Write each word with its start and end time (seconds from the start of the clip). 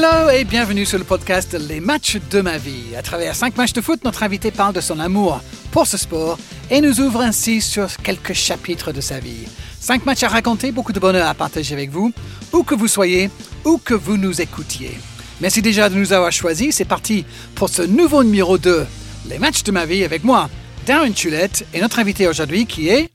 Hello 0.00 0.30
et 0.30 0.44
bienvenue 0.44 0.86
sur 0.86 0.96
le 0.96 1.02
podcast 1.02 1.54
Les 1.54 1.80
matchs 1.80 2.18
de 2.30 2.40
ma 2.40 2.56
vie. 2.56 2.94
À 2.96 3.02
travers 3.02 3.34
cinq 3.34 3.56
matchs 3.56 3.72
de 3.72 3.80
foot, 3.80 4.04
notre 4.04 4.22
invité 4.22 4.52
parle 4.52 4.72
de 4.72 4.80
son 4.80 5.00
amour 5.00 5.40
pour 5.72 5.88
ce 5.88 5.96
sport 5.96 6.38
et 6.70 6.80
nous 6.80 7.00
ouvre 7.00 7.20
ainsi 7.20 7.60
sur 7.60 7.96
quelques 7.96 8.32
chapitres 8.32 8.92
de 8.92 9.00
sa 9.00 9.18
vie. 9.18 9.48
Cinq 9.80 10.06
matchs 10.06 10.22
à 10.22 10.28
raconter, 10.28 10.70
beaucoup 10.70 10.92
de 10.92 11.00
bonheur 11.00 11.26
à 11.26 11.34
partager 11.34 11.74
avec 11.74 11.90
vous, 11.90 12.12
où 12.52 12.62
que 12.62 12.76
vous 12.76 12.86
soyez, 12.86 13.28
où 13.64 13.78
que 13.84 13.94
vous 13.94 14.16
nous 14.16 14.40
écoutiez. 14.40 14.96
Merci 15.40 15.62
déjà 15.62 15.88
de 15.88 15.96
nous 15.96 16.12
avoir 16.12 16.30
choisis. 16.30 16.76
C'est 16.76 16.84
parti 16.84 17.24
pour 17.56 17.68
ce 17.68 17.82
nouveau 17.82 18.22
numéro 18.22 18.56
2, 18.56 18.86
Les 19.28 19.40
matchs 19.40 19.64
de 19.64 19.72
ma 19.72 19.84
vie 19.84 20.04
avec 20.04 20.22
moi, 20.22 20.48
Darren 20.86 21.12
Chulette, 21.12 21.66
et 21.74 21.80
notre 21.80 21.98
invité 21.98 22.28
aujourd'hui 22.28 22.66
qui 22.66 22.88
est... 22.88 23.10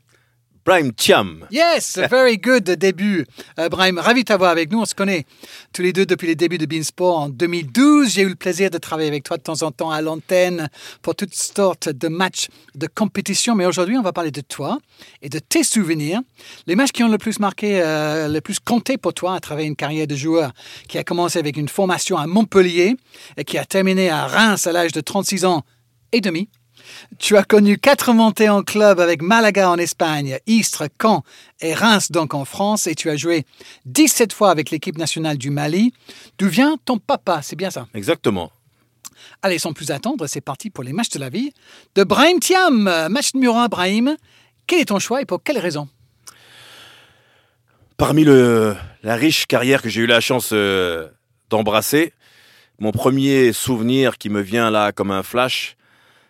Brahim 0.66 0.94
Thiam. 0.94 1.46
Yes, 1.52 1.98
very 2.10 2.38
good 2.38 2.64
début. 2.64 3.26
Euh, 3.60 3.68
Brahim, 3.68 4.00
ravi 4.00 4.22
de 4.22 4.28
t'avoir 4.28 4.50
avec 4.50 4.72
nous. 4.72 4.80
On 4.80 4.86
se 4.86 4.96
connaît 4.96 5.26
tous 5.74 5.82
les 5.82 5.92
deux 5.92 6.06
depuis 6.06 6.28
les 6.28 6.36
débuts 6.36 6.58
de 6.58 6.66
Beansport 6.66 7.18
en 7.18 7.30
2012. 7.30 8.10
J'ai 8.10 8.22
eu 8.22 8.30
le 8.30 8.36
plaisir 8.36 8.70
de 8.70 8.78
travailler 8.78 9.10
avec 9.10 9.24
toi 9.24 9.36
de 9.36 9.44
temps 9.44 9.62
en 9.62 9.72
temps 9.72 9.92
à 9.92 10.02
l'antenne 10.02 10.70
pour 11.02 11.16
toutes 11.16 11.36
sortes 11.36 11.90
de 11.90 12.08
matchs 12.08 12.48
de 12.76 12.88
compétition. 12.88 13.56
Mais 13.56 13.66
aujourd'hui, 13.66 13.98
on 13.98 14.02
va 14.02 14.14
parler 14.14 14.32
de 14.32 14.42
toi 14.42 14.80
et 15.22 15.28
de 15.28 15.40
tes 15.40 15.64
souvenirs. 15.64 16.22
Les 16.66 16.76
matchs 16.76 16.92
qui 16.92 17.04
ont 17.04 17.10
le 17.10 17.18
plus 17.18 17.40
marqué, 17.40 17.82
euh, 17.82 18.30
le 18.30 18.40
plus 18.40 18.60
compté 18.60 18.98
pour 18.98 19.14
toi 19.14 19.36
à 19.36 19.42
travers 19.42 19.66
une 19.66 19.76
carrière 19.76 20.08
de 20.08 20.16
joueur 20.16 20.54
qui 20.88 20.98
a 20.98 21.04
commencé 21.04 21.40
avec 21.40 21.58
une 21.58 21.68
formation 21.68 22.18
à 22.18 22.26
Montpellier 22.26 22.96
et 23.36 23.44
qui 23.44 23.58
a 23.58 23.66
terminé 23.66 24.10
à 24.10 24.28
Reims 24.28 24.66
à 24.66 24.72
l'âge 24.72 24.94
de 24.94 25.02
36 25.02 25.44
ans 25.44 25.64
et 26.14 26.22
demi. 26.22 26.48
Tu 27.20 27.38
as 27.38 27.44
connu 27.44 27.78
quatre 27.78 28.14
montées 28.14 28.50
en 28.50 28.64
club 28.64 29.00
avec 29.00 29.22
Malaga 29.22 29.70
en 29.70 29.78
Espagne, 29.78 30.40
Istres, 30.48 30.90
Caen 31.02 31.24
et 31.62 31.74
Reims 31.74 32.12
donc 32.12 32.34
en 32.34 32.46
France 32.46 32.88
et 32.88 32.96
tu 32.96 33.10
as 33.10 33.16
joué 33.16 33.46
17 33.86 34.34
fois 34.34 34.52
avec 34.52 34.72
l'équipe 34.72 34.98
nationale 34.98 35.38
du 35.38 35.50
Mali. 35.50 35.94
D'où 36.38 36.48
vient 36.48 36.78
ton 36.86 36.98
papa? 36.98 37.42
C'est 37.42 37.56
bien 37.56 37.70
ça 37.70 37.88
Exactement. 37.94 38.52
Allez, 39.42 39.60
sans 39.60 39.74
plus 39.74 39.92
attendre, 39.92 40.28
c'est 40.28 40.42
parti 40.42 40.70
pour 40.70 40.84
les 40.84 40.94
matchs 40.94 41.10
de 41.10 41.20
la 41.20 41.30
vie 41.30 41.52
de 41.96 42.04
Brahim 42.04 42.40
Thiam. 42.40 43.08
Match 43.10 43.34
numéro 43.34 43.58
1, 43.58 43.68
Brahim. 43.68 44.16
Quel 44.68 44.80
est 44.80 44.86
ton 44.86 45.00
choix 45.00 45.22
et 45.22 45.26
pour 45.26 45.44
quelle 45.44 45.58
raison? 45.58 45.88
Parmi 47.98 48.24
le, 48.24 48.76
la 49.04 49.16
riche 49.16 49.46
carrière 49.46 49.82
que 49.82 49.90
j'ai 49.90 50.02
eu 50.02 50.06
la 50.06 50.20
chance 50.20 50.50
euh, 50.52 51.08
d'embrasser, 51.50 52.14
mon 52.80 52.92
premier 52.92 53.54
souvenir 53.54 54.18
qui 54.18 54.30
me 54.30 54.42
vient 54.42 54.72
là 54.72 54.92
comme 54.92 55.12
un 55.12 55.24
flash, 55.24 55.76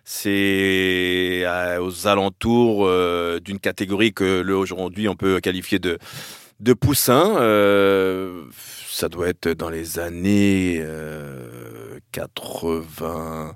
c'est 0.03 1.43
euh, 1.45 1.81
aux 1.81 2.07
alentours 2.07 2.85
euh, 2.85 3.39
d'une 3.39 3.59
catégorie 3.59 4.13
que 4.13 4.43
aujourd'hui 4.51 5.07
on 5.07 5.15
peut 5.15 5.39
qualifier 5.39 5.79
de 5.79 5.97
de 6.59 6.73
poussin. 6.73 7.35
Euh, 7.37 8.43
ça 8.87 9.09
doit 9.09 9.27
être 9.27 9.49
dans 9.49 9.69
les 9.69 9.99
années 9.99 10.83
80. 12.11 13.55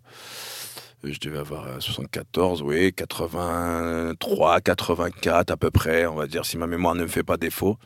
Je 1.03 1.19
devais 1.19 1.37
avoir 1.37 1.81
74, 1.81 2.63
oui, 2.63 2.91
83, 2.91 4.61
84 4.61 5.51
à 5.51 5.57
peu 5.57 5.71
près, 5.71 6.05
on 6.05 6.15
va 6.15 6.27
dire, 6.27 6.43
si 6.45 6.57
ma 6.57 6.67
mémoire 6.67 6.95
ne 6.95 7.03
me 7.03 7.07
fait 7.07 7.23
pas 7.23 7.37
défaut. 7.37 7.77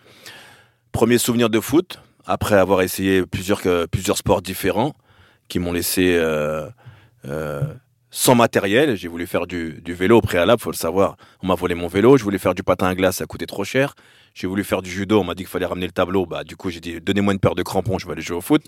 Premier 0.92 1.18
souvenir 1.18 1.50
de 1.50 1.60
foot, 1.60 2.00
après 2.26 2.56
avoir 2.56 2.82
essayé 2.82 3.26
plusieurs, 3.26 3.62
plusieurs 3.90 4.18
sports 4.18 4.42
différents 4.42 4.94
qui 5.52 5.60
m'ont 5.60 5.74
laissé 5.74 6.16
euh, 6.16 6.70
euh, 7.26 7.62
sans 8.12 8.36
matériel. 8.36 8.96
J'ai 8.96 9.08
voulu 9.08 9.26
faire 9.26 9.48
du, 9.48 9.82
du, 9.82 9.94
vélo 9.94 10.18
au 10.18 10.22
préalable, 10.22 10.62
faut 10.62 10.70
le 10.70 10.76
savoir. 10.76 11.16
On 11.42 11.48
m'a 11.48 11.56
volé 11.56 11.74
mon 11.74 11.88
vélo. 11.88 12.18
Je 12.18 12.24
voulais 12.24 12.38
faire 12.38 12.54
du 12.54 12.62
patin 12.62 12.88
à 12.88 12.94
glace, 12.94 13.18
ça 13.18 13.26
coûtait 13.26 13.48
trop 13.48 13.64
cher. 13.64 13.96
J'ai 14.34 14.48
voulu 14.48 14.64
faire 14.64 14.82
du 14.82 14.90
judo, 14.90 15.20
on 15.20 15.24
m'a 15.24 15.34
dit 15.34 15.44
qu'il 15.44 15.50
fallait 15.50 15.66
ramener 15.66 15.88
le 15.88 15.92
tableau. 15.92 16.26
Bah, 16.26 16.44
du 16.44 16.56
coup, 16.56 16.70
j'ai 16.70 16.80
dit, 16.80 17.02
donnez-moi 17.02 17.34
une 17.34 17.40
paire 17.40 17.56
de 17.56 17.64
crampons, 17.64 17.98
je 17.98 18.06
vais 18.06 18.12
aller 18.12 18.22
jouer 18.22 18.38
au 18.38 18.42
foot. 18.42 18.64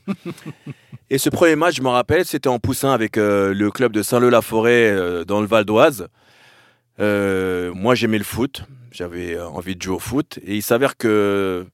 et 1.09 1.17
ce 1.17 1.30
premier 1.30 1.55
match, 1.55 1.75
je 1.75 1.81
me 1.81 1.89
rappelle, 1.89 2.25
c'était 2.25 2.50
en 2.50 2.59
poussin 2.59 2.91
avec 2.91 3.17
euh, 3.17 3.53
le 3.53 3.69
club 3.69 3.91
de 3.91 4.02
Saint-Leu-la-Forêt 4.02 4.91
euh, 4.91 5.25
dans 5.25 5.41
le 5.41 5.47
Val 5.47 5.66
d'Oise. 5.66 6.07
Euh, 7.00 7.73
moi, 7.73 7.95
j'aimais 7.95 8.18
le 8.18 8.23
foot. 8.23 8.63
J'avais 8.91 9.39
envie 9.39 9.75
de 9.75 9.81
jouer 9.81 9.95
au 9.95 10.00
foot. 10.00 10.39
Et 10.45 10.56
il 10.56 10.62
s'avère 10.62 10.97
que 10.97 11.66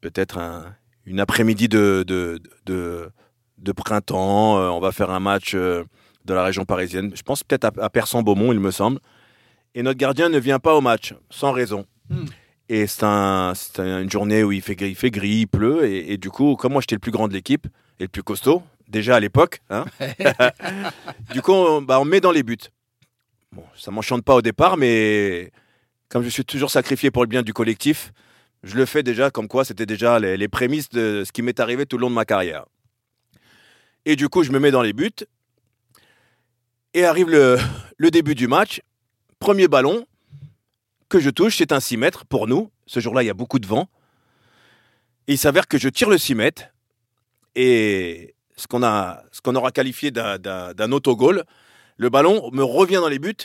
peut-être 0.00 0.38
un, 0.38 0.74
une 1.04 1.20
après-midi 1.20 1.68
de, 1.68 2.04
de, 2.06 2.40
de, 2.66 3.08
de, 3.58 3.72
printemps, 3.72 4.56
on 4.56 4.80
va 4.80 4.92
faire 4.92 5.10
un 5.10 5.20
match 5.20 5.56
de 6.26 6.34
la 6.34 6.44
région 6.44 6.64
parisienne. 6.64 7.12
Je 7.14 7.22
pense 7.22 7.42
peut-être 7.42 7.64
à, 7.64 7.84
à 7.84 7.88
Persan-Beaumont, 7.88 8.52
il 8.52 8.60
me 8.60 8.70
semble. 8.70 9.00
Et 9.74 9.82
notre 9.82 9.98
gardien 9.98 10.28
ne 10.28 10.38
vient 10.38 10.58
pas 10.58 10.74
au 10.74 10.80
match, 10.80 11.14
sans 11.30 11.52
raison. 11.52 11.86
Hmm. 12.08 12.24
Et 12.68 12.86
c'est 12.86 13.04
un, 13.04 13.52
une 13.78 14.10
journée 14.10 14.42
où 14.42 14.50
il 14.52 14.60
fait 14.60 14.74
gris, 14.74 14.90
il, 14.90 14.96
fait 14.96 15.10
gris, 15.10 15.40
il 15.40 15.46
pleut. 15.46 15.86
Et, 15.86 16.12
et, 16.12 16.18
du 16.18 16.30
coup, 16.30 16.56
comme 16.56 16.72
moi 16.72 16.80
j'étais 16.80 16.96
le 16.96 17.00
plus 17.00 17.12
grand 17.12 17.28
de 17.28 17.32
l'équipe 17.32 17.66
et 18.00 18.04
le 18.04 18.08
plus 18.08 18.22
costaud, 18.22 18.62
déjà 18.88 19.16
à 19.16 19.20
l'époque, 19.20 19.60
hein, 19.70 19.84
du 21.32 21.42
coup, 21.42 21.52
on, 21.52 21.82
bah, 21.82 22.00
on 22.00 22.04
met 22.04 22.20
dans 22.20 22.32
les 22.32 22.42
buts. 22.42 22.56
Bon, 23.52 23.64
ça 23.76 23.90
m'enchante 23.90 24.24
pas 24.24 24.34
au 24.34 24.42
départ, 24.42 24.76
mais 24.76 25.52
comme 26.08 26.22
je 26.22 26.28
suis 26.28 26.44
toujours 26.44 26.70
sacrifié 26.70 27.10
pour 27.10 27.22
le 27.22 27.28
bien 27.28 27.42
du 27.42 27.52
collectif, 27.52 28.12
je 28.62 28.76
le 28.76 28.84
fais 28.84 29.02
déjà 29.02 29.30
comme 29.30 29.46
quoi 29.46 29.64
c'était 29.64 29.86
déjà 29.86 30.18
les, 30.18 30.36
les, 30.36 30.48
prémices 30.48 30.88
de 30.88 31.22
ce 31.24 31.32
qui 31.32 31.42
m'est 31.42 31.60
arrivé 31.60 31.86
tout 31.86 31.96
le 31.96 32.02
long 32.02 32.10
de 32.10 32.14
ma 32.14 32.24
carrière. 32.24 32.64
Et 34.04 34.16
du 34.16 34.28
coup, 34.28 34.42
je 34.42 34.52
me 34.52 34.58
mets 34.58 34.70
dans 34.70 34.82
les 34.82 34.92
buts. 34.92 35.10
Et 36.96 37.04
arrive 37.04 37.28
le, 37.28 37.58
le 37.98 38.10
début 38.10 38.34
du 38.34 38.48
match. 38.48 38.80
Premier 39.38 39.68
ballon, 39.68 40.06
que 41.10 41.20
je 41.20 41.28
touche, 41.28 41.58
c'est 41.58 41.72
un 41.72 41.78
6 41.78 41.98
mètres 41.98 42.24
pour 42.24 42.46
nous. 42.46 42.70
Ce 42.86 43.00
jour-là, 43.00 43.22
il 43.22 43.26
y 43.26 43.30
a 43.30 43.34
beaucoup 43.34 43.58
de 43.58 43.66
vent. 43.66 43.90
Et 45.28 45.34
il 45.34 45.38
s'avère 45.38 45.68
que 45.68 45.76
je 45.76 45.90
tire 45.90 46.08
le 46.08 46.16
6 46.16 46.34
mètres 46.34 46.62
et 47.54 48.34
ce 48.56 48.66
qu'on 48.66 48.82
aura 49.56 49.70
qualifié 49.72 50.10
d'un 50.10 50.92
autogol, 50.92 51.44
le 51.98 52.08
ballon 52.08 52.48
me 52.54 52.64
revient 52.64 52.94
dans 53.02 53.08
les 53.08 53.18
buts 53.18 53.36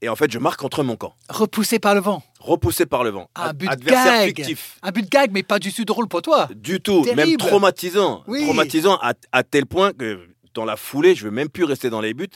et 0.00 0.08
en 0.08 0.16
fait, 0.16 0.30
je 0.30 0.38
marque 0.38 0.60
contre 0.60 0.82
mon 0.82 0.96
camp. 0.96 1.14
Repoussé 1.28 1.78
par 1.78 1.94
le 1.94 2.00
vent. 2.00 2.22
Repoussé 2.40 2.86
par 2.86 3.04
le 3.04 3.10
vent. 3.10 3.28
Un 3.34 3.52
but 3.52 3.68
Adversaire 3.68 4.26
gag. 4.26 4.36
fictif. 4.36 4.78
Un 4.82 4.92
but 4.92 5.10
gag, 5.10 5.30
mais 5.30 5.42
pas 5.42 5.58
du 5.58 5.74
tout 5.74 5.84
drôle 5.84 6.08
pour 6.08 6.22
toi. 6.22 6.48
Du 6.54 6.80
tout, 6.80 7.02
Terrible. 7.04 7.22
même 7.22 7.36
traumatisant. 7.36 8.24
Oui. 8.26 8.44
Traumatisant 8.44 8.96
à, 9.02 9.12
à, 9.32 9.42
tel 9.42 9.66
point 9.66 9.92
que 9.92 10.26
dans 10.54 10.64
la 10.64 10.76
foulée, 10.76 11.14
je 11.14 11.24
veux 11.24 11.30
même 11.30 11.50
plus 11.50 11.64
rester 11.64 11.90
dans 11.90 12.00
les 12.00 12.14
buts. 12.14 12.28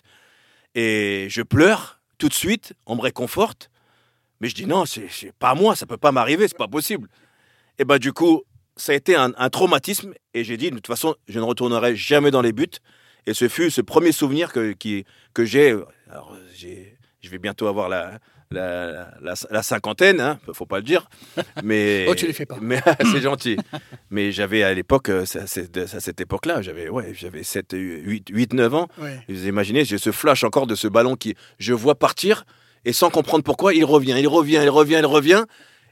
Et 0.81 1.27
je 1.29 1.43
pleure 1.43 1.99
tout 2.19 2.29
de 2.29 2.35
suite, 2.35 2.73
on 2.87 2.95
me 2.95 3.01
réconforte. 3.01 3.69
Mais 4.41 4.49
je 4.49 4.55
dis 4.55 4.65
non, 4.65 4.85
c'est 4.87 5.33
pas 5.41 5.57
moi, 5.57 5.75
ça 5.75 5.87
peut 5.87 5.97
pas 5.97 6.13
m'arriver, 6.13 6.47
c'est 6.47 6.57
pas 6.57 6.69
possible. 6.69 7.09
Et 7.81 7.85
ben 7.85 7.99
du 7.99 8.13
coup, 8.13 8.45
ça 8.77 8.93
a 8.93 8.95
été 8.95 9.17
un, 9.17 9.33
traumatisme 9.51 10.15
et 10.35 10.45
j'ai 10.45 10.57
dit 10.57 10.71
de 10.71 10.77
toute 10.77 10.87
façon, 10.87 11.17
je 11.27 11.41
ne 11.41 11.45
retournerai 11.45 11.97
jamais 11.97 12.31
dans 12.31 12.43
les 12.43 12.53
buts. 12.53 12.79
Et 13.27 13.35
ce 13.35 13.49
fut 13.49 13.73
ce 13.73 13.81
premier 13.81 14.13
souvenir 14.13 14.53
que, 14.53 14.73
que 15.35 15.45
j'ai. 15.45 15.77
Alors, 16.09 16.37
je 16.55 17.29
vais 17.29 17.39
bientôt 17.39 17.67
avoir 17.67 17.89
la, 17.89 18.21
la, 18.51 19.11
la, 19.21 19.35
la 19.51 19.63
cinquantaine, 19.63 20.21
hein, 20.21 20.39
faut 20.53 20.67
pas 20.67 20.79
le 20.79 20.83
dire. 20.83 21.09
Mais, 21.63 22.07
oh, 22.09 22.15
tu 22.15 22.27
les 22.27 22.33
fais 22.33 22.47
pas. 22.47 22.59
Mais 22.61 22.81
c'est 23.13 23.21
gentil. 23.21 23.57
mais 24.11 24.33
j'avais 24.33 24.63
à 24.63 24.73
l'époque, 24.75 25.09
à 25.09 25.27
cette 25.27 26.21
époque-là, 26.21 26.63
j'avais 26.63 26.89
ouais, 26.89 27.13
j'avais 27.15 27.43
7, 27.43 27.75
8, 27.75 28.29
8, 28.31 28.55
9 28.55 28.75
ans. 28.75 28.89
Ouais. 28.99 29.21
Vous 29.29 29.47
imaginez, 29.47 29.85
j'ai 29.85 29.99
ce 29.99 30.13
flash 30.13 30.45
encore 30.45 30.67
de 30.67 30.75
ce 30.75 30.89
ballon 30.89 31.17
qui, 31.17 31.35
je 31.59 31.75
vois 31.75 31.95
partir 31.99 32.45
et 32.85 32.93
sans 32.93 33.11
comprendre 33.11 33.45
pourquoi, 33.45 33.75
il 33.75 33.85
revient, 33.85 34.17
il 34.19 34.29
revient, 34.29 34.61
il 34.63 34.71
revient, 34.71 34.97
il 35.01 35.07
revient. 35.07 35.45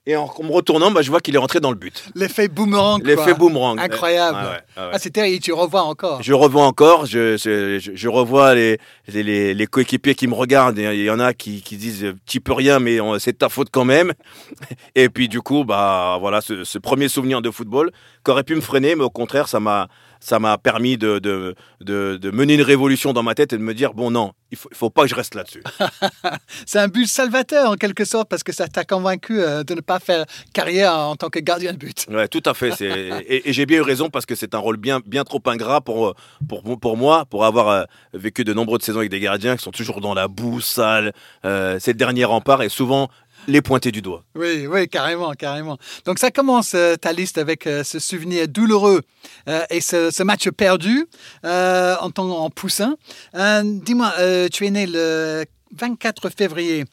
Et 0.08 0.14
en, 0.14 0.30
me 0.42 0.52
retournant, 0.52 0.92
bah, 0.92 1.02
je 1.02 1.10
vois 1.10 1.20
qu'il 1.20 1.34
est 1.34 1.38
rentré 1.38 1.58
dans 1.58 1.70
le 1.70 1.76
but. 1.76 2.04
L'effet 2.14 2.46
boomerang. 2.46 3.04
L'effet 3.04 3.34
boomerang. 3.34 3.80
Incroyable. 3.80 4.38
Ah, 4.40 4.50
ouais, 4.50 4.60
ah, 4.76 4.86
ouais. 4.86 4.90
ah 4.94 4.98
c'est 5.00 5.10
terrible. 5.10 5.42
Tu 5.42 5.52
revois 5.52 5.82
encore. 5.82 6.22
Je 6.22 6.32
revois 6.32 6.64
encore. 6.64 7.06
Je, 7.06 7.36
je, 7.36 7.80
je, 7.80 7.90
je 7.92 8.08
revois 8.08 8.54
les, 8.54 8.78
les, 9.08 9.52
les 9.52 9.66
coéquipiers 9.66 10.14
qui 10.14 10.28
me 10.28 10.34
regardent. 10.34 10.78
Il 10.78 11.02
y 11.02 11.10
en 11.10 11.18
a 11.18 11.34
qui, 11.34 11.60
qui 11.60 11.76
disent 11.76 12.14
tu 12.24 12.40
peux 12.40 12.52
rien, 12.52 12.78
mais 12.78 12.98
c'est 13.18 13.38
ta 13.38 13.48
faute 13.48 13.68
quand 13.72 13.84
même. 13.84 14.12
Et 14.94 15.08
puis 15.08 15.28
du 15.28 15.40
coup, 15.40 15.64
bah 15.64 16.18
voilà, 16.20 16.40
ce, 16.40 16.62
ce 16.62 16.78
premier 16.78 17.08
souvenir 17.08 17.42
de 17.42 17.50
football 17.50 17.90
qui 18.24 18.30
aurait 18.30 18.44
pu 18.44 18.54
me 18.54 18.60
freiner, 18.60 18.94
mais 18.94 19.04
au 19.04 19.10
contraire, 19.10 19.48
ça 19.48 19.58
m'a 19.58 19.88
ça 20.26 20.40
m'a 20.40 20.58
permis 20.58 20.98
de, 20.98 21.20
de, 21.20 21.54
de, 21.80 22.16
de, 22.20 22.30
mener 22.32 22.54
une 22.54 22.62
révolution 22.62 23.12
dans 23.12 23.22
ma 23.22 23.36
tête 23.36 23.52
et 23.52 23.58
de 23.58 23.62
me 23.62 23.74
dire 23.74 23.94
bon 23.94 24.10
non, 24.10 24.32
il 24.50 24.58
faut, 24.58 24.68
il 24.72 24.76
faut 24.76 24.90
pas 24.90 25.02
que 25.02 25.08
je 25.08 25.14
reste 25.14 25.36
là-dessus. 25.36 25.62
c'est 26.66 26.80
un 26.80 26.88
but 26.88 27.06
salvateur 27.06 27.70
en 27.70 27.76
quelque 27.76 28.04
sorte 28.04 28.28
parce 28.28 28.42
que 28.42 28.50
ça 28.50 28.66
t'a 28.66 28.82
convaincu 28.84 29.40
euh, 29.40 29.62
de 29.62 29.74
ne 29.74 29.80
pas 29.80 30.00
faire 30.00 30.26
carrière 30.52 30.92
en 30.94 31.14
tant 31.14 31.28
que 31.28 31.38
gardien 31.38 31.72
de 31.72 31.78
but. 31.78 32.06
Ouais, 32.10 32.26
tout 32.26 32.42
à 32.44 32.54
fait. 32.54 32.74
et, 32.80 33.48
et 33.48 33.52
j'ai 33.52 33.66
bien 33.66 33.78
eu 33.78 33.82
raison 33.82 34.10
parce 34.10 34.26
que 34.26 34.34
c'est 34.34 34.56
un 34.56 34.58
rôle 34.58 34.78
bien, 34.78 35.00
bien 35.06 35.22
trop 35.22 35.40
ingrat 35.46 35.80
pour, 35.80 36.16
pour, 36.48 36.80
pour 36.80 36.96
moi, 36.96 37.24
pour 37.26 37.44
avoir 37.44 37.68
euh, 37.68 37.84
vécu 38.12 38.42
de 38.42 38.52
nombreuses 38.52 38.82
saisons 38.82 38.98
avec 38.98 39.12
des 39.12 39.20
gardiens 39.20 39.56
qui 39.56 39.62
sont 39.62 39.70
toujours 39.70 40.00
dans 40.00 40.14
la 40.14 40.26
boue 40.26 40.60
sale. 40.60 41.12
Euh, 41.44 41.78
c'est 41.78 41.92
le 41.92 41.98
dernier 41.98 42.24
rempart 42.24 42.64
et 42.64 42.68
souvent 42.68 43.10
les 43.46 43.62
pointer 43.62 43.92
du 43.92 44.02
doigt. 44.02 44.24
Oui, 44.34 44.66
oui, 44.66 44.88
carrément, 44.88 45.32
carrément. 45.32 45.78
Donc 46.04 46.18
ça 46.18 46.30
commence 46.30 46.74
euh, 46.74 46.96
ta 46.96 47.12
liste 47.12 47.38
avec 47.38 47.66
euh, 47.66 47.84
ce 47.84 47.98
souvenir 47.98 48.48
douloureux 48.48 49.02
euh, 49.48 49.64
et 49.70 49.80
ce, 49.80 50.10
ce, 50.10 50.22
match 50.22 50.48
perdu 50.50 51.06
en 51.44 52.10
en 52.16 52.50
poussin. 52.50 52.96
Dis-moi, 53.34 54.12
tu 54.52 54.66
es 54.66 54.70
né 54.70 54.86
le 54.86 55.44
24 55.76 56.30
février 56.30 56.84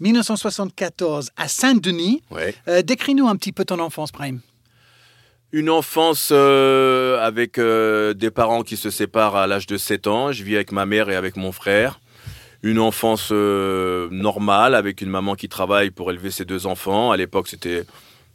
1974 0.00 1.30
à 1.36 1.48
Saint-Denis. 1.48 2.22
Ouais. 2.30 2.54
Décris-nous 2.82 3.28
un 3.28 3.36
petit 3.36 3.52
peu 3.52 3.64
ton 3.64 3.78
enfance, 3.78 4.10
Prime. 4.12 4.40
Une 5.52 5.68
enfance 5.68 6.28
euh, 6.30 7.18
avec 7.20 7.58
euh, 7.58 8.14
des 8.14 8.30
parents 8.30 8.62
qui 8.62 8.76
se 8.76 8.88
séparent 8.88 9.34
à 9.34 9.48
l'âge 9.48 9.66
de 9.66 9.76
7 9.76 10.06
ans. 10.06 10.30
Je 10.30 10.44
vis 10.44 10.54
avec 10.54 10.70
ma 10.70 10.86
mère 10.86 11.10
et 11.10 11.16
avec 11.16 11.36
mon 11.36 11.50
frère. 11.50 11.98
Une 12.62 12.78
enfance 12.78 13.28
euh, 13.32 14.08
normale 14.10 14.74
avec 14.74 15.00
une 15.00 15.08
maman 15.08 15.34
qui 15.34 15.48
travaille 15.48 15.90
pour 15.90 16.10
élever 16.10 16.30
ses 16.30 16.44
deux 16.44 16.66
enfants. 16.66 17.10
À 17.10 17.16
l'époque, 17.16 17.48
c'était 17.48 17.84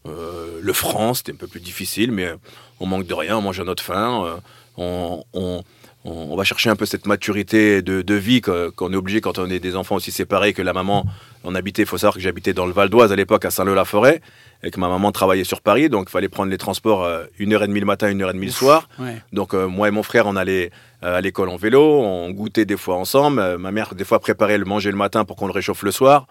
euh, 0.07 0.59
le 0.61 0.73
franc, 0.73 1.13
c'était 1.13 1.31
un 1.33 1.35
peu 1.35 1.47
plus 1.47 1.59
difficile, 1.59 2.11
mais 2.11 2.31
on 2.79 2.85
manque 2.87 3.05
de 3.05 3.13
rien, 3.13 3.37
on 3.37 3.41
mange 3.41 3.59
à 3.59 3.63
notre 3.63 3.83
faim. 3.83 4.23
euh, 4.25 4.35
on, 4.77 5.23
on- 5.33 5.63
on- 6.05 6.27
on 6.31 6.35
va 6.35 6.43
chercher 6.43 6.69
un 6.69 6.75
peu 6.75 6.85
cette 6.85 7.05
maturité 7.07 7.81
de, 7.81 8.01
de 8.01 8.13
vie 8.15 8.39
qu'on 8.41 8.93
est 8.93 8.95
obligé 8.95 9.19
quand 9.21 9.37
on 9.39 9.49
est 9.49 9.59
des 9.59 9.75
enfants 9.75 9.95
aussi 9.95 10.11
séparés 10.11 10.53
que 10.53 10.61
la 10.61 10.71
maman. 10.73 11.05
On 11.43 11.53
habitait, 11.55 11.81
il 11.83 11.85
faut 11.87 11.97
savoir 11.97 12.13
que 12.15 12.19
j'habitais 12.21 12.53
dans 12.53 12.65
le 12.65 12.73
Val 12.73 12.89
d'Oise 12.89 13.11
à 13.11 13.15
l'époque, 13.15 13.45
à 13.45 13.51
Saint-Leu-la-Forêt, 13.51 14.21
et 14.63 14.71
que 14.71 14.79
ma 14.79 14.87
maman 14.89 15.11
travaillait 15.11 15.43
sur 15.43 15.61
Paris, 15.61 15.89
donc 15.89 16.05
il 16.09 16.11
fallait 16.11 16.29
prendre 16.29 16.49
les 16.49 16.57
transports 16.57 17.03
euh, 17.03 17.25
une 17.37 17.53
heure 17.53 17.63
et 17.63 17.67
demie 17.67 17.79
le 17.81 17.85
matin, 17.85 18.09
une 18.09 18.21
heure 18.21 18.29
et 18.29 18.33
demie 18.33 18.45
le 18.47 18.51
soir. 18.51 18.87
Ouais. 18.99 19.21
Donc 19.33 19.53
euh, 19.53 19.67
moi 19.67 19.87
et 19.87 19.91
mon 19.91 20.03
frère, 20.03 20.25
on 20.27 20.35
allait 20.35 20.71
euh, 21.03 21.17
à 21.17 21.21
l'école 21.21 21.49
en 21.49 21.55
vélo, 21.57 21.81
on 22.01 22.31
goûtait 22.31 22.65
des 22.65 22.77
fois 22.77 22.95
ensemble. 22.95 23.57
Ma 23.57 23.71
mère, 23.71 23.93
des 23.93 24.05
fois, 24.05 24.19
préparait 24.19 24.57
le 24.57 24.65
manger 24.65 24.89
le 24.91 24.97
matin 24.97 25.25
pour 25.25 25.35
qu'on 25.35 25.47
le 25.47 25.51
réchauffe 25.53 25.83
le 25.83 25.91
soir. 25.91 26.25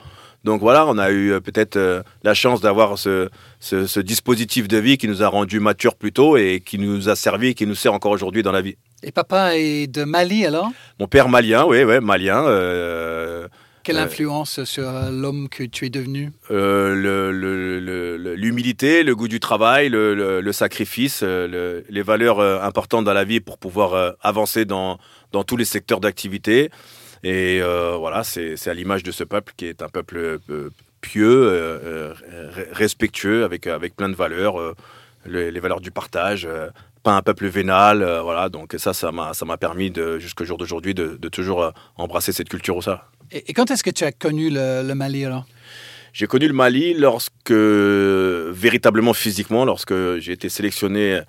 Donc 0.44 0.60
voilà, 0.60 0.86
on 0.86 0.98
a 0.98 1.10
eu 1.10 1.32
euh, 1.32 1.40
peut-être 1.40 1.76
euh, 1.76 2.02
la 2.22 2.34
chance 2.34 2.60
d'avoir 2.60 2.98
ce, 2.98 3.28
ce, 3.60 3.86
ce 3.86 3.98
dispositif 4.00 4.68
de 4.68 4.76
vie 4.76 4.98
qui 4.98 5.08
nous 5.08 5.22
a 5.22 5.28
rendus 5.28 5.58
matures 5.60 5.94
plus 5.96 6.12
tôt 6.12 6.36
et 6.36 6.62
qui 6.64 6.78
nous 6.78 7.08
a 7.08 7.16
servi 7.16 7.48
et 7.48 7.54
qui 7.54 7.66
nous 7.66 7.74
sert 7.74 7.94
encore 7.94 8.12
aujourd'hui 8.12 8.42
dans 8.42 8.52
la 8.52 8.60
vie. 8.60 8.76
Et 9.02 9.10
papa 9.10 9.56
est 9.56 9.86
de 9.86 10.04
Mali 10.04 10.44
alors? 10.46 10.70
Mon 11.00 11.06
père 11.06 11.28
malien, 11.28 11.64
oui, 11.66 11.82
ouais, 11.84 12.00
malien. 12.00 12.44
euh, 12.46 13.48
Quelle 13.82 13.96
Euh, 13.98 14.04
influence 14.04 14.64
sur 14.64 14.90
l'homme 15.10 15.48
que 15.50 15.62
tu 15.64 15.84
es 15.86 15.90
devenu? 15.90 16.30
Le- 16.48 16.94
le- 16.94 17.32
le- 17.32 17.80
le- 18.18 18.34
l'humilité, 18.34 19.02
le, 19.02 19.14
goût 19.14 19.28
du 19.28 19.40
travail, 19.40 19.88
le, 19.90 20.52
sacrifice, 20.52 21.22
le- 21.22 21.84
les 21.88 22.02
valeurs 22.02 22.40
importantes 22.64 23.04
dans 23.04 23.12
la 23.12 23.24
vie 23.24 23.40
pour 23.40 23.58
pouvoir 23.58 24.14
avancer 24.22 24.64
dans, 24.64 24.98
dans 25.32 25.44
tous 25.44 25.56
les 25.58 25.66
secteurs 25.66 26.00
d'activité. 26.00 26.70
Et 27.24 27.60
euh, 27.62 27.96
voilà, 27.98 28.22
c'est 28.22 28.68
à 28.68 28.74
l'image 28.74 29.02
de 29.02 29.10
ce 29.10 29.24
peuple 29.24 29.52
qui 29.56 29.66
est 29.66 29.82
un 29.82 29.88
peuple 29.88 30.38
euh, 30.50 30.70
pieux, 31.00 31.48
euh, 31.50 32.12
re- 32.12 32.66
respectueux, 32.72 33.44
avec, 33.44 33.66
avec 33.66 33.96
plein 33.96 34.08
de 34.10 34.14
valeurs, 34.14 34.56
le- 35.24 35.48
les 35.50 35.60
valeurs 35.60 35.80
du 35.80 35.90
partage. 35.90 36.46
pas 37.02 37.12
un 37.16 37.22
peuple 37.22 37.46
vénal, 37.48 38.02
euh, 38.02 38.22
voilà. 38.22 38.48
Donc 38.48 38.74
ça, 38.78 38.92
ça 38.94 39.12
m'a, 39.12 39.34
ça 39.34 39.44
m'a 39.44 39.56
permis 39.58 39.90
de, 39.90 40.18
jusqu'au 40.18 40.44
jour 40.44 40.56
d'aujourd'hui, 40.58 40.94
de, 40.94 41.16
de 41.20 41.28
toujours 41.28 41.62
euh, 41.62 41.70
embrasser 41.96 42.32
cette 42.32 42.48
culture 42.48 42.76
ça. 42.82 43.08
et, 43.30 43.50
et 43.50 43.52
quand 43.52 43.70
est-ce 43.70 43.84
que 43.84 43.90
tu 43.90 44.04
as 44.04 44.12
connu 44.12 44.48
le, 44.50 44.82
le 44.86 44.94
Mali 44.94 45.24
alors? 45.24 45.44
J'ai 46.14 46.26
connu 46.26 46.46
le 46.46 46.54
Mali 46.54 46.94
lorsque, 46.94 47.50
véritablement 47.52 49.12
physiquement, 49.14 49.64
lorsque 49.64 49.94
j'ai 50.18 50.32
été 50.32 50.48
sélectionné 50.48 51.20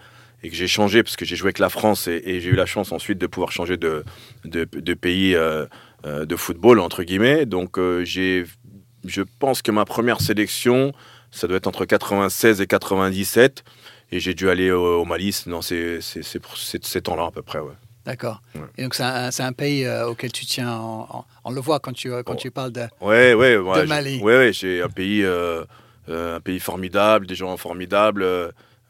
et 0.46 0.50
que 0.50 0.56
j'ai 0.56 0.68
changé, 0.68 1.02
parce 1.02 1.16
que 1.16 1.26
j'ai 1.26 1.36
joué 1.36 1.48
avec 1.48 1.60
la 1.60 1.70
France 1.70 2.08
et, 2.08 2.22
et 2.26 2.40
j'ai 2.40 2.50
eu 2.50 2.56
la 2.56 2.66
chance 2.68 2.92
ensuite 2.92 3.18
de 3.18 3.28
pouvoir 3.28 3.52
changer 3.52 3.78
de, 3.78 4.04
de, 4.44 4.64
de 4.66 4.94
pays 4.94 5.34
euh, 5.36 5.66
euh, 6.06 6.26
de 6.26 6.36
football, 6.36 6.80
entre 6.80 7.02
guillemets. 7.04 7.46
Donc 7.46 7.78
euh, 7.80 8.04
j'ai, 8.06 8.46
je 9.06 9.22
pense 9.40 9.62
que 9.62 9.72
ma 9.72 9.86
première 9.86 10.22
sélection, 10.22 10.92
ça 11.32 11.48
doit 11.48 11.58
être 11.58 11.68
entre 11.68 11.86
96 11.86 12.62
et 12.62 12.68
97. 12.68 13.64
Et 14.12 14.20
j'ai 14.20 14.36
dû 14.36 14.50
aller 14.50 14.70
au, 14.72 15.02
au 15.02 15.06
Mali 15.06 15.36
dans 15.48 15.64
ces, 15.64 16.00
ces, 16.00 16.22
ces, 16.22 17.02
temps-là 17.02 17.26
à 17.26 17.32
peu 17.32 17.42
près. 17.42 17.58
Ouais. 17.60 17.74
D'accord. 18.06 18.42
Ouais. 18.54 18.62
Et 18.78 18.84
donc 18.84 18.94
c'est 18.94 19.02
un, 19.04 19.32
c'est 19.32 19.42
un 19.42 19.52
pays 19.52 19.84
euh, 19.86 20.08
auquel 20.08 20.32
tu 20.32 20.46
tiens, 20.46 20.72
en- 20.72 21.08
en- 21.10 21.26
on 21.44 21.52
le 21.52 21.60
voit 21.60 21.80
quand 21.80 21.92
tu, 21.94 22.12
quand 22.24 22.34
Oh. 22.34 22.36
tu 22.36 22.52
parles 22.52 22.72
de... 22.72 22.82
Ouais, 23.02 23.34
ouais, 23.34 23.58
ouais. 23.58 23.82
De 23.82 23.88
Mali. 23.88 24.20
Ouais, 24.22 24.38
ouais, 24.38 24.54
j'ai 24.54 24.84
un 24.84 24.90
pays, 24.90 25.24
euh, 25.24 25.64
euh, 26.08 26.36
un 26.36 26.40
pays 26.40 26.60
formidable, 26.60 27.26
des 27.26 27.34
gens 27.34 27.58
formidables. 27.58 28.24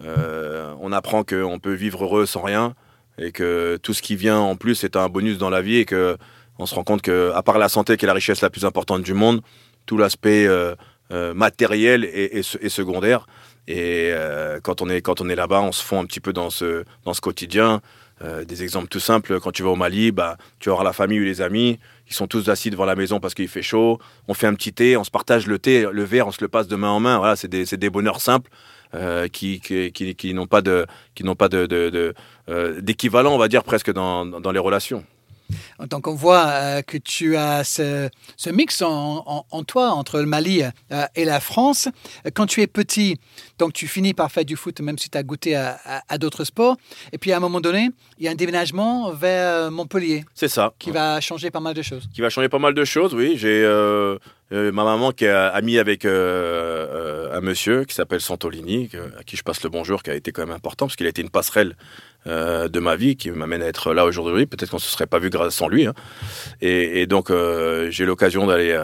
Euh, 0.03 0.74
on 0.81 0.92
apprend 0.92 1.24
qu'on 1.24 1.59
peut 1.59 1.74
vivre 1.74 2.03
heureux 2.03 2.25
sans 2.25 2.42
rien 2.42 2.75
et 3.18 3.31
que 3.31 3.77
tout 3.81 3.94
ce 3.94 4.01
qui 4.01 4.15
vient 4.15 4.38
en 4.39 4.56
plus 4.56 4.83
est 4.83 4.95
un 4.95 5.07
bonus 5.07 5.38
dans 5.38 5.50
la 5.50 5.62
vie 5.62 5.77
et 5.77 5.86
que 5.86 6.18
on 6.59 6.65
se 6.65 6.75
rend 6.75 6.83
compte 6.83 7.01
que, 7.01 7.31
à 7.33 7.44
part 7.44 7.57
la 7.57 7.69
santé 7.69 7.97
qui 7.97 8.06
est 8.06 8.07
la 8.07 8.13
richesse 8.13 8.42
la 8.42 8.50
plus 8.50 8.65
importante 8.65 9.01
du 9.03 9.13
monde, 9.13 9.42
tout 9.86 9.97
l'aspect 9.97 10.47
euh, 10.47 10.75
euh, 11.12 11.33
matériel 11.33 12.06
est, 12.06 12.38
est 12.38 12.44
se- 12.44 12.57
est 12.57 12.69
secondaire. 12.69 13.27
Et 13.68 14.13
quand 14.62 14.83
on 14.83 14.89
est 14.89 15.01
quand 15.01 15.21
on 15.21 15.30
est 15.30 15.36
là-bas, 15.36 15.62
on 15.62 15.71
se 15.71 15.83
fond 15.83 16.00
un 16.00 16.06
petit 16.06 16.19
peu 16.19 16.33
dans 16.33 16.51
ce 16.51 16.83
dans 17.03 17.15
ce 17.15 17.21
quotidien. 17.21 17.81
Des 18.48 18.63
exemples 18.63 18.88
tout 18.88 19.01
simples, 19.01 19.41
quand 19.41 19.51
tu 19.51 19.62
vas 19.62 19.69
au 19.71 19.75
Mali, 19.75 20.13
bah, 20.13 20.38
tu 20.59 20.69
voir 20.69 20.86
la 20.86 20.94
famille 20.94 21.19
ou 21.19 21.24
les 21.24 21.41
amis, 21.41 21.80
ils 22.07 22.13
sont 22.13 22.27
tous 22.27 22.48
assis 22.48 22.69
devant 22.69 22.86
la 22.86 22.95
maison 22.95 23.19
parce 23.19 23.33
qu'il 23.33 23.50
fait 23.50 23.62
chaud, 23.62 24.00
on 24.30 24.33
fait 24.33 24.48
un 24.48 24.53
petit 24.53 24.71
thé, 24.71 24.95
on 24.95 25.03
se 25.03 25.12
partage 25.12 25.48
le 25.48 25.59
thé, 25.59 25.86
le 25.91 26.03
verre, 26.03 26.25
on 26.27 26.31
se 26.31 26.41
le 26.41 26.48
passe 26.48 26.68
de 26.69 26.77
main 26.77 26.89
en 26.91 27.01
main, 27.01 27.18
voilà, 27.18 27.36
c'est 27.36 27.50
des, 27.50 27.65
c'est 27.65 27.75
des 27.75 27.89
bonheurs 27.89 28.21
simples 28.21 28.50
euh, 28.93 29.27
qui, 29.27 29.59
qui, 29.59 29.91
qui, 29.91 30.15
qui 30.15 30.33
n'ont 30.33 30.47
pas 30.47 30.61
de 30.61 30.85
qui 31.15 31.23
n'ont 31.23 31.35
pas 31.35 31.49
de, 31.49 31.65
de- 31.65 31.89
de, 31.89 32.13
euh, 32.49 32.79
d'équivalent, 32.81 33.33
on 33.33 33.37
va 33.37 33.47
dire, 33.47 33.63
presque 33.63 33.91
dans, 33.91 34.25
dans 34.25 34.51
les 34.51 34.59
relations. 34.59 35.03
Donc 35.91 36.07
on 36.07 36.15
voit 36.15 36.47
euh, 36.47 36.81
que 36.81 36.97
tu 36.97 37.37
as 37.37 37.63
ce, 37.63 38.09
ce 38.35 38.49
mix 38.49 38.81
en, 38.81 39.23
en- 39.27 39.45
en 39.51 39.63
toi 39.63 39.91
entre 39.91 40.19
le 40.19 40.25
Mali 40.25 40.63
euh, 40.63 41.05
et 41.15 41.23
la 41.23 41.39
France. 41.39 41.87
Quand 42.33 42.47
tu 42.47 42.61
es 42.61 42.67
petit, 42.67 43.19
donc 43.59 43.73
tu 43.73 43.87
finis 43.87 44.15
par 44.15 44.31
faire 44.31 44.43
du 44.43 44.55
foot 44.55 44.79
même 44.79 44.97
si 44.97 45.07
tu 45.09 45.17
as 45.19 45.21
goûté 45.23 45.55
à, 45.55 45.77
à- 45.85 46.01
à 46.09 46.17
d'autres 46.17 46.45
sports. 46.45 46.77
Et 47.11 47.19
puis 47.19 47.31
à 47.31 47.38
un 47.38 47.39
moment 47.39 47.61
donné, 47.61 47.89
il 48.17 48.25
y 48.25 48.27
a 48.27 48.31
un 48.31 48.35
déménagement 48.35 49.11
vers 49.11 49.69
Montpellier 49.69 50.25
C'est 50.33 50.47
ça. 50.47 50.73
qui 50.79 50.89
va 50.89 51.21
changer 51.21 51.51
pas 51.51 51.59
mal 51.59 51.75
de 51.75 51.83
choses. 51.83 52.07
qui 52.11 52.21
va 52.21 52.29
changer 52.31 52.49
pas 52.49 52.57
mal 52.59 52.73
de 52.73 52.83
choses, 52.83 53.13
oui. 53.13 53.33
J'ai 53.38 53.61
euh, 53.63 54.17
euh, 54.51 54.71
ma 54.71 54.83
maman 54.83 55.12
qui 55.12 55.25
est 55.25 55.30
amie 55.30 55.80
avec 55.80 56.06
euh, 56.06 56.09
euh, 56.12 57.38
un 57.38 57.42
monsieur 57.42 57.83
qui 57.83 57.95
s'appelle 57.95 58.21
Santolini, 58.21 58.89
à 59.19 59.24
qui 59.24 59.38
je 59.38 59.44
passe 59.44 59.63
le 59.63 59.69
bonjour, 59.69 60.03
qui 60.03 60.12
a 60.12 60.15
été 60.15 60.31
quand 60.31 60.45
même 60.45 60.56
important, 60.56 60.86
parce 60.86 60.95
qu'il 60.95 61.07
a 61.07 61.09
été 61.09 61.21
une 61.21 61.30
passerelle 61.30 61.75
de 62.25 62.80
ma 62.80 62.95
vie, 62.95 63.18
qui 63.18 63.30
m'amène 63.30 63.62
à 63.62 63.68
être 63.68 63.94
là 63.94 64.03
aujourd'hui. 64.03 64.47
Peut-être 64.47 64.71
qu'on 64.71 64.77
ne 64.77 64.81
se 64.81 64.89
serait 64.89 65.06
pas 65.06 65.19
vu 65.19 65.30
grâce 65.30 65.53
sans 65.53 65.68
lui. 65.68 65.86
hein. 65.86 65.94
Et, 66.59 67.01
et 67.01 67.06
donc, 67.06 67.31
j'ai 67.89 68.06
l'occasion 68.06 68.47
d'aller... 68.47 68.75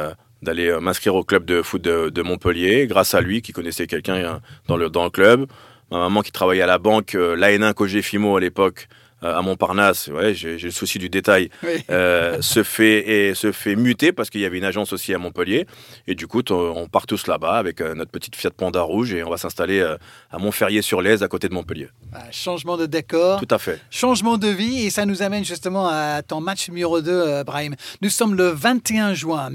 d'aller 0.42 0.76
m'inscrire 0.80 1.16
au 1.16 1.24
club 1.24 1.46
de 1.46 1.62
foot 1.62 1.82
de, 1.82 2.22
Montpellier, 2.22 2.88
grâce 2.88 3.14
à 3.14 3.22
lui, 3.22 3.42
qui 3.42 3.52
connaissait 3.52 3.88
quelqu'un 3.88 4.16
euh, 4.16 4.34
dans 4.68 4.78
le, 4.78 4.90
dans 4.90 5.04
le 5.04 5.10
club. 5.10 5.46
Ma 5.92 6.00
maman 6.00 6.22
qui 6.22 6.32
travaillait 6.32 6.64
à 6.64 6.68
la 6.68 6.80
banque, 6.80 7.16
euh, 7.16 7.36
l'AN 7.36 7.74
Cogefimo 7.74 8.38
à 8.38 8.40
l'époque, 8.40 8.88
à 9.22 9.42
Montparnasse, 9.42 10.08
ouais, 10.08 10.34
j'ai 10.34 10.58
le 10.58 10.72
souci 10.72 10.98
du 11.00 11.10
détail, 11.10 11.50
Oui. 11.64 11.84
euh, 11.90 12.42
se 12.42 12.64
fait 12.64 13.30
et 13.30 13.36
se 13.36 13.52
fait 13.52 13.76
muter 13.76 14.12
parce 14.12 14.30
qu'il 14.30 14.42
y 14.42 14.46
avait 14.46 14.58
une 14.58 14.64
agence 14.64 14.94
aussi 14.94 15.14
à 15.14 15.18
Montpellier 15.18 15.68
et 16.08 16.16
du 16.16 16.28
coup 16.28 16.42
t- 16.42 16.54
on 16.54 16.88
part 16.88 17.06
tous 17.08 17.28
là-bas 17.28 17.58
avec 17.58 17.82
euh, 17.82 17.94
notre 17.94 18.12
petite 18.12 18.36
Fiat 18.36 18.52
Panda 18.52 18.82
rouge 18.82 19.14
et 19.14 19.24
on 19.24 19.30
va 19.30 19.38
s'installer 19.38 19.80
euh, 19.80 19.96
à 20.32 20.38
Montferrier-sur-Lèze 20.40 21.22
à 21.24 21.28
côté 21.28 21.48
de 21.50 21.54
Montpellier. 21.54 21.90
Ah, 22.14 22.24
changement 22.32 22.78
de 22.78 22.86
décor. 22.86 23.40
Tout 23.40 23.48
à 23.54 23.60
fait. 23.60 23.80
Changement 23.90 24.38
de 24.38 24.48
vie 24.48 24.86
et 24.86 24.90
ça 24.90 25.06
nous 25.06 25.22
amène 25.22 25.46
justement 25.46 25.88
à 25.88 26.22
ton 26.24 26.42
match 26.42 26.68
numéro 26.70 27.02
2, 27.02 27.12
euh, 27.12 27.44
Brahim. 27.44 27.76
Nous 28.02 28.10
sommes 28.10 28.36
le 28.36 28.48
21 28.50 29.14
juin 29.14 29.50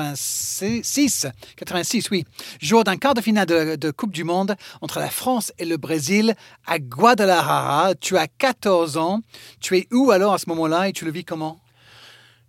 1986, 0.00 1.26
86, 1.56 2.10
oui, 2.10 2.24
jour 2.60 2.84
d'un 2.84 2.96
quart 2.96 3.14
de 3.14 3.20
finale 3.20 3.46
de, 3.46 3.76
de 3.76 3.90
Coupe 3.90 4.12
du 4.12 4.24
Monde 4.24 4.56
entre 4.80 4.98
la 4.98 5.10
France 5.10 5.52
et 5.58 5.64
le 5.64 5.76
Brésil 5.76 6.34
à 6.66 6.78
Guadalajara. 6.78 7.94
Tu 8.00 8.16
as 8.16 8.26
14 8.62 8.96
ans. 8.96 9.22
Tu 9.60 9.76
es 9.76 9.88
où 9.92 10.12
alors 10.12 10.34
à 10.34 10.38
ce 10.38 10.48
moment-là 10.48 10.88
et 10.88 10.92
tu 10.92 11.04
le 11.04 11.10
vis 11.10 11.24
comment? 11.24 11.60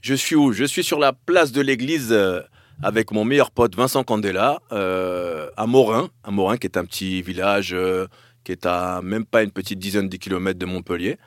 Je 0.02 0.14
suis 0.14 0.36
où? 0.36 0.54
Je 0.54 0.64
suis 0.64 0.84
sur 0.84 1.00
la 1.00 1.12
place 1.12 1.52
de 1.52 1.60
l'église 1.60 2.10
euh, 2.12 2.42
avec 2.84 3.12
mon 3.12 3.26
meilleur 3.26 3.50
pote 3.50 3.76
Vincent 3.76 4.04
Candela 4.04 4.60
euh, 4.72 5.50
à 5.58 5.66
Morin, 5.66 6.10
à 6.24 6.30
Morin 6.30 6.58
qui 6.58 6.68
est 6.68 6.78
un 6.78 6.86
petit 6.86 7.24
village 7.24 7.74
euh, 7.74 8.06
qui 8.44 8.52
est 8.52 8.68
à 8.68 9.02
même 9.02 9.26
pas 9.26 9.42
une 9.42 9.50
petite 9.50 9.80
dizaine 9.80 10.08
de 10.08 10.18
kilomètres 10.18 10.60
de 10.60 10.68
Montpellier. 10.68 11.18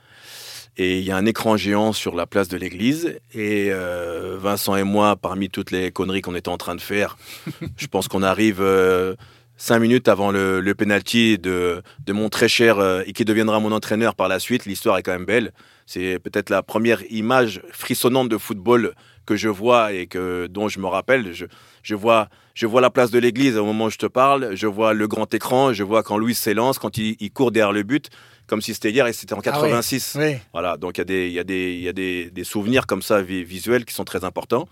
Et 0.76 0.98
il 0.98 1.04
y 1.04 1.10
a 1.10 1.16
un 1.16 1.26
écran 1.26 1.56
géant 1.56 1.92
sur 1.92 2.14
la 2.14 2.26
place 2.26 2.48
de 2.48 2.56
l'église. 2.56 3.18
Et 3.32 3.70
euh, 3.70 4.36
Vincent 4.38 4.76
et 4.76 4.84
moi, 4.84 5.16
parmi 5.16 5.48
toutes 5.48 5.72
les 5.72 5.90
conneries 5.90 6.20
qu'on 6.20 6.36
était 6.36 6.50
en 6.50 6.58
train 6.58 6.76
de 6.76 6.80
faire, 6.80 7.16
je 7.76 7.86
pense 7.88 8.06
qu'on 8.06 8.22
arrive 8.22 8.62
cinq 9.56 9.78
minutes 9.78 10.08
avant 10.08 10.30
le, 10.30 10.60
le 10.60 10.74
penalty 10.74 11.38
de, 11.38 11.82
de 12.04 12.12
mon 12.12 12.28
très 12.28 12.48
cher 12.48 12.78
euh, 12.78 13.02
et 13.06 13.12
qui 13.12 13.24
deviendra 13.24 13.58
mon 13.60 13.72
entraîneur 13.72 14.14
par 14.14 14.28
la 14.28 14.38
suite. 14.38 14.66
L'histoire 14.66 14.98
est 14.98 15.02
quand 15.02 15.12
même 15.12 15.24
belle. 15.24 15.52
C'est 15.86 16.18
peut-être 16.18 16.50
la 16.50 16.62
première 16.62 17.02
image 17.10 17.60
frissonnante 17.72 18.28
de 18.28 18.38
football 18.38 18.94
que 19.24 19.36
je 19.36 19.48
vois 19.48 19.92
et 19.92 20.06
que 20.06 20.46
dont 20.46 20.68
je 20.68 20.78
me 20.78 20.86
rappelle. 20.86 21.32
Je, 21.32 21.46
je 21.82 21.94
vois 21.94 22.28
je 22.54 22.66
vois 22.66 22.80
la 22.80 22.88
place 22.90 23.10
de 23.10 23.18
l'église 23.18 23.56
au 23.58 23.64
moment 23.66 23.84
où 23.86 23.90
je 23.90 23.98
te 23.98 24.06
parle. 24.06 24.54
Je 24.56 24.66
vois 24.66 24.94
le 24.94 25.06
grand 25.08 25.32
écran. 25.34 25.72
Je 25.74 25.82
vois 25.82 26.02
quand 26.02 26.16
Louis 26.16 26.34
s'élance, 26.34 26.78
quand 26.78 26.96
il, 26.96 27.16
il 27.20 27.30
court 27.30 27.50
derrière 27.52 27.72
le 27.72 27.82
but, 27.82 28.08
comme 28.46 28.62
si 28.62 28.72
c'était 28.72 28.90
hier 28.90 29.06
et 29.06 29.12
c'était 29.12 29.34
en 29.34 29.40
Ah 29.44 29.60
ouais. 29.60 29.68
86. 29.70 30.16
Oui. 30.18 30.36
Voilà, 30.54 30.76
donc 30.78 30.96
il 30.96 31.00
y 31.00 31.02
a 31.02 31.04
des, 31.04 31.26
il 31.26 31.32
y 31.34 31.38
a 31.38 31.44
des, 31.44 31.72
il 31.74 31.82
y 31.82 31.88
a 31.88 31.92
des, 31.92 32.30
des 32.30 32.44
souvenirs 32.44 32.86
comme 32.86 33.02
ça 33.02 33.20
vi- 33.20 33.44
visuels 33.44 33.84
qui 33.84 33.92
sont 33.94 34.04
très 34.04 34.24
importants. 34.24 34.68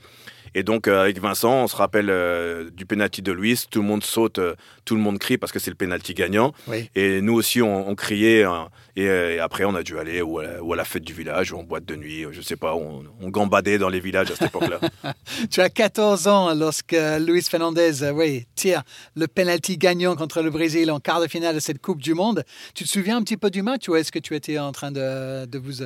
Et 0.55 0.63
donc, 0.63 0.87
euh, 0.89 1.03
avec 1.03 1.19
Vincent, 1.21 1.65
on 1.65 1.67
se 1.67 1.77
rappelle 1.77 2.11
euh, 2.11 2.71
du 2.71 2.87
penalty 2.87 3.23
de 3.23 3.33
Luis. 3.33 3.65
Tout 3.71 3.81
le 3.81 3.87
monde 3.89 4.05
saute, 4.05 4.39
euh, 4.39 4.55
tout 4.85 4.95
le 4.95 5.01
monde 5.01 5.19
crie 5.19 5.37
parce 5.39 5.51
que 5.53 5.59
c'est 5.59 5.71
le 5.71 5.77
penalty 5.77 6.15
gagnant. 6.15 6.53
Oui. 6.69 6.89
Et 6.95 7.21
nous 7.21 7.35
aussi, 7.35 7.61
on, 7.63 7.89
on 7.89 7.95
criait. 7.95 8.45
hein. 8.45 8.69
et, 8.97 9.05
et 9.05 9.39
après, 9.41 9.65
on 9.65 9.75
a 9.75 9.83
dû 9.83 9.99
aller 9.99 10.23
ou 10.23 10.39
à, 10.39 10.45
la, 10.45 10.63
ou 10.63 10.73
à 10.73 10.77
la 10.77 10.85
fête 10.85 11.03
du 11.05 11.13
village, 11.13 11.53
ou 11.53 11.59
en 11.59 11.63
boîte 11.65 11.85
de 11.85 11.97
nuit, 11.97 12.25
je 12.31 12.41
sais 12.41 12.57
pas. 12.57 12.75
On, 12.75 13.05
on 13.21 13.29
gambadait 13.31 13.79
dans 13.79 13.89
les 13.89 14.01
villages 14.01 14.31
à 14.31 14.37
cette 14.37 14.49
époque-là. 14.49 14.81
Tu 15.51 15.61
as 15.61 15.69
14 15.71 16.29
ans 16.29 16.55
lorsque 16.55 16.97
Luis 17.21 17.43
Fernandez 17.43 18.11
oui, 18.15 18.47
tire 18.55 18.83
le 19.17 19.27
penalty 19.27 19.77
gagnant 19.79 20.15
contre 20.17 20.43
le 20.43 20.51
Brésil 20.51 20.91
en 20.91 21.01
quart 21.01 21.21
de 21.21 21.27
finale 21.27 21.55
de 21.55 21.61
cette 21.61 21.81
Coupe 21.83 22.01
du 22.01 22.15
Monde. 22.15 22.45
Tu 22.75 22.85
te 22.85 22.89
souviens 22.89 23.17
un 23.17 23.23
petit 23.23 23.37
peu 23.37 23.51
du 23.51 23.63
match 23.63 23.89
ou 23.89 23.97
est-ce 23.97 24.13
que 24.13 24.19
tu 24.19 24.35
étais 24.35 24.59
en 24.59 24.73
train 24.73 24.93
de, 24.93 25.47
de, 25.47 25.59
vous, 25.59 25.85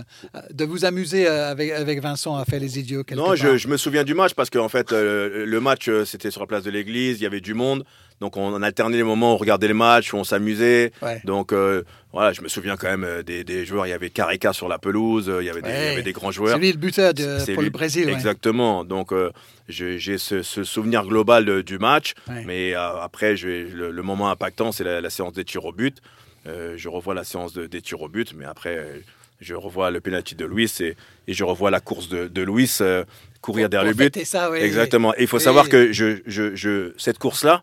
de 0.53 0.65
vous 0.65 0.85
amuser 0.85 1.27
avec, 1.27 1.71
avec 1.71 2.01
Vincent 2.03 2.37
à 2.37 2.45
faire 2.45 2.61
les 2.61 2.79
idiots 2.79 3.03
Non, 3.13 3.27
part? 3.27 3.37
je, 3.37 3.57
je 3.57 3.69
me 3.69 3.77
souviens 3.77 4.05
du 4.05 4.15
match 4.15 4.35
parce 4.35 4.51
qu'en 4.59 4.69
fait, 4.69 4.93
euh, 4.93 5.47
le 5.47 5.61
match, 5.61 5.88
euh, 5.88 6.05
c'était 6.05 6.31
sur 6.31 6.41
la 6.43 6.47
place 6.47 6.62
de 6.65 6.71
l'église, 6.71 7.19
il 7.21 7.23
y 7.23 7.27
avait 7.27 7.41
du 7.41 7.55
monde. 7.55 7.85
Donc, 8.21 8.37
on, 8.37 8.62
alternait 8.62 8.97
les 8.97 9.05
moments 9.05 9.31
où 9.33 9.35
on 9.35 9.38
regardait 9.38 9.69
le 9.69 9.75
match, 9.75 10.12
où 10.12 10.17
on 10.17 10.25
s'amusait. 10.25 10.91
Ouais. 11.03 11.21
Donc, 11.25 11.53
euh, 11.53 11.85
voilà, 12.12 12.33
je 12.33 12.43
me 12.43 12.49
souviens 12.49 12.77
quand 12.77 12.88
même 12.88 13.23
des, 13.23 13.45
des 13.45 13.65
joueurs. 13.65 13.87
Il 13.87 13.91
y 13.91 13.93
avait 13.93 14.11
Carica 14.11 14.53
sur 14.53 14.69
la 14.69 14.79
pelouse, 14.79 15.33
il 15.41 15.47
y 15.47 15.50
avait 15.50 15.62
des, 15.62 15.69
il 15.69 15.75
y 15.75 15.79
Ouais. 15.79 15.88
avait 15.93 16.03
des 16.03 16.12
grands 16.12 16.31
C'est 16.33 16.37
joueurs. 16.37 16.59
lui 16.59 16.73
le 16.73 16.79
buteur 16.79 17.15
de, 17.15 17.38
C'est 17.38 17.53
pour 17.53 17.62
lui. 17.62 17.69
le 17.69 17.73
Brésil. 17.73 18.07
ouais. 18.07 18.12
Exactement. 18.12 18.83
Donc, 18.85 19.12
euh, 19.12 19.31
j'ai 19.69 20.19
ce, 20.19 20.43
ce 20.43 20.65
souvenir 20.65 21.05
global 21.07 21.62
du 21.62 21.79
match. 21.79 22.15
Ouais. 22.29 22.43
Mais 22.45 22.75
euh, 22.75 23.00
après, 23.00 23.35
le, 23.37 23.91
le 23.93 24.03
moment 24.03 24.31
impactant, 24.31 24.73
c'est 24.73 24.85
la, 24.85 25.00
la 25.00 25.11
séance 25.11 25.33
des 25.35 25.45
tirs 25.45 25.65
au 25.65 25.73
but. 25.73 25.99
Je 26.47 26.88
revois 26.88 27.15
la 27.15 27.25
séance 27.25 27.53
de- 27.53 27.67
des 27.67 27.83
tirs 27.83 28.00
au 28.00 28.09
but, 28.09 28.33
mais 28.35 28.47
après, 28.47 29.03
je 29.41 29.55
revois 29.55 29.91
le 29.91 30.00
penalty 30.00 30.35
de 30.35 30.47
Luis 30.47 30.73
et, 30.81 30.97
et 31.29 31.35
je 31.35 31.45
revois 31.45 31.71
la 31.71 31.79
course 31.81 32.09
de, 32.09 32.27
de 32.27 32.43
Luis 32.43 32.79
euh, 32.81 33.05
courir 33.40 33.64
Pour- 33.66 33.71
derrière 33.71 33.92
pour 33.92 34.02
le 34.02 34.11
but. 34.11 34.25
ça, 34.25 34.50
oui, 34.50 34.59
Exactement. 34.59 35.14
Et 35.14 35.23
il 35.23 35.26
faut 35.28 35.37
Oui. 35.38 35.42
savoir 35.42 35.68
que 35.68 35.92
je, 35.92 36.21
je, 36.26 36.54
je- 36.54 36.92
cette 36.99 37.18
course-là, 37.18 37.62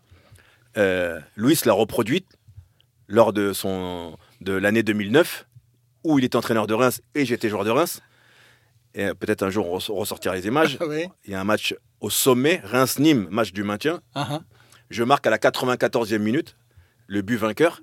euh, 0.76 1.20
Luis 1.36 1.58
l'a 1.64 1.72
reproduite 1.72 2.26
lors 3.08 3.32
de, 3.32 3.52
son, 3.52 4.16
de 4.40 4.52
l'année 4.52 4.82
2009, 4.82 5.46
où 6.04 6.18
il 6.18 6.24
était 6.24 6.36
entraîneur 6.36 6.66
de 6.66 6.74
Reims 6.74 7.00
et 7.14 7.24
j'étais 7.24 7.48
joueur 7.48 7.64
de 7.64 7.70
Reims. 7.70 8.00
Et 8.94 9.08
peut-être 9.18 9.42
un 9.42 9.50
jour 9.50 9.70
on 9.70 9.78
res- 9.78 9.90
on 9.90 9.96
ressortira 9.96 10.34
les 10.34 10.46
images. 10.46 10.78
oui. 10.86 11.06
Il 11.24 11.32
y 11.32 11.34
a 11.34 11.40
un 11.40 11.44
match 11.44 11.74
au 12.00 12.10
sommet, 12.10 12.60
Reims-Nîmes, 12.64 13.28
match 13.30 13.52
du 13.52 13.62
maintien. 13.62 14.00
Ah, 14.14 14.26
ah. 14.30 14.40
Je 14.90 15.02
marque 15.04 15.26
à 15.26 15.30
la 15.30 15.38
94e 15.38 16.18
minute 16.18 16.56
le 17.06 17.22
but 17.22 17.36
vainqueur. 17.36 17.80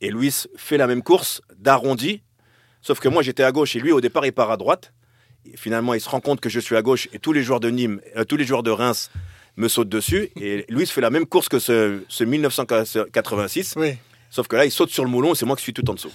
Et 0.00 0.10
Luis 0.10 0.46
fait 0.56 0.76
la 0.76 0.86
même 0.86 1.02
course 1.02 1.40
d'arrondi. 1.56 2.22
Sauf 2.82 3.00
que 3.00 3.08
moi, 3.08 3.22
j'étais 3.22 3.42
à 3.42 3.50
gauche 3.52 3.74
et 3.76 3.80
lui, 3.80 3.92
au 3.92 4.00
départ, 4.00 4.26
il 4.26 4.32
part 4.32 4.50
à 4.50 4.56
droite. 4.56 4.92
Finalement, 5.56 5.94
il 5.94 6.00
se 6.00 6.08
rend 6.08 6.20
compte 6.20 6.40
que 6.40 6.48
je 6.48 6.60
suis 6.60 6.76
à 6.76 6.82
gauche 6.82 7.08
et 7.12 7.18
tous 7.18 7.32
les 7.32 7.42
joueurs 7.42 7.60
de 7.60 7.70
Nîmes, 7.70 8.00
euh, 8.16 8.24
tous 8.24 8.36
les 8.36 8.44
joueurs 8.44 8.62
de 8.62 8.70
Reims 8.70 9.10
me 9.56 9.68
sautent 9.68 9.88
dessus. 9.88 10.30
Et 10.40 10.64
Luis 10.68 10.86
fait 10.86 11.00
la 11.00 11.10
même 11.10 11.26
course 11.26 11.48
que 11.48 11.58
ce, 11.58 12.02
ce 12.08 12.24
1986. 12.24 13.74
Oui. 13.76 13.94
Sauf 14.28 14.48
que 14.48 14.56
là, 14.56 14.64
il 14.66 14.70
saute 14.72 14.90
sur 14.90 15.04
le 15.04 15.10
moulon 15.10 15.32
et 15.32 15.34
c'est 15.36 15.46
moi 15.46 15.56
qui 15.56 15.62
suis 15.62 15.72
tout 15.72 15.88
en 15.88 15.94
dessous. 15.94 16.12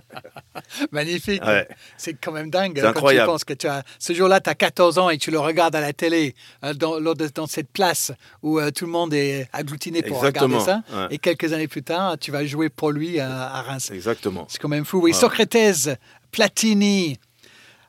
Magnifique. 0.90 1.44
Ouais. 1.44 1.68
C'est 1.96 2.14
quand 2.14 2.32
même 2.32 2.50
dingue 2.50 2.78
C'est 2.78 2.84
hein, 2.86 2.90
incroyable. 2.90 3.26
quand 3.26 3.32
tu 3.32 3.34
penses 3.34 3.44
que 3.44 3.52
tu 3.54 3.66
as, 3.68 3.84
ce 3.98 4.12
jour-là, 4.12 4.40
tu 4.40 4.50
as 4.50 4.54
14 4.54 4.98
ans 4.98 5.10
et 5.10 5.18
tu 5.18 5.30
le 5.30 5.38
regardes 5.38 5.76
à 5.76 5.80
la 5.80 5.92
télé 5.92 6.34
euh, 6.64 6.74
dans, 6.74 7.46
cette 7.46 7.70
place 7.70 8.12
où 8.42 8.58
euh, 8.58 8.70
tout 8.70 8.86
le 8.86 8.90
monde 8.90 9.14
est 9.14 9.48
agglutiné 9.52 10.02
pour 10.02 10.16
Exactement. 10.18 10.58
regarder 10.58 10.82
ça. 10.90 10.96
Ouais. 10.96 11.06
Et 11.10 11.18
quelques 11.18 11.52
années 11.52 11.68
plus 11.68 11.82
tard, 11.82 12.16
tu 12.18 12.30
vas 12.30 12.44
jouer 12.44 12.68
pour 12.68 12.90
lui 12.90 13.20
à, 13.20 13.48
à 13.48 13.62
Reims. 13.62 13.90
Exactement. 13.92 14.46
C'est 14.48 14.58
quand 14.60 14.68
même 14.68 14.84
fou. 14.84 14.98
Oui, 15.00 15.12
Ouais. 15.12 15.16
Socrates, 15.16 15.88
Platini. 16.32 17.18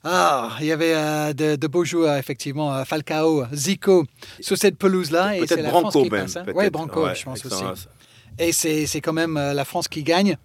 Ah, 0.04 0.58
il 0.60 0.66
y 0.66 0.72
avait 0.72 0.94
euh, 0.96 1.34
de, 1.34 1.56
de 1.56 1.68
beaux 1.68 1.86
joueurs, 1.86 2.16
effectivement. 2.18 2.74
euh, 2.74 2.84
Falcao, 2.86 3.46
Zico, 3.54 4.06
sur 4.40 4.58
cette 4.58 4.78
pelouse-là. 4.78 5.34
Peut-être 5.38 5.62
la 5.62 5.70
France 5.70 5.82
Branco 5.94 6.04
qui 6.04 6.10
même. 6.10 6.28
hein. 6.36 6.44
Oui, 6.56 6.70
Branco, 6.72 7.06
Ouais, 7.06 7.16
je 7.16 7.24
pense 7.24 7.46
aussi. 7.46 7.64
Et 8.40 8.52
c'est 8.52 8.86
c'est 8.88 9.02
quand 9.02 9.14
même 9.14 9.38
euh, 9.38 9.54
la 9.54 9.66
France 9.66 9.88
qui 9.88 10.04
gagne. 10.04 10.38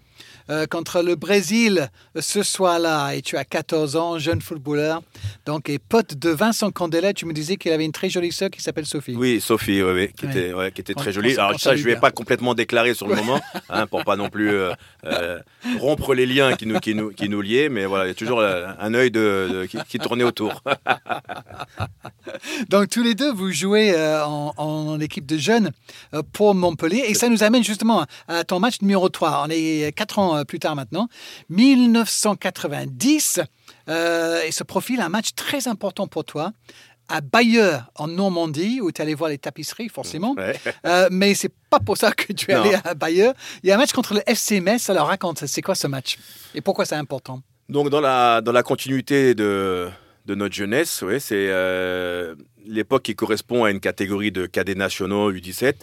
Euh, 0.48 0.64
contre 0.66 1.02
le 1.02 1.16
Brésil 1.16 1.90
ce 2.16 2.44
soir-là, 2.44 3.14
et 3.16 3.20
tu 3.22 3.36
as 3.36 3.44
14 3.44 3.96
ans, 3.96 4.16
jeune 4.20 4.40
footballeur, 4.40 5.02
donc 5.44 5.68
et 5.68 5.80
pote 5.80 6.14
de 6.14 6.30
Vincent 6.30 6.70
Candela, 6.70 7.12
tu 7.12 7.26
me 7.26 7.32
disais 7.32 7.56
qu'il 7.56 7.72
avait 7.72 7.84
une 7.84 7.90
très 7.90 8.08
jolie 8.08 8.30
sœur 8.30 8.50
qui 8.50 8.62
s'appelle 8.62 8.86
Sophie. 8.86 9.16
Oui, 9.16 9.40
Sophie, 9.40 9.82
oui, 9.82 9.90
oui, 9.92 10.08
qui. 10.16 10.26
Était, 10.26 10.52
ouais, 10.54 10.70
qui 10.70 10.82
était 10.82 10.92
On- 10.96 11.00
très 11.00 11.10
on 11.10 11.14
jolie. 11.14 11.36
Alors 11.36 11.58
ça, 11.58 11.74
je 11.74 11.80
ne 11.80 11.84
vais 11.86 11.92
bien. 11.94 12.00
pas 12.00 12.12
complètement 12.12 12.54
déclarer 12.54 12.94
sur 12.94 13.08
le 13.08 13.16
moment, 13.16 13.40
hein, 13.70 13.88
pour 13.88 14.04
pas 14.04 14.14
non 14.14 14.28
plus 14.28 14.50
euh, 14.50 14.72
euh, 15.04 15.40
rompre 15.80 16.14
les 16.14 16.26
liens 16.26 16.54
qui 16.54 16.66
nous, 16.66 16.78
qui, 16.78 16.94
nous, 16.94 17.10
qui 17.10 17.28
nous 17.28 17.40
liaient, 17.40 17.68
mais 17.68 17.84
voilà, 17.84 18.04
il 18.04 18.08
y 18.08 18.12
a 18.12 18.14
toujours 18.14 18.40
un 18.40 18.94
œil 18.94 19.10
de, 19.10 19.48
de- 19.52 19.66
qui, 19.66 19.78
qui 19.88 19.98
tournait 19.98 20.22
autour. 20.22 20.62
Donc 22.68 22.88
tous 22.88 23.02
les 23.02 23.14
deux, 23.14 23.32
vous 23.32 23.52
jouez 23.52 23.94
en, 24.24 24.52
en 24.56 25.00
équipe 25.00 25.26
de 25.26 25.36
jeunes 25.38 25.70
pour 26.32 26.54
Montpellier, 26.54 27.04
et 27.08 27.14
ça 27.14 27.28
nous 27.28 27.42
amène 27.42 27.64
justement 27.64 28.04
à 28.28 28.44
ton 28.44 28.60
match 28.60 28.80
numéro 28.80 29.08
3. 29.08 29.44
On 29.46 29.50
est 29.50 29.92
4 29.96 30.18
ans 30.18 30.35
euh, 30.36 30.44
plus 30.44 30.58
tard 30.58 30.76
maintenant, 30.76 31.08
1990, 31.48 33.40
euh, 33.88 34.42
et 34.42 34.52
se 34.52 34.64
profile 34.64 35.00
un 35.00 35.08
match 35.08 35.34
très 35.34 35.68
important 35.68 36.06
pour 36.06 36.24
toi. 36.24 36.52
À 37.08 37.20
Bayeux, 37.20 37.74
en 37.94 38.08
Normandie, 38.08 38.80
où 38.80 38.90
tu 38.90 39.00
allé 39.00 39.14
voir 39.14 39.30
les 39.30 39.38
tapisseries, 39.38 39.88
forcément. 39.88 40.34
Ouais. 40.36 40.56
Euh, 40.86 41.08
mais 41.12 41.34
c'est 41.34 41.52
pas 41.70 41.78
pour 41.78 41.96
ça 41.96 42.10
que 42.10 42.32
tu 42.32 42.50
es 42.50 42.54
Non. 42.54 42.62
allé 42.62 42.76
à 42.82 42.94
Bayeux. 42.94 43.32
Il 43.62 43.68
y 43.68 43.72
a 43.72 43.76
un 43.76 43.78
match 43.78 43.92
contre 43.92 44.14
le 44.14 44.22
FC 44.26 44.60
Metz. 44.60 44.90
Alors 44.90 45.06
raconte, 45.06 45.46
c'est 45.46 45.62
quoi 45.62 45.76
ce 45.76 45.86
match 45.86 46.18
Et 46.56 46.60
pourquoi 46.60 46.84
c'est 46.84 46.96
important? 46.96 47.42
Donc 47.68 47.90
dans 47.90 48.00
la, 48.00 48.40
dans 48.40 48.50
la 48.50 48.64
continuité 48.64 49.36
de, 49.36 49.88
de 50.26 50.34
notre 50.34 50.54
jeunesse, 50.56 51.02
ouais, 51.02 51.20
c'est 51.20 51.46
euh, 51.48 52.34
l'époque 52.66 53.04
qui 53.04 53.14
correspond 53.14 53.62
à 53.62 53.70
une 53.70 53.78
catégorie 53.80 54.32
de 54.32 54.46
cadets 54.46 54.74
nationaux 54.74 55.32
U17. 55.32 55.74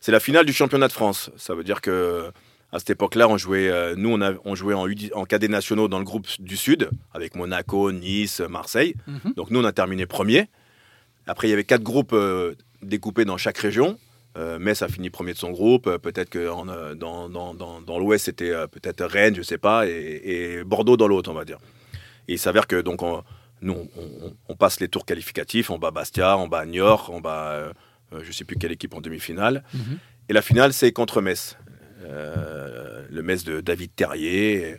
C'est 0.00 0.12
la 0.12 0.20
finale 0.20 0.46
du 0.46 0.54
championnat 0.54 0.88
de 0.88 0.92
France. 0.94 1.30
Ça 1.36 1.54
veut 1.54 1.64
dire 1.64 1.82
que 1.82 2.32
à 2.72 2.78
cette 2.78 2.90
époque-là, 2.90 3.28
on 3.28 3.36
jouait, 3.36 3.68
euh, 3.68 3.94
nous 3.96 4.10
on, 4.10 4.20
a- 4.20 4.34
on 4.44 4.54
jouait 4.54 4.74
en, 4.74 4.86
U10 4.86 5.12
en 5.14 5.24
cadets 5.24 5.48
nationaux 5.48 5.88
dans 5.88 5.98
le 5.98 6.04
groupe 6.04 6.26
du 6.38 6.56
Sud, 6.56 6.90
avec 7.12 7.34
Monaco, 7.34 7.90
Nice, 7.92 8.40
Marseille. 8.40 8.94
Mhm. 9.06 9.34
Donc 9.36 9.50
nous 9.50 9.60
on 9.60 9.64
a 9.64 9.72
terminé 9.72 10.06
premier. 10.06 10.48
Après 11.26 11.48
il 11.48 11.50
y 11.50 11.54
avait 11.54 11.64
quatre 11.64 11.82
groupes 11.82 12.12
euh, 12.12 12.54
découpés 12.82 13.24
dans 13.24 13.36
chaque 13.36 13.58
région. 13.58 13.98
Euh, 14.38 14.60
Metz 14.60 14.80
a 14.82 14.88
fini 14.88 15.10
premier 15.10 15.32
de 15.32 15.38
son 15.38 15.50
groupe. 15.50 15.90
Peut-être 15.98 16.30
que 16.30 16.48
en, 16.48 16.64
dans, 16.94 17.28
dans, 17.28 17.54
dans, 17.54 17.80
dans 17.80 17.98
l'Ouest 17.98 18.26
c'était 18.26 18.52
peut-être 18.68 19.04
Rennes, 19.04 19.34
je 19.34 19.42
sais 19.42 19.58
pas, 19.58 19.86
et, 19.88 20.20
et 20.24 20.64
Bordeaux 20.64 20.96
dans 20.96 21.08
l'autre, 21.08 21.30
on 21.30 21.34
va 21.34 21.44
dire. 21.44 21.58
Et 22.28 22.34
il 22.34 22.38
s'avère 22.38 22.66
que 22.68 22.80
donc 22.80 23.02
on- 23.02 23.24
nous 23.62 23.76
on, 24.48 24.54
passe 24.56 24.80
les 24.80 24.88
tours 24.88 25.04
qualificatifs, 25.04 25.68
on 25.70 25.78
bat 25.78 25.90
Bastia, 25.90 26.38
on 26.38 26.46
bat 26.48 26.64
Niort, 26.64 27.10
on 27.12 27.20
bat 27.20 27.72
je 28.22 28.32
sais 28.32 28.44
plus 28.44 28.56
quelle 28.56 28.72
équipe 28.72 28.94
en 28.94 29.00
demi-finale. 29.00 29.64
Mhm. 29.74 29.98
Et 30.28 30.32
la 30.32 30.42
finale 30.42 30.72
c'est 30.72 30.92
contre 30.92 31.20
Metz, 31.20 31.56
le 32.10 33.22
Metz 33.22 33.44
de 33.44 33.60
David 33.60 33.94
Terrier. 33.94 34.76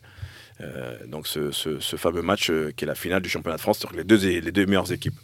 Euh, 0.62 0.96
donc 1.08 1.26
ce, 1.28 1.52
fameux 1.98 2.22
match 2.22 2.50
euh, 2.52 2.72
qui 2.76 2.84
est 2.86 2.88
la 2.88 2.94
finale 2.96 3.22
du 3.22 3.30
championnat 3.30 3.56
de 3.58 3.62
France 3.62 3.80
sur 3.80 3.92
les 3.94 4.04
deux, 4.04 4.18
les 4.18 4.52
deux 4.52 4.66
meilleures 4.66 4.92
équipes. 4.92 5.16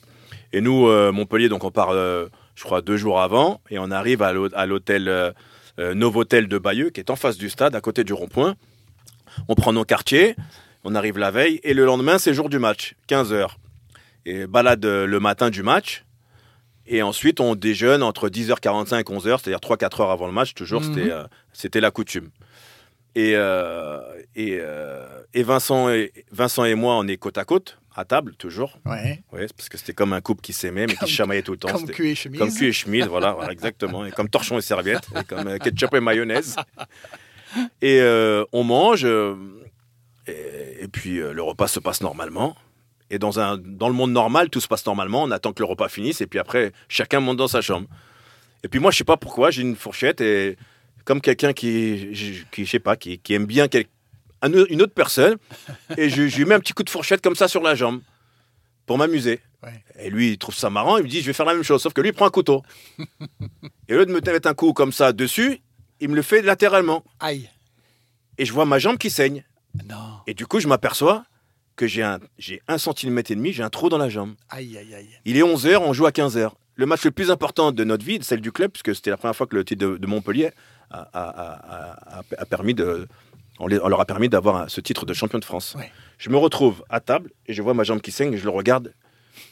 Et 0.54 0.62
nous, 0.62 0.88
euh, 0.88 1.12
Montpellier, 1.12 1.50
donc 1.50 1.64
on 1.64 1.72
part, 1.72 1.90
euh, 1.92 2.28
je 2.56 2.64
crois, 2.64 2.82
deux 2.82 2.98
jours 2.98 3.22
avant, 3.22 3.62
et 3.70 3.78
on 3.78 3.92
arrive 3.92 4.22
à 4.24 4.34
l'hô- 4.34 4.50
à 4.56 4.66
l'hôtel 4.66 5.08
euh, 5.10 5.32
euh, 5.80 5.94
Novotel 5.94 6.48
de 6.48 6.58
Bayeux, 6.58 6.90
qui 6.90 7.00
est 7.02 7.12
en 7.12 7.16
face 7.16 7.38
du 7.38 7.50
stade, 7.50 7.76
à 7.76 7.82
côté 7.82 8.04
du 8.04 8.14
rond-point. 8.14 8.56
On 9.48 9.54
prend 9.56 9.74
nos 9.74 9.84
quartiers, 9.84 10.36
on 10.84 10.96
arrive 10.96 11.20
la 11.20 11.30
veille, 11.30 11.60
et 11.64 11.74
le 11.76 11.86
lendemain, 11.86 12.18
c'est 12.18 12.34
jour 12.34 12.50
du 12.50 12.58
match, 12.60 12.96
15h. 13.08 13.50
Et 14.26 14.48
balade 14.48 14.84
euh, 14.86 15.06
le 15.06 15.20
matin 15.20 15.50
du 15.52 15.62
match, 15.62 16.04
et 16.88 17.02
ensuite 17.02 17.40
on 17.40 17.56
déjeune 17.56 18.04
entre 18.04 18.30
10h45 18.30 19.00
et 19.00 19.04
11h, 19.04 19.40
c'est-à-dire 19.42 19.60
3-4 19.60 20.02
heures 20.02 20.12
avant 20.12 20.28
le 20.28 20.34
match, 20.34 20.54
toujours, 20.54 20.82
Mhm. 20.82 20.94
c'était, 20.96 21.12
euh, 21.12 21.24
c'était 21.54 21.82
la 21.82 21.92
coutume. 21.92 22.30
Et, 23.16 23.34
euh, 23.36 24.00
et, 24.36 24.58
euh, 24.62 25.06
et 25.34 25.42
Vincent, 25.44 25.90
et 25.90 26.12
Vincent 26.32 26.66
et 26.66 26.76
moi, 26.76 26.96
on 26.98 27.08
est 27.08 27.18
côte 27.18 27.38
à 27.40 27.46
côte, 27.46 27.80
à 27.96 28.06
table, 28.06 28.36
toujours. 28.36 28.78
Ouais. 28.86 29.24
Ouais, 29.32 29.48
parce 29.58 29.70
que 29.70 29.78
c'était 29.78 29.94
comme 29.94 30.14
un 30.14 30.22
couple 30.22 30.42
qui 30.42 30.54
s'aimait, 30.54 30.86
mais 30.86 30.94
Comme- 30.94 31.08
qui 31.08 31.14
chamaillait 31.16 31.42
tout 31.42 31.54
le 31.54 31.58
temps. 31.58 31.70
Comme 31.72 31.88
cul 31.88 32.10
et 32.10 32.16
chemise. 32.16 32.40
comme 32.40 32.54
cul 32.54 32.68
et 32.68 32.72
chemise, 32.74 33.06
voilà, 33.08 33.32
voilà, 33.32 33.52
exactement. 33.52 34.06
Et 34.06 34.12
comme 34.12 34.30
torchon 34.30 34.60
et 34.60 34.62
serviette, 34.62 35.08
et 35.20 35.24
comme 35.24 35.58
ketchup 35.58 35.96
et 35.96 36.00
mayonnaise. 36.00 36.56
Et 37.82 38.00
on 38.54 38.64
mange, 38.64 39.06
et, 39.06 40.84
et 40.84 40.88
puis 40.88 41.16
le 41.18 41.42
repas 41.42 41.68
se 41.68 41.80
passe 41.80 42.02
normalement. 42.02 42.56
Et 43.10 43.20
dans, 43.20 43.40
un, 43.40 43.58
dans 43.58 43.88
le 43.88 43.94
monde 43.96 44.12
normal, 44.12 44.50
tout 44.50 44.60
se 44.60 44.68
passe 44.68 44.86
normalement. 44.86 45.24
On 45.24 45.32
attend 45.32 45.54
que 45.54 45.62
le 45.64 45.66
repas 45.68 45.88
finisse, 45.90 46.20
et 46.22 46.28
puis 46.28 46.40
après, 46.40 46.74
chacun 46.90 47.20
monte 47.20 47.38
dans 47.38 47.48
sa 47.48 47.62
chambre. 47.62 47.88
Et 48.64 48.68
puis 48.68 48.80
moi, 48.80 48.92
je 48.92 48.98
sais 48.98 49.04
pas 49.04 49.18
pourquoi, 49.18 49.50
j'ai 49.52 49.62
une 49.62 49.76
fourchette, 49.76 50.20
et 50.22 50.58
comme 51.06 51.22
quelqu'un 51.22 51.54
qui, 51.54 52.12
qui, 52.52 52.66
je 52.66 52.70
sais 52.70 52.80
pas, 52.80 52.98
qui, 52.98 53.20
qui 53.20 53.34
aime 53.34 53.46
bien 53.46 53.68
quel- 53.68 53.86
une 54.44 54.82
autre 54.82 54.94
personne, 54.94 55.38
et 55.98 56.10
je, 56.10 56.28
je 56.28 56.38
lui 56.38 56.46
mets 56.46 56.56
un 56.56 56.60
petit 56.60 56.74
coup 56.74 56.84
de 56.84 56.90
fourchette 56.90 57.22
comme 57.22 57.36
ça 57.36 57.48
sur 57.48 57.62
la 57.64 57.76
jambe, 57.76 58.02
pour 58.86 58.98
m'amuser. 58.98 59.40
Ouais. 59.64 59.84
Et 60.00 60.10
lui, 60.10 60.32
il 60.32 60.38
trouve 60.38 60.56
ça 60.56 60.70
marrant, 60.70 60.98
il 60.98 61.04
me 61.04 61.10
dit, 61.10 61.22
je 61.22 61.28
vais 61.28 61.34
faire 61.34 61.46
la 61.46 61.54
même 61.54 61.64
chose, 61.64 61.82
sauf 61.82 61.94
que 61.94 62.02
lui, 62.02 62.10
il 62.10 62.14
prend 62.14 62.26
un 62.28 62.30
couteau. 62.32 62.62
et 63.88 63.96
au 63.96 64.00
lieu 64.00 64.06
de 64.06 64.12
me 64.12 64.20
mettre 64.22 64.48
un 64.50 64.54
coup 64.54 64.74
comme 64.74 64.92
ça 64.92 65.14
dessus, 65.14 65.62
il 66.00 66.10
me 66.10 66.16
le 66.16 66.22
fait 66.22 66.42
latéralement. 66.42 67.04
Aïe. 67.20 67.50
Et 68.38 68.46
je 68.46 68.54
vois 68.54 68.66
ma 68.66 68.78
jambe 68.80 68.98
qui 68.98 69.10
saigne. 69.10 69.44
Non. 69.90 70.20
Et 70.28 70.34
du 70.34 70.46
coup, 70.46 70.60
je 70.60 70.68
m'aperçois 70.68 71.24
que 71.78 71.88
j'ai 71.88 72.04
un, 72.04 72.20
j'ai 72.38 72.62
un 72.68 72.78
centimètre 72.78 73.32
et 73.32 73.36
demi, 73.36 73.54
j'ai 73.54 73.64
un 73.64 73.70
trou 73.70 73.88
dans 73.88 73.98
la 73.98 74.10
jambe. 74.10 74.34
Aïe, 74.50 74.78
aïe, 74.78 74.94
aïe. 74.94 75.08
Il 75.26 75.38
est 75.38 75.42
11h, 75.42 75.78
on 75.78 75.94
joue 75.94 76.06
à 76.06 76.12
15h. 76.12 76.50
le 76.76 76.86
match 76.86 77.06
le 77.06 77.12
plus 77.12 77.32
important 77.32 77.72
de 77.72 77.84
notre 77.86 78.04
vie, 78.06 78.20
celle 78.22 78.42
du 78.42 78.52
club, 78.52 78.72
puisque 78.72 78.94
c'était 78.96 79.10
la 79.12 79.18
première 79.18 79.36
fois 79.36 79.48
que 79.48 79.56
le 79.56 79.64
titre 79.64 79.88
de, 79.88 79.98
de 79.98 80.08
Montpellier 80.08 80.52
a, 80.92 81.00
a- 81.00 81.08
a- 81.14 82.20
a- 82.20 82.24
a 82.38 82.46
permis 82.46 82.74
de. 82.74 83.08
On, 83.60 83.68
les- 83.68 83.80
on 83.80 83.88
leur 83.88 84.00
a 84.02 84.06
permis 84.06 84.30
d'avoir 84.30 84.70
ce 84.70 84.82
titre 84.82 85.06
de 85.06 85.14
champion 85.14 85.40
de 85.40 85.46
France. 85.46 85.76
Ouais. 85.78 85.92
Je 86.20 86.30
me 86.30 86.38
retrouve 86.38 86.84
à 86.90 87.00
table 87.00 87.32
et 87.48 87.54
je 87.54 87.62
vois 87.62 87.74
ma 87.74 87.84
jambe 87.84 88.02
qui 88.02 88.12
saigne 88.12 88.34
et 88.34 88.38
je 88.38 88.44
le 88.44 88.50
regarde. 88.52 88.94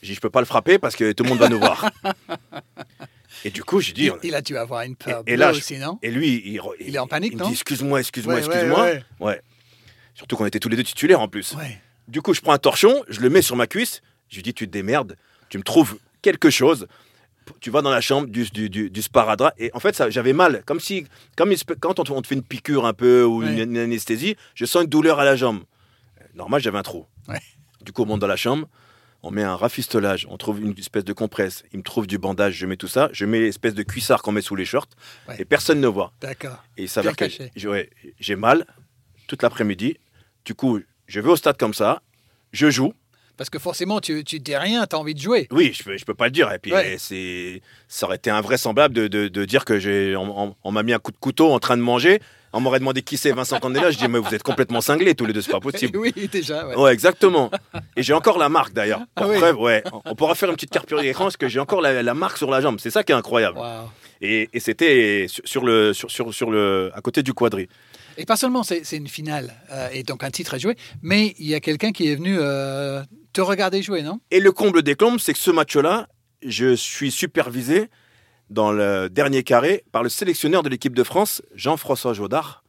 Je 0.04 0.10
dis, 0.10 0.14
je 0.16 0.20
peux 0.22 0.30
pas 0.30 0.40
le 0.42 0.46
frapper 0.46 0.78
parce 0.80 0.96
que 0.96 1.12
tout 1.14 1.24
le 1.24 1.30
monde 1.30 1.40
va 1.40 1.50
nous 1.50 1.60
voir. 1.60 1.90
et 3.44 3.50
du 3.52 3.64
coup, 3.64 3.82
j'ai 3.82 3.94
dit. 3.94 4.06
Il, 4.24 4.30
il 4.30 4.36
a 4.36 4.42
dû 4.42 4.58
avoir 4.58 4.82
une 4.84 4.96
peur 4.96 5.24
Et- 5.28 5.34
et 5.34 5.36
là, 5.38 5.52
je- 5.54 5.58
aussi, 5.60 5.78
non? 5.78 6.00
Et 6.02 6.12
lui, 6.12 6.42
il, 6.46 6.60
Il 6.80 6.96
est 6.96 7.00
en 7.00 7.08
panique, 7.08 7.34
il 7.34 7.38
me 7.38 7.44
non? 7.44 7.48
dit, 7.50 7.54
excuse-moi, 7.54 8.00
excuse-moi, 8.00 8.36
Ouais, 8.36 8.42
ouais, 8.42 8.48
excuse-moi. 8.48 8.84
ouais. 8.84 9.04
Ouais. 9.20 9.42
Surtout 10.14 10.38
qu'on 10.38 10.46
était 10.46 10.60
tous 10.60 10.70
les 10.70 10.78
deux 10.78 10.84
titulaires 10.84 11.20
en 11.22 11.28
plus. 11.28 11.54
Ouais. 11.54 11.80
Du 12.08 12.22
coup, 12.22 12.34
je 12.34 12.42
prends 12.42 12.54
un 12.54 12.58
torchon, 12.58 13.04
je 13.10 13.20
le 13.22 13.30
mets 13.30 13.42
sur 13.42 13.56
ma 13.56 13.68
cuisse. 13.68 14.02
Je 14.30 14.36
lui 14.38 14.44
dis, 14.44 14.54
tu 14.54 14.68
te 14.68 14.72
démerdes, 14.72 15.16
tu 15.50 15.58
me 15.58 15.64
trouves 15.64 15.98
quelque 16.22 16.50
chose. 16.50 16.88
Tu 17.62 17.70
vas 17.70 17.82
dans 17.84 17.92
la 17.92 18.02
chambre 18.02 18.28
du, 18.28 18.44
du, 18.46 18.70
du, 18.70 18.90
du 18.90 19.02
sparadrap. 19.04 19.54
Et 19.60 19.70
en 19.74 19.80
fait, 19.80 19.96
ça, 19.96 20.10
j'avais 20.10 20.34
mal. 20.34 20.64
Comme 20.66 20.80
si, 20.80 21.06
comme 21.38 21.54
quand 21.80 22.00
on 22.00 22.04
te, 22.04 22.12
on 22.12 22.22
te 22.22 22.28
fait 22.28 22.36
une 22.36 22.42
piqûre 22.44 22.86
un 22.86 22.94
peu 22.94 23.24
ou 23.24 23.44
une, 23.44 23.56
Ouais. 23.56 23.64
une 23.64 23.78
anesthésie, 23.78 24.36
je 24.56 24.66
sens 24.66 24.84
une 24.84 24.90
douleur 24.90 25.20
à 25.20 25.26
la 25.26 25.36
jambe. 25.36 25.64
Normal, 26.34 26.62
j'avais 26.62 26.78
un 26.78 26.84
trou. 26.84 27.06
Ouais. 27.28 27.40
Du 27.82 27.92
coup, 27.92 28.02
on 28.04 28.06
monte 28.08 28.20
dans 28.22 28.28
la 28.28 28.36
chambre. 28.36 28.68
On 29.22 29.32
met 29.32 29.44
un 29.44 29.56
rafistolage, 29.56 30.28
on 30.30 30.38
trouve 30.38 30.60
une 30.62 30.78
espèce 30.78 31.04
de 31.04 31.14
compresse, 31.14 31.64
il 31.74 31.80
me 31.80 31.84
trouve 31.84 32.06
du 32.06 32.20
bandage, 32.20 32.54
je 32.54 32.68
mets 32.68 32.78
tout 32.78 32.88
ça, 32.88 33.10
je 33.12 33.26
mets 33.26 33.40
l'espèce 33.40 33.74
de 33.74 33.82
cuissard 33.82 34.22
qu'on 34.22 34.32
met 34.32 34.42
sous 34.42 34.56
les 34.56 34.66
shorts, 34.66 34.86
Ouais. 35.28 35.38
et 35.40 35.46
personne 35.46 35.82
ne 35.82 35.88
voit. 35.88 36.14
D'accord. 36.22 36.64
Et 36.78 36.84
il 36.84 36.90
s'avère 36.90 37.14
que 37.14 37.26
caché. 37.26 37.52
j'ai 37.56 37.68
ouais, 37.68 37.90
j'ai 38.20 38.36
mal 38.36 38.68
toute 39.26 39.42
l'après-midi. 39.42 39.98
Du 40.46 40.54
coup, 40.54 40.80
je 41.08 41.20
vais 41.20 41.30
au 41.30 41.36
stade 41.36 41.58
comme 41.58 41.74
ça, 41.74 42.02
je 42.52 42.70
joue. 42.70 42.94
Parce 43.38 43.50
que 43.50 43.60
forcément, 43.60 44.00
tu, 44.00 44.24
tu 44.24 44.40
dis 44.40 44.56
rien, 44.56 44.86
tu 44.88 44.96
as 44.96 45.00
envie 45.00 45.14
de 45.14 45.20
jouer. 45.20 45.48
Oui, 45.52 45.74
je 45.78 45.84
peux, 45.84 45.98
je 45.98 46.06
peux 46.06 46.14
pas 46.14 46.26
le 46.26 46.32
dire. 46.32 46.54
Et 46.54 46.58
puis, 46.60 46.72
Ouais. 46.72 46.96
c'est, 46.98 47.62
ça 47.90 48.06
aurait 48.06 48.16
été 48.16 48.30
invraisemblable 48.30 48.96
de, 48.96 49.08
de, 49.08 49.28
de 49.28 49.44
dire 49.46 49.66
que 49.66 49.78
j'ai, 49.78 50.16
on, 50.16 50.42
on- 50.44 50.56
on 50.64 50.72
m'a 50.72 50.84
mis 50.84 50.94
un 50.94 51.00
coup 51.00 51.12
de 51.12 51.18
couteau 51.18 51.52
en 51.52 51.60
train 51.60 51.76
de 51.76 51.82
manger. 51.82 52.22
On 52.54 52.62
m'aurait 52.62 52.80
demandé 52.80 53.02
qui 53.02 53.18
c'est 53.18 53.34
Vincent 53.34 53.60
Candela. 53.60 53.92
Je 53.92 53.98
dis, 53.98 54.08
mais 54.08 54.20
vous 54.20 54.34
êtes 54.34 54.42
complètement 54.44 54.80
cinglés 54.80 55.16
tous 55.16 55.26
les 55.26 55.34
deux, 55.34 55.42
c'est 55.42 55.52
pas 55.52 55.60
possible. 55.60 55.98
Oui, 56.00 56.14
déjà. 56.32 56.66
Ouais. 56.66 56.76
Ouais, 56.78 56.94
exactement. 56.94 57.52
Et 57.98 58.04
j'ai 58.04 58.14
encore 58.14 58.38
la 58.38 58.48
marque 58.48 58.72
d'ailleurs. 58.72 59.02
Ah 59.18 59.28
oui. 59.28 59.36
preuve, 59.38 59.60
ouais. 59.60 59.84
On 60.06 60.16
pourra 60.16 60.34
faire 60.36 60.48
une 60.50 60.56
petite 60.56 60.72
capture 60.72 61.02
d'écran 61.02 61.26
parce 61.26 61.36
que 61.36 61.50
j'ai 61.50 61.60
encore 61.60 61.82
la, 61.82 62.02
la 62.02 62.14
marque 62.14 62.38
sur 62.38 62.50
la 62.50 62.62
jambe. 62.62 62.80
C'est 62.80 62.90
ça 62.92 63.04
qui 63.04 63.12
est 63.12 63.16
incroyable. 63.16 63.60
Et, 64.22 64.48
et 64.54 64.62
c'était 64.62 65.26
sur, 65.28 65.46
sur 65.46 65.66
le, 65.66 65.92
sur, 65.92 66.10
sur, 66.10 66.34
sur 66.34 66.50
le, 66.52 66.90
à 66.96 67.02
côté 67.02 67.22
du 67.22 67.34
quadri. 67.34 67.68
Et 68.18 68.26
pas 68.26 68.38
seulement, 68.38 68.64
c'est 68.64 68.98
une 68.98 69.08
finale 69.08 69.54
euh, 69.72 69.90
et 69.92 70.04
donc 70.04 70.24
un 70.24 70.32
titre 70.32 70.54
à 70.54 70.58
jouer, 70.58 70.76
mais 71.02 71.36
il 71.38 71.48
y 71.48 71.56
a 71.56 71.60
quelqu'un 71.60 71.92
qui 71.92 72.08
est 72.08 72.16
venu 72.16 72.38
euh, 72.40 73.04
te 73.34 73.42
regarder 73.42 73.82
jouer, 73.82 74.02
non? 74.02 74.20
Et 74.32 74.40
le 74.40 74.52
comble 74.52 74.84
des 74.84 74.96
combles, 74.96 75.20
c'est 75.20 75.34
que 75.34 75.40
ce 75.40 75.52
match-là, 75.52 76.08
je 76.42 76.76
suis 76.76 77.12
supervisé 77.12 77.90
dans 78.50 78.72
le 78.72 79.10
dernier 79.10 79.44
carré 79.44 79.84
par 79.92 80.04
le 80.04 80.10
sélectionneur 80.10 80.64
de 80.64 80.70
l'équipe 80.70 80.96
de 80.96 81.04
France, 81.04 81.42
Jean-François 81.56 82.14
Jodard, 82.14 82.64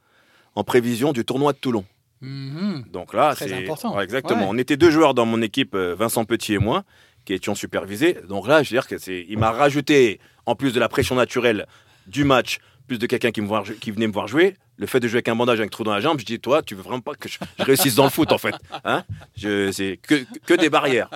en 0.55 0.65
prévision 0.65 1.13
du 1.13 1.25
tournoi 1.25 1.53
de 1.53 1.59
Toulon. 1.59 1.85
Mhm. 2.21 2.85
Donc 2.91 3.13
là, 3.13 3.35
c'est 3.37 3.53
important. 3.53 3.95
Ouais, 3.95 4.05
exactement. 4.05 4.43
Ouais. 4.43 4.49
On 4.49 4.59
était 4.59 4.77
deux 4.77 4.91
joueurs 4.91 5.15
dans 5.15 5.27
mon 5.27 5.43
équipe, 5.43 5.75
euh, 5.75 5.95
Vincent 5.95 6.25
Petit 6.25 6.55
et 6.55 6.59
moi, 6.59 6.85
qui 7.25 7.35
étions 7.35 7.55
supervisés. 7.55 8.17
Donc 8.29 8.49
là, 8.49 8.63
je 8.63 8.71
veux 8.71 8.75
dire 8.75 8.87
que 8.87 8.99
c'est, 8.99 9.27
il 9.29 9.39
m'a 9.39 9.51
rajouté, 9.51 10.21
en 10.47 10.55
plus 10.55 10.73
de 10.73 10.81
la 10.81 10.89
pression 10.89 11.15
naturelle 11.15 11.67
du 12.07 12.25
match, 12.25 12.59
plus 12.87 12.99
de 12.99 13.07
quelqu'un 13.07 13.31
qui, 13.31 13.41
me 13.41 13.47
voir- 13.47 13.65
qui 13.81 13.91
venait 13.91 14.07
me 14.07 14.13
voir 14.13 14.27
jouer, 14.29 14.57
le 14.79 14.87
fait 14.87 15.01
de 15.01 15.09
jouer 15.09 15.17
avec 15.17 15.29
un 15.29 15.37
bandage 15.37 15.59
avec 15.59 15.69
un 15.69 15.71
trou 15.71 15.85
dans 15.85 15.93
la 15.95 16.01
jambe, 16.01 16.21
je 16.21 16.25
dis 16.25 16.39
toi, 16.39 16.63
tu 16.63 16.75
veux 16.75 16.83
vraiment 16.83 17.01
pas 17.01 17.15
que 17.15 17.29
je, 17.29 17.39
réussisse 17.59 17.95
dans 17.95 18.05
le 18.05 18.11
foot 18.11 18.31
en 18.33 18.39
fait, 18.39 18.55
hein? 18.85 19.05
Je- 19.37 19.73
C'est 19.73 19.99
que, 20.03 20.25
que 20.47 20.55
des 20.55 20.71
barrières. 20.71 21.11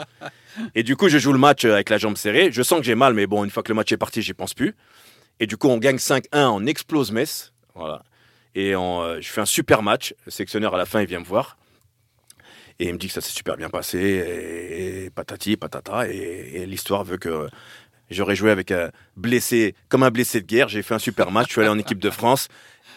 Et 0.74 0.82
du 0.82 0.96
coup, 0.96 1.08
je 1.08 1.18
joue 1.18 1.32
le 1.32 1.38
match 1.38 1.64
avec 1.64 1.90
la 1.90 1.98
jambe 1.98 2.16
serrée. 2.16 2.50
Je 2.52 2.62
sens 2.62 2.78
que 2.80 2.84
j'ai 2.84 2.94
mal, 2.94 3.14
mais 3.14 3.26
bon, 3.26 3.44
une 3.44 3.50
fois 3.50 3.62
que 3.62 3.68
le 3.68 3.76
match 3.76 3.92
est 3.92 3.96
parti, 3.96 4.20
j'y 4.22 4.34
pense 4.34 4.54
plus. 4.54 4.74
Et 5.38 5.46
du 5.46 5.56
coup, 5.56 5.68
on 5.68 5.78
gagne 5.78 5.96
5-1, 5.96 6.48
on 6.50 6.66
explose 6.66 7.12
Metz. 7.12 7.52
Voilà. 7.74 8.02
Et 8.54 8.74
on, 8.74 9.00
euh, 9.02 9.20
je 9.20 9.28
fais 9.28 9.40
un 9.40 9.46
super 9.46 9.82
match. 9.82 10.12
Le 10.26 10.30
sélectionneur, 10.32 10.74
à 10.74 10.78
la 10.78 10.84
fin, 10.86 11.00
il 11.00 11.06
vient 11.06 11.20
me 11.20 11.24
voir. 11.24 11.56
Et 12.78 12.86
il 12.88 12.92
me 12.94 12.98
dit 12.98 13.06
que 13.06 13.12
ça 13.12 13.20
s'est 13.20 13.32
super 13.32 13.56
bien 13.56 13.70
passé. 13.70 13.98
Et, 13.98 15.04
et 15.04 15.10
patati, 15.10 15.56
patata. 15.56 16.08
Et, 16.10 16.50
et 16.54 16.66
l'histoire 16.66 17.04
veut 17.04 17.16
que 17.18 17.48
j'aurais 18.10 18.36
joué 18.36 18.50
avec 18.50 18.70
un 18.70 18.90
blessé, 19.16 19.74
comme 19.88 20.02
un 20.02 20.10
blessé 20.10 20.40
de 20.40 20.46
guerre. 20.46 20.68
J'ai 20.68 20.82
fait 20.82 20.94
un 20.94 20.98
super 20.98 21.30
match. 21.30 21.48
Je 21.48 21.52
suis 21.52 21.60
allé 21.60 21.70
en 21.70 21.78
équipe 21.78 21.98
de 21.98 22.10
France. 22.10 22.48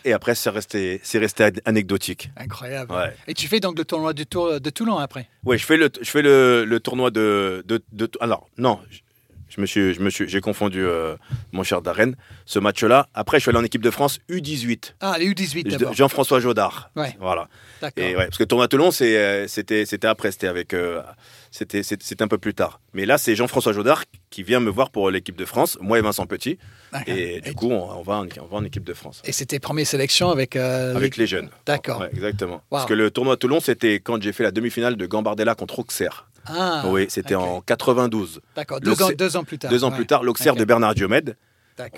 Et 0.06 0.12
après, 0.12 0.36
c'est 0.36 0.50
resté, 0.50 1.00
c'est 1.04 1.18
resté 1.20 1.50
anecdotique. 1.66 2.30
Incroyable. 2.36 2.92
Ouais. 2.94 3.16
Et 3.28 3.34
tu 3.34 3.48
fais 3.48 3.62
donc 3.62 3.78
le 3.78 3.86
tournoi 3.86 4.12
du 4.14 4.26
Tour 4.26 4.60
de 4.60 4.70
Toulon 4.70 4.98
après? 4.98 5.30
Oui, 5.46 5.58
je 5.58 5.66
fais 5.66 5.78
le, 5.78 5.90
je 6.02 6.10
fais 6.10 6.22
le, 6.22 6.66
le 6.66 6.80
tournoi 6.82 7.10
de, 7.10 7.64
de, 7.66 7.82
de- 7.94 8.10
Alors, 8.20 8.50
non, 8.58 8.80
je, 8.90 9.00
je 9.48 9.62
me 9.62 9.66
suis, 9.66 9.94
je 9.94 10.02
me 10.02 10.10
suis, 10.10 10.28
j'ai 10.28 10.42
confondu 10.42 10.84
euh, 10.84 11.16
mon 11.54 11.64
cher 11.64 11.82
Darren. 11.82 12.14
Ce 12.46 12.60
match-là. 12.60 13.08
Après, 13.14 13.38
je 13.38 13.44
suis 13.44 13.50
allé 13.50 13.60
en 13.60 13.64
équipe 13.64 13.82
de 13.84 13.92
France 13.92 14.20
U18. 14.30 14.96
Ah, 15.00 15.16
les 15.18 15.30
U18 15.32 15.70
d'abord. 15.72 15.94
Jean-François 15.94 16.42
Jodard. 16.42 16.90
Ouais. 16.98 17.16
Voilà. 17.22 17.48
D'accord. 17.82 18.04
Et 18.04 18.14
ouais, 18.18 18.26
parce 18.26 18.38
que 18.38 18.44
le 18.44 18.48
tournoi 18.48 18.68
Toulon, 18.68 18.92
c'est, 18.92 19.16
euh, 19.18 19.48
c'était, 19.48 19.86
c'était 19.86 20.08
après, 20.08 20.32
c'était 20.34 20.48
avec, 20.48 20.74
euh, 20.74 21.02
c'était, 21.56 22.24
un 22.24 22.28
peu 22.28 22.40
plus 22.40 22.56
tard. 22.56 22.82
Mais 22.94 23.06
là, 23.06 23.20
c'est 23.20 23.36
Jean-François 23.36 23.74
Jodard 23.74 24.04
qui 24.32 24.42
vient 24.42 24.60
me 24.60 24.72
voir 24.72 24.90
pour 24.90 25.12
l'équipe 25.12 25.36
de 25.36 25.46
France, 25.46 25.78
moi 25.82 26.00
et 26.00 26.02
Vincent 26.02 26.26
Petit. 26.26 26.58
Et 27.06 27.42
du 27.42 27.54
coup, 27.54 27.70
on, 27.70 27.92
on 27.92 28.02
va, 28.02 28.16
en, 28.16 28.28
on 28.42 28.46
va 28.46 28.58
en 28.58 28.64
équipe 28.64 28.84
de 28.84 28.94
France. 28.96 29.22
Et 29.24 29.32
c'était 29.32 29.60
première 29.60 29.86
sélection 29.86 30.32
avec, 30.32 30.56
euh, 30.56 30.96
Avec 30.96 31.16
les 31.16 31.28
jeunes. 31.28 31.50
D'accord. 31.68 32.02
Ouais, 32.02 32.10
exactement. 32.12 32.56
Wow. 32.56 32.62
Parce 32.72 32.86
que 32.86 32.94
le 32.96 33.12
tournoi 33.12 33.38
Toulon, 33.38 33.60
c'était 33.60 33.96
quand 34.00 34.20
j'ai 34.22 34.34
fait 34.34 34.44
la 34.44 34.52
demi-finale 34.52 34.96
de 34.96 35.06
Gambardella 35.06 35.54
contre 35.54 35.78
Auxerre. 35.80 36.28
Ah, 36.48 36.86
oui, 36.88 37.06
c'était 37.10 37.36
en 37.36 37.62
92. 37.62 38.42
D'accord, 38.56 38.82
deux 38.82 38.90
ans, 38.92 38.96
l'Auxerre- 39.10 39.16
deux 39.18 39.38
ans 39.38 39.44
plus 39.44 39.60
tard. 39.60 39.70
Deux 39.72 39.84
ans 39.84 39.90
Ouais. 39.92 39.96
plus 39.96 40.08
tard, 40.08 40.24
l'Auxerre 40.24 40.56
de 40.56 40.66
Bernard 40.66 40.96
Diomède. 40.96 41.38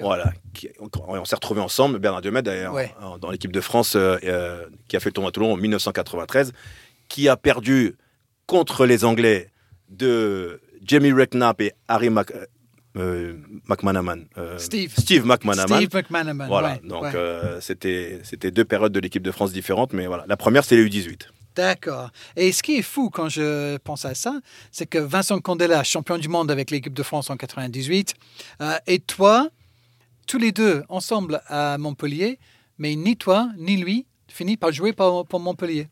Voilà. 0.02 0.34
Qui- 0.54 0.70
on 0.80 0.90
on 1.08 1.26
s'est 1.26 1.36
retrouvés 1.36 1.62
ensemble. 1.62 1.98
Bernard 2.00 2.22
Diomède, 2.22 2.46
d'ailleurs, 2.46 2.74
Ouais. 2.74 2.94
dans 3.22 3.32
l'équipe 3.32 3.52
de 3.52 3.62
France, 3.62 3.96
euh, 3.96 4.18
euh, 4.26 4.66
qui 4.88 4.96
a 4.98 5.00
fait 5.00 5.10
le 5.10 5.14
tournoi 5.14 5.32
Toulon 5.32 5.54
en 5.54 5.58
1993, 5.58 6.52
qui 7.08 7.28
a 7.30 7.38
perdu 7.38 7.96
contre 8.48 8.86
les 8.86 9.04
Anglais 9.06 9.50
de 9.90 10.62
Jamie 10.84 11.12
Redknapp 11.12 11.62
et 11.62 11.74
Harry 11.88 12.10
Mac- 12.10 12.34
euh, 12.98 13.38
McManaman. 13.68 14.26
euh, 14.38 14.58
Steve. 14.58 14.94
Steve 14.98 15.26
McManaman. 15.26 15.78
Steve 15.80 15.94
McManaman. 15.94 16.48
Voilà, 16.48 16.74
ouais, 16.74 16.82
donc 16.88 17.04
ouais. 17.04 17.12
euh, 17.16 17.60
c'était 17.60 18.22
c'était 18.24 18.52
deux 18.52 18.64
périodes 18.66 18.94
de 18.94 19.00
l'équipe 19.00 19.24
de 19.24 19.32
France 19.32 19.52
différentes, 19.52 19.92
mais 19.94 20.08
voilà. 20.08 20.26
La 20.28 20.38
première, 20.38 20.64
c'est 20.64 20.76
les 20.78 20.86
U18. 20.88 21.28
D'accord. 21.56 22.10
Et 22.36 22.52
ce 22.52 22.62
qui 22.64 22.76
est 22.78 22.82
fou 22.82 23.10
quand 23.10 23.30
je 23.30 23.78
pense 23.78 24.06
à 24.06 24.14
ça, 24.14 24.40
c'est 24.72 24.86
que 24.86 24.98
Vincent 24.98 25.40
Candela, 25.40 25.84
champion 25.84 26.18
du 26.18 26.28
monde 26.30 26.52
avec 26.52 26.70
l'équipe 26.72 26.94
de 26.94 27.04
France 27.04 27.30
en 27.30 27.38
98, 27.38 28.14
euh, 28.62 28.76
et 28.88 29.00
toi, 29.00 29.50
tous 30.28 30.38
les 30.38 30.52
deux 30.52 30.84
ensemble 30.90 31.42
à 31.48 31.78
Montpellier, 31.78 32.40
mais 32.78 32.96
ni 32.96 33.16
toi 33.18 33.50
ni 33.58 33.78
lui 33.78 34.06
finit 34.28 34.58
par 34.58 34.72
jouer 34.74 34.92
pour, 34.94 35.26
pour 35.28 35.40
Montpellier. 35.40 35.88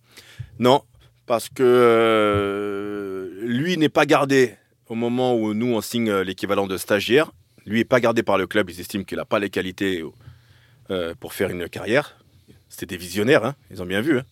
Non, 0.59 0.83
parce 1.25 1.49
que 1.49 1.63
euh, 1.63 3.29
lui 3.41 3.77
n'est 3.77 3.89
pas 3.89 4.05
gardé 4.05 4.55
au 4.87 4.95
moment 4.95 5.35
où 5.35 5.53
nous 5.53 5.73
on 5.73 5.81
signe 5.81 6.09
euh, 6.09 6.23
l'équivalent 6.23 6.67
de 6.67 6.77
stagiaire. 6.77 7.31
Lui 7.65 7.79
n'est 7.79 7.85
pas 7.85 7.99
gardé 7.99 8.23
par 8.23 8.37
le 8.37 8.47
club. 8.47 8.69
Ils 8.69 8.79
estiment 8.79 9.03
qu'il 9.03 9.17
n'a 9.17 9.25
pas 9.25 9.39
les 9.39 9.49
qualités 9.49 10.03
euh, 10.89 11.13
pour 11.19 11.33
faire 11.33 11.49
une 11.49 11.69
carrière. 11.69 12.17
C'était 12.67 12.85
des 12.87 12.97
visionnaires, 12.97 13.45
hein, 13.45 13.55
ils 13.71 13.81
ont 13.81 13.85
bien 13.85 14.01
vu. 14.01 14.19
hein. 14.19 14.23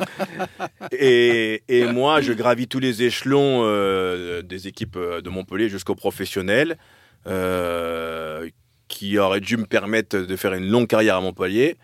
et, 0.92 1.62
et 1.68 1.84
moi, 1.86 2.20
je 2.20 2.32
gravis 2.32 2.68
tous 2.68 2.78
les 2.78 3.02
échelons 3.02 3.62
euh, 3.64 4.42
des 4.42 4.68
équipes 4.68 4.98
de 4.98 5.28
Montpellier 5.28 5.68
jusqu'au 5.68 5.94
professionnel, 5.94 6.78
euh, 7.26 8.48
qui 8.86 9.18
aurait 9.18 9.40
dû 9.40 9.56
me 9.56 9.66
permettre 9.66 10.18
de 10.18 10.36
faire 10.36 10.54
une 10.54 10.68
longue 10.68 10.86
carrière 10.86 11.16
à 11.16 11.20
Montpellier. 11.20 11.76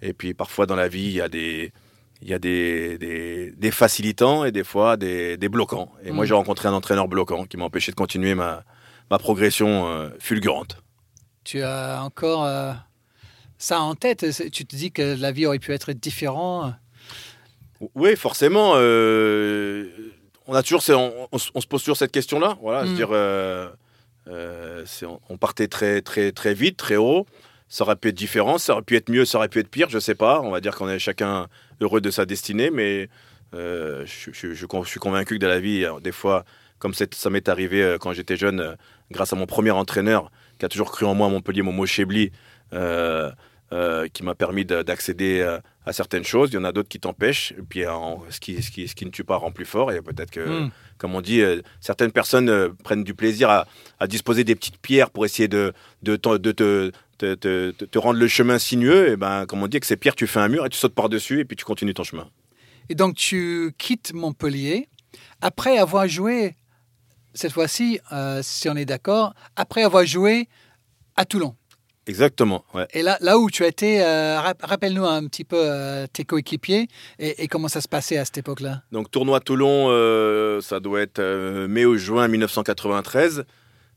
Et 0.00 0.12
puis 0.12 0.34
parfois 0.34 0.66
dans 0.66 0.74
la 0.74 0.88
vie, 0.88 1.04
il 1.04 1.12
y 1.12 1.20
a 1.20 1.28
des, 1.28 1.72
il 2.22 2.28
y 2.30 2.34
a 2.34 2.38
des, 2.38 2.98
des, 2.98 3.50
des 3.52 3.70
facilitants 3.70 4.44
et 4.44 4.52
des 4.52 4.64
fois 4.64 4.96
des, 4.96 5.36
des 5.36 5.48
bloquants. 5.48 5.92
Et 6.04 6.12
moi, 6.12 6.24
Mm. 6.24 6.28
j'ai 6.28 6.34
rencontré 6.34 6.68
un 6.68 6.72
entraîneur 6.72 7.08
bloquant 7.08 7.44
qui 7.44 7.56
m'a 7.56 7.64
empêché 7.64 7.90
de 7.92 7.96
continuer 7.96 8.34
ma, 8.34 8.64
ma 9.10 9.18
progression 9.18 9.88
euh, 9.88 10.08
fulgurante. 10.18 10.76
Tu 11.44 11.62
as 11.62 12.00
encore 12.02 12.44
euh, 12.44 12.72
ça 13.58 13.80
en 13.80 13.94
tête 13.96 14.24
Tu 14.52 14.64
te 14.64 14.76
dis 14.76 14.92
que 14.92 15.16
la 15.20 15.32
vie 15.32 15.46
aurait 15.46 15.58
pu 15.58 15.72
être 15.72 15.92
différente 15.92 16.74
Oui, 17.96 18.14
forcément. 18.16 18.74
euh, 18.76 19.88
on 20.46 20.54
a 20.54 20.62
toujours, 20.62 20.82
on, 20.90 21.28
on 21.32 21.38
se- 21.38 21.50
on 21.54 21.60
se 21.60 21.66
pose 21.66 21.80
toujours 21.82 21.96
cette 21.96 22.12
question-là. 22.12 22.56
Voilà, 22.62 22.84
Mm. 22.84 22.86
se 22.88 22.92
dire, 22.92 23.08
euh, 23.12 23.68
euh, 24.28 24.84
on- 25.02 25.20
on 25.28 25.36
partait 25.36 25.66
très, 25.68 26.00
très, 26.02 26.30
très 26.32 26.54
vite, 26.54 26.76
très 26.76 26.96
haut. 26.96 27.26
Ça 27.68 27.84
aurait 27.84 27.96
pu 27.96 28.08
être 28.08 28.14
différent, 28.14 28.58
ça 28.58 28.74
aurait 28.74 28.82
pu 28.82 28.96
être 28.96 29.08
mieux, 29.08 29.24
ça 29.24 29.38
aurait 29.38 29.48
pu 29.48 29.58
être 29.58 29.68
pire. 29.70 29.88
Je 29.88 29.98
sais 29.98 30.14
pas. 30.14 30.40
On 30.42 30.50
va 30.50 30.60
dire 30.60 30.76
qu'on 30.76 30.88
est 30.90 30.98
chacun 30.98 31.48
heureux 31.82 32.00
de 32.00 32.10
sa 32.10 32.24
destinée, 32.26 32.70
mais 32.70 33.08
euh, 33.54 34.04
je, 34.06 34.30
je- 34.32 34.54
je- 34.54 34.66
je 34.84 34.88
suis 34.88 35.00
convaincu 35.00 35.34
que 35.34 35.40
dans 35.40 35.48
la 35.48 35.60
vie, 35.60 35.84
euh, 35.84 36.00
des 36.00 36.12
fois, 36.12 36.44
comme 36.78 36.94
ça 36.94 37.30
m'est 37.30 37.48
arrivé 37.48 37.82
euh, 37.82 37.98
quand 37.98 38.12
j'étais 38.12 38.36
jeune, 38.36 38.76
grâce 39.10 39.32
à 39.32 39.36
mon 39.36 39.46
premier 39.46 39.70
entraîneur 39.72 40.30
qui 40.58 40.64
a 40.64 40.68
toujours 40.68 40.90
cru 40.90 41.04
en 41.06 41.14
moi 41.14 41.26
à 41.26 41.30
Montpellier, 41.30 41.62
Momo 41.62 41.84
Chebli, 41.86 42.32
euh, 42.72 43.30
euh, 43.72 44.06
qui 44.12 44.22
m'a 44.22 44.34
permis 44.34 44.64
de- 44.66 44.82
d'accéder 44.82 45.40
à, 45.86 45.92
certaines 45.92 46.24
choses. 46.24 46.50
Il 46.52 46.54
y 46.54 46.58
en 46.58 46.64
a 46.64 46.72
d'autres 46.72 46.88
qui 46.90 47.00
t'empêchent. 47.00 47.52
Et 47.58 47.62
puis, 47.62 47.86
en- 47.86 48.22
ce, 48.28 48.38
qui, 48.38 48.62
ce, 48.62 48.70
qui, 48.70 48.86
ce 48.86 48.94
qui 48.94 49.06
ne 49.06 49.10
tue 49.10 49.24
pas 49.24 49.36
rend 49.36 49.50
plus 49.50 49.64
fort. 49.64 49.90
Et 49.92 50.00
peut-être 50.02 50.30
que, 50.30 50.40
Mm. 50.66 50.70
comme 50.98 51.14
on 51.14 51.20
dit, 51.22 51.42
certaines 51.80 52.12
personnes 52.12 52.74
prennent 52.84 53.02
du 53.02 53.14
plaisir 53.14 53.48
à, 53.50 53.66
à 53.98 54.06
disposer 54.06 54.44
des 54.44 54.54
petites 54.54 54.76
pierres 54.78 55.10
pour 55.10 55.24
essayer 55.24 55.48
de, 55.48 55.72
de, 56.02 56.16
t'en- 56.16 56.36
de 56.38 56.52
te, 57.34 57.70
te, 57.70 57.98
rendre 57.98 58.18
le 58.18 58.28
chemin 58.28 58.58
sinueux. 58.58 59.10
Et 59.12 59.16
ben, 59.16 59.46
comme 59.46 59.62
on 59.62 59.66
dit, 59.66 59.76
avec 59.76 59.84
ces 59.84 59.96
pierres, 59.96 60.14
tu 60.14 60.26
fais 60.26 60.40
un 60.40 60.48
mur 60.48 60.66
et 60.66 60.68
tu 60.68 60.78
sautes 60.78 60.94
par-dessus 60.94 61.40
et 61.40 61.44
puis 61.44 61.56
tu 61.56 61.64
continues 61.64 61.94
ton 61.94 62.04
chemin. 62.04 62.28
Et 62.88 62.94
donc, 62.94 63.14
tu 63.16 63.72
quittes 63.78 64.12
Montpellier 64.12 64.88
après 65.40 65.78
avoir 65.78 66.06
joué, 66.08 66.54
cette 67.34 67.52
fois-ci, 67.52 68.00
euh, 68.12 68.40
si 68.42 68.68
on 68.68 68.76
est 68.76 68.84
d'accord, 68.84 69.34
après 69.56 69.82
avoir 69.82 70.04
joué 70.04 70.48
à 71.16 71.24
Toulon. 71.24 71.54
Exactement, 72.06 72.64
ouais. 72.74 72.86
Et 72.94 73.02
là, 73.02 73.16
là 73.20 73.38
où 73.38 73.48
tu 73.48 73.62
as 73.64 73.68
été, 73.68 74.02
euh, 74.02 74.40
rap- 74.40 74.62
rappelle-nous 74.62 75.04
un 75.04 75.24
petit 75.28 75.44
peu 75.44 75.56
euh, 75.58 76.06
tes 76.12 76.24
coéquipiers 76.24 76.88
et, 77.20 77.44
et 77.44 77.46
comment 77.48 77.68
ça 77.68 77.80
se 77.80 77.86
passait 77.86 78.16
à 78.18 78.24
cette 78.24 78.38
époque-là. 78.38 78.82
Donc 78.90 79.10
tournoi 79.12 79.38
Toulon, 79.38 79.86
ça 80.60 80.80
doit 80.80 81.00
être 81.02 81.22
mai 81.68 81.84
ou 81.84 81.96
juin 81.96 82.26
1993. 82.26 83.44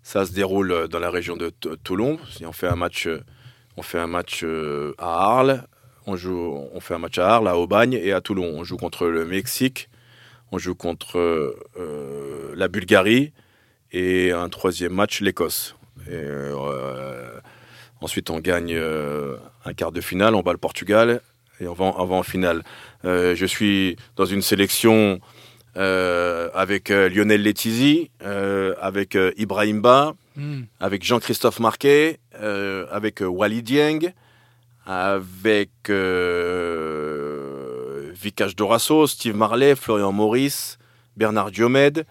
Ça 0.05 0.23
se 0.23 0.33
déroule 0.33 0.71
euh, 0.71 0.87
dans 0.87 0.99
la 0.99 1.09
région 1.09 1.35
de 1.35 1.49
Toulon. 1.49 2.19
On 2.43 2.51
fait 2.51 2.67
un 2.67 2.75
match, 2.75 3.07
euh, 3.07 3.23
on 3.75 3.81
fait 3.81 3.97
un 3.97 4.05
match 4.05 4.41
euh, 4.43 4.93
à 4.99 5.07
Arles. 5.07 5.63
On 6.05 6.15
joue, 6.15 6.63
on 6.71 6.79
fait 6.79 6.93
un 6.93 6.99
match 6.99 7.17
à 7.17 7.27
Arles, 7.27 7.47
à 7.47 7.57
Aubagne 7.57 7.93
et 7.93 8.13
à 8.13 8.21
Toulon. 8.21 8.53
On 8.55 8.63
joue 8.63 8.77
contre 8.77 9.07
le 9.07 9.25
Mexique, 9.25 9.89
on 10.51 10.59
joue 10.59 10.75
contre 10.75 11.55
la 12.55 12.67
Bulgarie 12.67 13.33
et 13.91 14.31
un 14.31 14.47
troisième 14.49 14.93
match 14.93 15.21
l'Écosse. 15.21 15.75
Ensuite, 17.99 18.29
on 18.29 18.37
gagne 18.37 18.77
un 18.77 19.73
quart 19.73 19.91
de 19.91 20.01
finale, 20.01 20.35
on 20.35 20.43
bat 20.43 20.51
le 20.51 20.59
Portugal 20.59 21.21
et 21.59 21.67
on 21.67 21.73
va 21.73 21.85
en, 21.85 22.21
finale. 22.21 22.61
Je 23.03 23.45
suis 23.47 23.95
dans 24.15 24.25
une 24.25 24.43
sélection 24.43 25.19
avec 25.75 26.91
euh, 26.91 27.09
Lionel 27.09 27.41
Letizy, 27.43 28.09
euh, 28.23 28.73
avec 28.81 29.15
euh, 29.15 29.31
Ibrahim 29.37 29.81
Ba, 29.81 30.13
Hmm. 30.37 30.63
avec 30.81 31.01
Jean-Christophe 31.05 31.61
Marquet, 31.61 32.19
euh, 32.41 32.85
avec 32.91 33.21
euh, 33.21 33.25
Wally 33.25 33.63
Dieng, 33.63 34.11
avec 34.85 35.69
euh, 36.75 38.11
Vikash 38.13 38.55
Dorasso, 38.55 39.07
Steve 39.07 39.35
Marley, 39.35 39.75
Florian 39.75 40.11
Maurice, 40.11 40.77
Bernard 41.17 41.51
Diomède, 41.51 42.05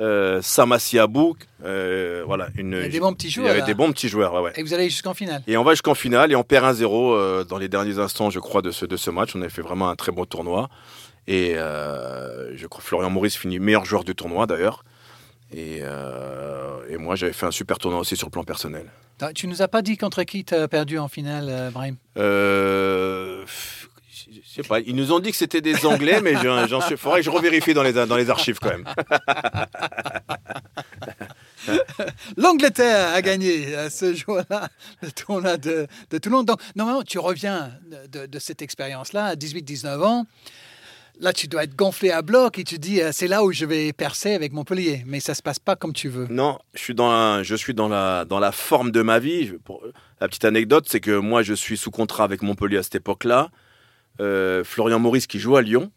euh, 0.00 0.40
Samassi 0.42 0.98
Abou. 0.98 1.36
euh, 1.64 2.22
voilà, 2.26 2.48
une, 2.56 2.72
Il 2.72 2.82
y 2.82 2.86
a 2.86 2.88
des 2.88 3.00
bons 3.00 3.12
petits 3.12 3.26
il 3.26 3.30
y 3.30 3.32
joueurs. 3.34 3.50
avait 3.50 3.60
là. 3.60 3.66
des 3.66 3.74
bons 3.74 3.92
petits 3.92 4.08
joueurs. 4.08 4.32
ouais, 4.34 4.40
ouais. 4.40 4.52
Et 4.56 4.62
vous 4.62 4.72
allez 4.74 4.88
jusqu'en 4.88 5.14
finale. 5.14 5.42
Et 5.46 5.56
on 5.56 5.62
va 5.64 5.72
jusqu'en 5.72 5.94
finale 5.94 6.32
et 6.32 6.36
on 6.36 6.42
perd 6.44 6.64
1-0 6.64 7.12
euh, 7.14 7.44
dans 7.44 7.58
les 7.58 7.68
derniers 7.68 7.98
instants, 7.98 8.30
je 8.30 8.40
crois, 8.40 8.62
de 8.62 8.70
ce, 8.70 8.86
de 8.86 8.96
ce 8.96 9.10
match. 9.10 9.36
On 9.36 9.42
a 9.42 9.48
fait 9.48 9.62
vraiment 9.62 9.88
un 9.90 9.96
très 9.96 10.12
beau 10.12 10.24
tournoi. 10.24 10.68
Et 11.26 11.54
euh, 11.56 12.56
je 12.56 12.66
crois 12.66 12.80
que 12.82 12.86
Florian 12.86 13.10
Maurice 13.10 13.36
finit 13.36 13.58
meilleur 13.58 13.84
joueur 13.84 14.04
du 14.04 14.14
tournoi 14.14 14.46
d'ailleurs. 14.46 14.84
Et, 15.52 15.80
euh, 15.82 16.80
et 16.88 16.96
moi, 16.96 17.14
j'avais 17.16 17.32
fait 17.32 17.46
un 17.46 17.52
super 17.52 17.78
tournoi 17.78 18.00
aussi 18.00 18.16
sur 18.16 18.26
le 18.26 18.32
plan 18.32 18.44
personnel. 18.44 18.90
Tu 19.34 19.46
nous 19.46 19.62
as 19.62 19.68
pas 19.68 19.82
dit 19.82 19.96
contre 19.96 20.24
qui 20.24 20.44
tu 20.44 20.54
as 20.54 20.66
perdu 20.66 20.98
en 20.98 21.06
finale, 21.08 21.46
euh, 21.48 21.70
Brahim? 21.70 21.96
Euh, 22.18 23.44
je 23.46 24.40
sais 24.44 24.64
pas, 24.64 24.80
ils 24.80 24.96
nous 24.96 25.12
ont 25.12 25.20
dit 25.20 25.30
que 25.30 25.36
c'était 25.36 25.60
des 25.60 25.86
Anglais, 25.86 26.20
mais 26.20 26.34
j'en 26.42 26.80
suis. 26.80 26.96
Faudrait 26.96 27.20
que 27.20 27.24
je 27.24 27.30
revérifie 27.30 27.72
dans 27.74 27.84
les, 27.84 27.92
dans 27.92 28.16
les 28.16 28.30
archives 28.30 28.58
quand 28.58 28.70
même. 28.70 28.88
L'Angleterre 32.36 33.14
a 33.14 33.22
gagné 33.22 33.88
ce 33.88 34.12
jour-là, 34.12 34.68
le 35.02 35.12
tournoi 35.12 35.56
de, 35.56 35.86
de 36.10 36.18
Toulon. 36.18 36.42
Donc, 36.42 36.60
normalement, 36.74 37.02
tu 37.04 37.18
reviens 37.18 37.70
de 38.10 38.38
cette 38.40 38.60
expérience-là 38.60 39.26
à 39.26 39.34
18-19 39.36 40.02
ans. 40.02 40.26
Là, 41.20 41.32
tu 41.32 41.46
dois 41.46 41.64
être 41.64 41.76
gonflé 41.76 42.10
à 42.10 42.22
bloc 42.22 42.58
et 42.58 42.64
tu 42.64 42.78
dis, 42.78 43.00
euh, 43.00 43.10
c'est 43.12 43.28
là 43.28 43.44
où 43.44 43.52
je 43.52 43.64
vais 43.64 43.92
percer 43.92 44.32
avec 44.32 44.52
Montpellier. 44.52 45.04
Mais 45.06 45.20
ça 45.20 45.34
se 45.34 45.42
passe 45.42 45.58
pas 45.60 45.76
comme 45.76 45.92
tu 45.92 46.08
veux. 46.08 46.26
Non, 46.28 46.58
je 46.74 46.80
suis 46.80 46.94
dans 46.94 47.10
la, 47.10 47.42
je 47.42 47.54
suis 47.54 47.72
dans 47.72 47.88
la, 47.88 48.24
dans 48.24 48.40
la 48.40 48.50
forme 48.50 48.90
de 48.90 49.00
ma 49.00 49.20
vie. 49.20 49.52
La 50.20 50.28
petite 50.28 50.44
anecdote, 50.44 50.86
c'est 50.88 51.00
que 51.00 51.16
moi, 51.16 51.42
je 51.42 51.54
suis 51.54 51.76
sous 51.76 51.90
contrat 51.90 52.24
avec 52.24 52.42
Montpellier 52.42 52.78
à 52.78 52.82
cette 52.82 52.96
époque-là. 52.96 53.50
Euh, 54.20 54.64
Florian 54.64 54.98
Maurice 54.98 55.26
qui 55.26 55.38
joue 55.38 55.56
à 55.56 55.62
Lyon. 55.62 55.92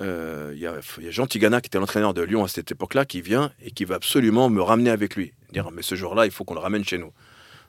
Euh, 0.00 0.52
Il 0.54 0.60
y, 0.60 0.66
a, 0.66 0.74
y 1.00 1.12
Jean 1.12 1.26
Tigana 1.26 1.60
qui 1.60 1.66
était 1.66 1.78
l'entraîneur 1.78 2.14
de 2.14 2.22
Lyon 2.22 2.44
à 2.44 2.48
cette 2.48 2.70
époque-là 2.70 3.04
qui 3.04 3.22
vient 3.22 3.52
et 3.60 3.70
qui 3.70 3.84
va 3.84 3.96
absolument 3.96 4.50
me 4.50 4.62
ramener 4.62 4.90
avec 4.90 5.16
lui. 5.16 5.32
Dire, 5.52 5.70
mais 5.72 5.82
ce 5.82 5.94
jour-là, 5.94 6.26
il 6.26 6.32
faut 6.32 6.44
qu'on 6.44 6.54
le 6.54 6.60
ramène 6.60 6.84
chez 6.84 6.98
nous. 6.98 7.12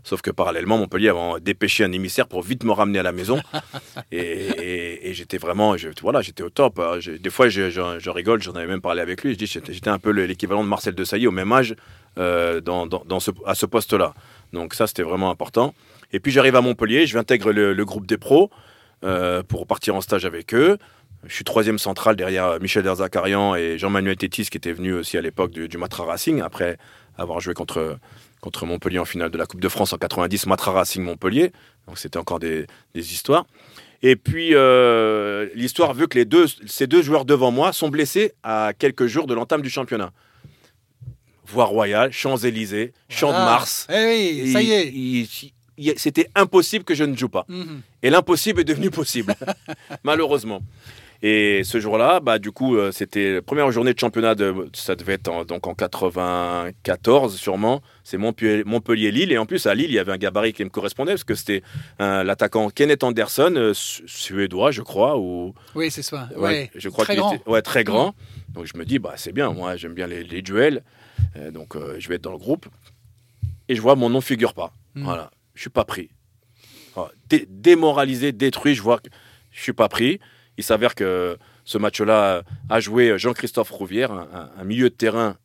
Sauf 0.06 0.22
que 0.22 0.30
parallèlement, 0.30 0.78
Montpellier 0.78 1.10
avait 1.10 1.40
dépêché 1.42 1.84
un 1.84 1.92
émissaire 1.92 2.28
pour 2.28 2.44
vite 2.44 2.64
me 2.64 2.72
ramener 2.72 3.00
à 3.00 3.04
la 3.04 3.12
maison. 3.12 3.42
et 4.12 4.20
et- 4.22 5.10
et 5.10 5.14
j'étais 5.16 5.38
vraiment, 5.40 5.76
je- 5.78 5.90
voilà, 6.02 6.22
j'étais 6.22 6.44
au 6.44 6.50
top. 6.52 6.80
hein. 6.80 7.00
Des 7.20 7.30
fois, 7.32 7.50
je, 7.50 7.70
je- 7.72 7.98
je 8.00 8.10
rigole, 8.12 8.42
j'en 8.42 8.54
avais 8.54 8.68
même 8.68 8.82
parlé 8.82 9.02
avec 9.02 9.24
lui. 9.24 9.34
Je 9.34 9.38
dis, 9.38 9.48
j'étais 9.48 9.90
un 9.90 9.98
peu 10.00 10.12
le- 10.12 10.26
l'équivalent 10.28 10.64
de 10.64 10.70
Marcel 10.70 10.94
Desailly 10.96 11.26
au 11.28 11.32
même 11.32 11.52
âge 11.52 11.76
euh, 12.20 12.62
dans, 12.62 12.86
dans- 12.86 13.04
dans 13.06 13.20
ce, 13.20 13.32
à 13.46 13.56
ce 13.56 13.66
poste-là. 13.66 14.14
Donc 14.54 14.74
ça, 14.76 14.86
c'était 14.88 15.04
vraiment 15.04 15.32
important. 15.32 15.74
Et 16.14 16.20
puis 16.20 16.32
j'arrive 16.32 16.56
à 16.56 16.62
Montpellier, 16.62 17.08
je 17.08 17.18
intègre 17.18 17.52
le, 17.52 17.74
le 17.74 17.86
groupe 17.86 18.06
des 18.06 18.18
pros 18.18 18.52
euh, 19.04 19.42
pour 19.44 19.66
partir 19.68 19.96
en 19.96 20.02
stage 20.02 20.24
avec 20.26 20.54
eux. 20.54 20.78
Je 21.26 21.34
suis 21.34 21.44
troisième 21.44 21.80
central 21.80 22.16
derrière 22.16 22.60
Michel 22.62 22.84
Derzakarian 22.84 23.56
et 23.56 23.80
Jean-Manuel 23.80 24.16
Tétis 24.16 24.46
qui 24.52 24.58
était 24.58 24.72
venu 24.72 24.94
aussi 24.94 25.18
à 25.18 25.22
l'époque 25.22 25.50
du, 25.52 25.68
du 25.68 25.78
Matra 25.80 26.06
Racing 26.06 26.42
après 26.42 26.78
avoir 27.18 27.40
joué 27.40 27.54
contre, 27.56 27.98
contre 28.46 28.66
Montpellier 28.68 29.00
en 29.00 29.06
finale 29.06 29.32
de 29.32 29.38
la 29.40 29.48
Coupe 29.48 29.60
de 29.60 29.68
France 29.70 29.92
en 29.92 29.98
90, 29.98 30.46
Matra 30.46 30.72
Racing 30.72 31.02
Montpellier. 31.04 31.52
Donc 31.88 31.98
c'était 31.98 32.20
encore 32.20 32.38
des, 32.40 32.68
des 32.94 33.12
histoires. 33.12 33.46
Et 34.04 34.16
puis 34.16 34.52
euh, 34.54 35.50
l'histoire 35.56 35.96
veut 35.96 36.06
que 36.06 36.18
les 36.20 36.26
deux, 36.26 36.46
ces 36.68 36.86
deux 36.86 37.02
joueurs 37.02 37.26
devant 37.26 37.50
moi 37.50 37.74
sont 37.74 37.90
blessés 37.90 38.34
à 38.44 38.74
quelques 38.78 39.08
jours 39.08 39.26
de 39.26 39.34
l'entame 39.34 39.64
du 39.64 39.70
championnat. 39.72 40.12
Voie 41.48 41.66
royale, 41.66 42.12
Champs-Élysées, 42.12 42.94
Champ 43.10 43.28
de 43.30 43.34
Voilà. 43.34 43.46
Mars. 43.46 43.88
Eh 43.90 44.06
oui, 44.06 44.52
ça 44.54 44.62
y 44.62 44.72
est. 44.72 44.88
Il- 44.90 45.22
il- 45.24 45.52
il- 45.78 45.94
C'était 46.00 46.28
impossible 46.36 46.86
que 46.86 46.94
je 46.94 47.04
ne 47.04 47.16
joue 47.18 47.30
pas. 47.30 47.46
Mhm. 47.48 47.82
Et 48.04 48.12
l'impossible 48.12 48.62
est 48.62 48.64
devenu 48.64 48.92
possible, 48.92 49.36
malheureusement. 50.04 50.62
Et 51.28 51.64
ce 51.64 51.80
jour-là, 51.80 52.20
bah, 52.20 52.38
du 52.38 52.52
coup, 52.52 52.76
euh, 52.78 52.92
c'était 52.92 53.34
la 53.36 53.42
première 53.42 53.72
journée 53.72 53.96
de 53.96 54.00
championnat, 54.00 54.36
de, 54.36 54.54
ça 54.74 54.96
devait 54.96 55.14
être 55.14 55.28
en, 55.28 55.44
donc 55.44 55.66
en 55.66 55.74
94 55.74 57.36
sûrement. 57.36 57.82
C'est 58.04 58.18
Montpellier- 58.18 58.64
Montpellier-Lille. 58.64 59.32
Et 59.32 59.38
en 59.40 59.48
plus, 59.48 59.66
à 59.66 59.74
Lille, 59.74 59.90
il 59.90 59.94
y 59.96 60.00
avait 60.00 60.12
un 60.12 60.18
gabarit 60.18 60.54
qui 60.54 60.64
me 60.64 60.70
correspondait, 60.70 61.14
parce 61.14 61.24
que 61.24 61.34
c'était 61.34 61.64
euh, 62.00 62.24
l'attaquant 62.24 62.70
Kenneth 62.70 63.04
Anderson, 63.04 63.54
euh, 63.56 63.74
su- 63.74 64.04
suédois, 64.06 64.70
je 64.70 64.84
crois, 64.84 65.18
ou 65.18 65.56
Oui, 65.74 65.90
c'est 65.90 66.04
ça. 66.04 66.30
Ouais, 66.36 66.42
Ouais. 66.42 66.72
je 66.76 66.90
crois 66.90 67.06
Très 67.06 67.16
grand. 67.16 67.34
était 67.34 67.50
ouais, 67.50 67.62
très 67.64 67.84
grand. 67.84 68.14
Donc 68.50 68.66
je 68.72 68.78
me 68.78 68.86
dis, 68.86 69.00
bah, 69.00 69.14
c'est 69.18 69.32
bien, 69.34 69.52
moi 69.52 69.76
j'aime 69.78 69.94
bien 69.94 70.06
les, 70.08 70.24
les 70.24 70.42
duels, 70.44 70.84
Euh, 71.38 71.50
donc 71.50 71.76
je 71.98 72.08
vais 72.08 72.16
être 72.16 72.22
dans 72.24 72.32
le 72.32 72.38
groupe. 72.38 72.68
Et 73.68 73.76
je 73.76 73.82
vois 73.82 73.96
mon 73.96 74.10
nom 74.10 74.22
figure 74.22 74.54
pas. 74.54 74.74
Mm. 74.94 75.04
Voilà, 75.06 75.32
je 75.56 75.62
suis 75.62 75.70
pas 75.72 75.86
pris. 75.86 76.10
Voilà. 76.94 77.12
Dé- 77.30 77.48
démoralisé, 77.50 78.32
détruit, 78.32 78.76
je 78.76 78.82
vois 78.84 79.00
que 79.00 79.10
je 79.52 79.62
suis 79.62 79.74
pas 79.74 79.90
pris. 79.90 80.20
Il 80.58 80.64
s'avère 80.64 80.96
que 80.96 81.38
ce 81.66 81.78
match-là 81.78 82.44
a 82.70 82.80
joué 82.80 83.18
Jean-Christophe 83.18 83.70
Rouvière, 83.72 84.12
un, 84.12 84.64
milieu 84.64 84.90
de 84.90 84.96
terrain 84.96 85.36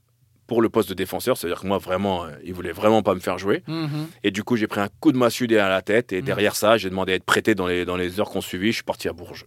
pour 0.47 0.63
le 0.63 0.69
poste 0.69 0.89
de 0.89 0.95
défenseur, 0.95 1.37
c'est-à-dire 1.37 1.61
que 1.61 1.67
moi 1.67 1.79
vraiment, 1.79 2.25
euh, 2.25 2.31
il 2.45 2.53
voulait 2.55 2.73
vraiment 2.73 3.03
pas 3.03 3.15
me 3.15 3.21
faire 3.21 3.39
jouer. 3.39 3.63
Mhm. 3.69 4.09
Et 4.25 4.31
du 4.33 4.43
coup, 4.43 4.57
j'ai 4.57 4.67
pris 4.67 4.81
un 4.81 4.89
coup 5.01 5.13
de 5.13 5.17
massue 5.17 5.47
derrière 5.47 5.69
la 5.69 5.81
tête, 5.83 6.13
et 6.13 6.23
Mm. 6.23 6.25
derrière 6.25 6.57
ça, 6.57 6.77
j'ai 6.77 6.91
demandé 6.91 7.13
à 7.13 7.15
être 7.17 7.25
prêté 7.25 7.55
dans 7.55 7.69
les, 7.69 7.85
dans 7.85 7.97
les 7.97 8.19
heures 8.19 8.31
qu'on 8.31 8.41
suivit. 8.41 8.69
Je 8.73 8.77
suis 8.77 8.83
parti 8.83 9.09
à 9.09 9.13
Bourges 9.13 9.47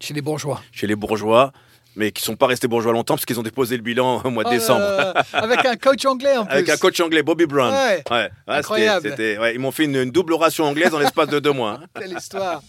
Chez 0.00 0.14
les 0.14 0.22
bourgeois. 0.22 0.62
chez 0.70 0.86
les 0.86 0.94
bourgeois, 0.94 1.52
mais 1.96 2.12
qui 2.12 2.22
sont 2.22 2.36
pas 2.36 2.46
restés 2.46 2.68
bourgeois 2.68 2.92
longtemps 2.92 3.14
parce 3.14 3.24
qu'ils 3.26 3.38
ont 3.40 3.42
déposé 3.42 3.76
le 3.76 3.82
bilan 3.82 4.22
au 4.24 4.30
mois 4.30 4.44
de 4.44 4.48
Oh 4.48 4.52
décembre. 4.52 4.84
avec 5.32 5.64
un 5.66 5.76
coach 5.76 6.04
anglais 6.06 6.36
en 6.36 6.44
plus. 6.46 6.52
Avec 6.54 6.68
un 6.68 6.76
coach 6.76 7.00
anglais, 7.00 7.22
Bobby 7.22 7.46
Brown. 7.46 7.72
Ouais. 8.10 8.30
Incroyable. 8.46 9.14
ouais, 9.18 9.54
ils 9.54 9.60
m'ont 9.60 9.70
fait 9.72 9.84
une, 9.84 9.96
une 9.96 10.10
double 10.10 10.34
ration 10.34 10.64
anglaise 10.64 10.94
en 10.94 10.98
l'espace 10.98 11.28
de 11.28 11.38
deux 11.40 11.52
mois. 11.52 11.80
hein. 11.82 11.86
Quelle 12.00 12.16
histoire. 12.16 12.62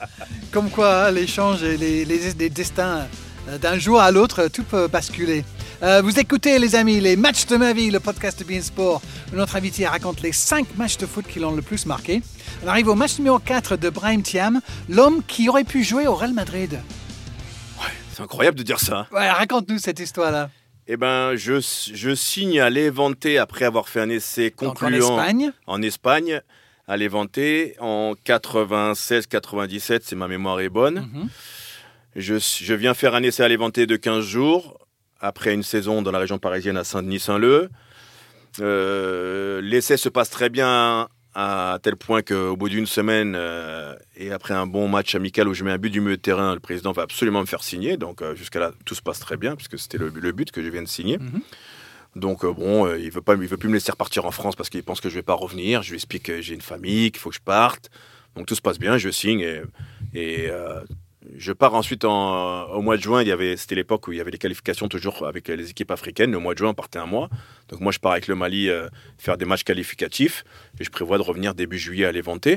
Comme 0.52 0.70
quoi, 0.70 1.06
hein, 1.06 1.12
l'échange 1.12 1.64
et 1.64 1.78
les, 1.78 2.06
les- 2.06 2.32
les 2.38 2.50
destins 2.50 3.08
euh, 3.50 3.58
d'un 3.58 3.78
jour 3.78 4.00
à 4.02 4.12
l'autre, 4.12 4.48
tout 4.48 4.64
peut 4.64 4.88
basculer. 4.88 5.44
Euh, 5.84 6.02
vous 6.04 6.20
écoutez, 6.20 6.60
les 6.60 6.76
amis, 6.76 7.00
les 7.00 7.16
matchs 7.16 7.48
de 7.48 7.58
ma 7.58 7.74
vie, 7.74 7.90
le 7.90 8.00
podcast 8.00 8.38
de 8.40 8.44
Beansport, 8.44 9.02
où 9.34 9.36
notre 9.36 9.56
invité 9.56 9.88
raconte 9.88 10.22
les 10.22 10.32
5 10.32 10.78
matchs 10.78 10.98
de 10.98 11.08
foot 11.08 11.26
qui 11.28 11.40
l'ont 11.40 11.56
le 11.56 11.64
plus 11.64 11.88
marqué. 11.88 12.22
On 12.64 12.68
arrive 12.68 12.88
au 12.88 12.94
match 12.96 13.18
numéro 13.18 13.40
4 13.40 13.78
de 13.78 13.90
Brahim 13.90 14.22
Thiam, 14.22 14.62
l'homme 14.90 15.24
qui 15.28 15.50
aurait 15.50 15.64
pu 15.64 15.84
jouer 15.84 16.06
au 16.06 16.14
Real 16.14 16.34
Madrid. 16.34 16.80
C'est 18.22 18.26
incroyable 18.26 18.58
de 18.58 18.64
dire 18.64 18.80
ça. 18.80 19.08
Ouais, 19.12 19.30
raconte-nous 19.30 19.80
cette 19.80 20.00
histoire-là. 20.00 20.50
Eh 20.88 20.98
ben, 20.98 21.36
je, 21.36 21.60
je 21.94 22.16
signe 22.16 22.60
à 22.60 22.70
Levante 22.70 23.26
après 23.40 23.66
avoir 23.66 23.88
fait 23.90 24.02
un 24.02 24.10
essai 24.10 24.50
Donc, 24.50 24.62
en 24.62 24.74
concluant 24.74 25.18
Espagne. 25.18 25.52
en 25.68 25.82
Espagne, 25.82 26.42
à 26.88 26.98
Levante 26.98 27.40
en 27.80 28.14
96-97, 28.26 30.02
si 30.04 30.16
ma 30.16 30.28
mémoire 30.28 30.60
est 30.60 30.70
bonne. 30.70 31.10
Mhm. 31.14 31.30
Je, 32.16 32.36
je 32.40 32.74
viens 32.74 32.94
faire 32.94 33.16
un 33.16 33.24
essai 33.24 33.44
à 33.44 33.48
Levante 33.48 33.80
de 33.80 33.96
15 33.96 34.26
jours, 34.26 34.78
après 35.20 35.54
une 35.54 35.64
saison 35.64 36.02
dans 36.02 36.12
la 36.12 36.20
région 36.20 36.40
parisienne 36.40 36.78
à 36.78 36.84
Saint-Denis-Saint-Leu. 36.84 37.70
Euh, 38.60 39.62
L'essai 39.62 39.96
se 39.98 40.10
passe 40.10 40.30
très 40.30 40.50
bien 40.50 41.08
à 41.34 41.80
tel 41.82 41.96
point 41.96 42.22
qu'au 42.22 42.56
bout 42.56 42.70
d'une 42.70 42.86
semaine 42.86 43.36
euh, 43.38 43.96
et 44.18 44.32
après 44.32 44.54
un 44.54 44.68
bon 44.68 44.88
match 44.88 45.16
amical 45.16 45.48
où 45.48 45.54
je 45.54 45.64
mets 45.64 45.72
un 45.72 45.78
but 45.78 45.90
du 45.90 46.02
milieu 46.02 46.18
de 46.18 46.22
terrain, 46.22 46.54
le 46.54 46.60
président 46.60 46.92
va 46.92 47.04
absolument 47.04 47.42
me 47.42 47.46
faire 47.46 47.64
signer. 47.64 47.98
Donc 47.98 48.22
euh, 48.22 48.36
jusqu'à 48.36 48.60
là, 48.60 48.72
tout 48.86 48.96
se 48.96 49.02
passe 49.02 49.20
très 49.20 49.38
bien 49.38 49.56
puisque 49.56 49.80
c'était 49.80 49.98
le, 49.98 50.10
le 50.10 50.32
but 50.32 50.52
que 50.52 50.62
je 50.62 50.70
viens 50.70 50.82
de 50.82 50.88
signer. 50.88 51.18
Mhm. 51.18 51.42
Donc 52.18 52.44
euh, 52.44 52.52
bon, 52.52 52.94
il 52.96 53.10
veut 53.12 53.22
pas, 53.22 53.36
il 53.36 53.48
veut 53.48 53.58
plus 53.58 53.70
me 53.70 53.74
laisser 53.74 53.92
repartir 53.92 54.26
en 54.26 54.32
France 54.32 54.56
parce 54.56 54.70
qu'il 54.70 54.84
pense 54.84 55.00
que 55.00 55.10
je 55.10 55.16
vais 55.16 55.22
pas 55.22 55.34
revenir. 55.34 55.84
Je 55.84 55.92
lui 55.92 55.96
explique 55.96 56.24
que 56.24 56.42
j'ai 56.42 56.54
une 56.54 56.62
famille, 56.62 57.12
qu'il 57.12 57.22
faut 57.22 57.30
que 57.30 57.36
je 57.36 57.42
parte. 57.42 57.90
Donc 58.36 58.46
tout 58.46 58.56
se 58.56 58.62
passe 58.62 58.80
bien, 58.80 58.98
je 58.98 59.10
signe 59.10 59.42
et, 59.42 59.62
et, 60.14 60.50
je 61.38 61.52
pars 61.54 61.74
ensuite 61.76 62.04
en, 62.06 62.66
au 62.72 62.82
mois 62.82 62.98
de 62.98 63.02
juin. 63.02 63.22
Il 63.22 63.28
y 63.28 63.32
avait, 63.32 63.58
c'était 63.58 63.76
l'époque 63.76 64.08
où 64.08 64.12
il 64.12 64.18
y 64.18 64.22
avait 64.22 64.32
les 64.32 64.38
qualifications 64.38 64.88
toujours 64.88 65.26
avec 65.28 65.48
les 65.48 65.70
équipes 65.70 65.92
africaines. 65.92 66.32
Le 66.32 66.40
mois 66.40 66.54
de 66.54 66.60
juin, 66.60 66.70
on 66.70 66.74
partait 66.74 67.00
un 67.00 67.06
mois. 67.06 67.30
Donc 67.70 67.80
moi, 67.82 67.92
je 67.92 68.00
pars 68.00 68.12
avec 68.14 68.28
le 68.28 68.36
Mali 68.36 68.70
euh, 68.70 68.88
faire 69.18 69.38
des 69.38 69.46
matchs 69.46 69.64
qualificatifs 69.64 70.44
et 70.80 70.84
je 70.84 70.90
prévois 70.90 71.18
de 71.18 71.24
revenir 71.24 71.54
début 71.56 71.78
juillet 71.80 72.06
à 72.06 72.12
Levante. 72.12 72.48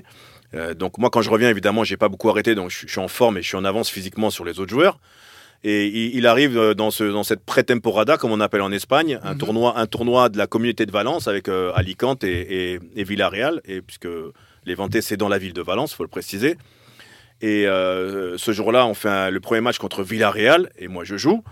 Euh, 0.55 0.75
donc 0.75 0.99
moi, 0.99 1.11
quand 1.11 1.23
je 1.23 1.31
reviens, 1.31 1.51
évidemment, 1.51 1.85
j'ai 1.85 1.97
pas 1.97 2.09
beaucoup 2.09 2.29
arrêté, 2.31 2.55
donc 2.55 2.71
je, 2.71 2.77
suis- 2.79 2.87
je 2.87 2.93
suis 2.93 3.01
en 3.01 3.09
forme 3.09 3.39
et 3.39 3.43
je 3.43 3.49
suis 3.49 3.57
en 3.57 3.65
avance 3.65 3.91
physiquement 3.91 4.31
sur 4.31 4.45
les 4.45 4.59
autres 4.61 4.71
joueurs. 4.71 4.99
Et 5.67 5.87
il, 5.87 6.17
il 6.17 6.27
arrive 6.27 6.59
euh, 6.59 6.75
dans, 6.75 6.91
ce, 6.91 7.05
dans 7.05 7.23
cette 7.25 7.45
pré-temporada, 7.45 8.17
comme 8.19 8.33
on 8.33 8.41
appelle 8.41 8.61
en 8.61 8.71
Espagne, 8.73 9.19
un, 9.23 9.33
Mhm. 9.33 9.39
tournoi, 9.39 9.79
un 9.79 9.87
tournoi 9.87 10.29
de 10.29 10.37
la 10.37 10.47
communauté 10.47 10.85
de 10.85 10.93
Valence 10.93 11.27
avec 11.27 11.49
euh, 11.49 11.73
Alicante 11.75 12.23
et, 12.23 12.75
et, 12.75 12.81
et 12.97 13.05
Villarreal, 13.05 13.63
et 13.65 13.81
puisque 13.81 14.09
Levante, 14.67 15.01
c'est 15.01 15.17
dans 15.17 15.29
la 15.29 15.39
ville 15.39 15.53
de 15.55 15.63
Valence, 15.63 15.95
faut 15.95 16.03
le 16.05 16.09
préciser. 16.09 16.57
Et 17.41 17.67
euh, 17.67 18.39
ce 18.39 18.53
jour-là, 18.53 18.87
on 18.87 18.95
fait 18.95 19.09
un- 19.09 19.31
le 19.31 19.41
premier 19.41 19.61
match 19.61 19.79
contre 19.79 20.03
Villarreal, 20.03 20.71
et 20.79 20.89
moi 20.89 21.05
je 21.05 21.17
joue. 21.17 21.43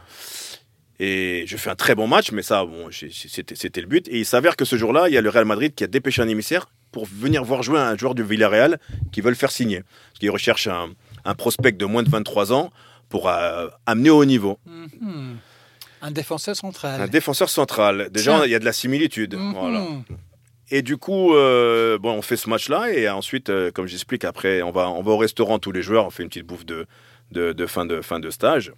Et 1.01 1.45
je 1.47 1.57
fais 1.57 1.71
un 1.71 1.75
très 1.75 1.95
bon 1.95 2.07
match, 2.07 2.31
mais 2.33 2.42
ça, 2.42 2.64
bon, 2.64 2.88
c'était 2.92 3.81
le 3.81 3.87
but. 3.88 4.07
Et 4.09 4.18
il 4.21 4.25
s'avère 4.27 4.55
que 4.57 4.64
ce 4.64 4.77
jour-là, 4.77 5.09
il 5.09 5.14
y 5.14 5.18
a 5.18 5.21
le 5.21 5.31
Real 5.31 5.45
Madrid 5.45 5.75
qui 5.75 5.83
a 5.83 5.88
dépêché 5.88 6.23
un 6.23 6.29
émissaire 6.29 6.66
pour 6.92 7.07
venir 7.07 7.42
voir 7.42 7.62
jouer 7.62 7.81
un 7.81 7.97
joueur 7.97 8.14
du 8.14 8.23
Villarreal 8.23 8.79
qui 9.11 9.21
veut 9.21 9.31
le 9.31 9.35
faire 9.37 9.51
signer. 9.51 9.81
Parce 9.83 10.21
qu'il 10.21 10.31
recherche 10.31 10.68
un, 10.68 10.90
un 11.25 11.35
prospect 11.35 11.73
de 11.73 11.85
moins 11.87 12.03
de 12.05 12.11
23 12.11 12.53
ans 12.53 12.71
pour 13.09 13.29
euh, 13.29 13.68
amener 13.87 14.11
au 14.11 14.18
haut 14.18 14.25
niveau. 14.25 14.59
Mhm. 14.66 15.38
Un 16.03 16.11
défenseur 16.11 16.55
central. 16.57 17.01
Un 17.01 17.09
défenseur 17.09 17.49
central. 17.49 18.09
Déjà, 18.11 18.45
il 18.47 18.51
y 18.51 18.55
a 18.55 18.59
de 18.59 18.64
la 18.64 18.73
similitude. 18.73 19.35
Mhm. 19.35 19.53
Voilà. 19.55 19.85
Et 20.75 20.81
du 20.81 20.97
coup, 20.97 21.35
euh, 21.35 21.99
bon, 21.99 22.13
on 22.13 22.23
fait 22.23 22.39
ce 22.39 22.49
match-là 22.49 22.91
et 22.91 23.07
ensuite, 23.07 23.51
euh, 23.51 23.71
comme 23.71 23.87
j'explique, 23.87 24.25
après, 24.25 24.63
on 24.63 24.71
va, 24.71 24.89
on 24.89 25.03
va 25.03 25.13
au 25.13 25.19
restaurant 25.19 25.59
tous 25.59 25.71
les 25.71 25.83
joueurs, 25.83 26.07
on 26.07 26.11
fait 26.11 26.23
une 26.23 26.31
petite 26.31 26.47
bouffe 26.47 26.65
de, 26.65 26.87
de, 27.31 27.53
de 27.53 27.67
fin, 27.67 27.85
de 27.85 28.01
fin 28.01 28.19
de 28.21 28.31
stage. 28.31 28.73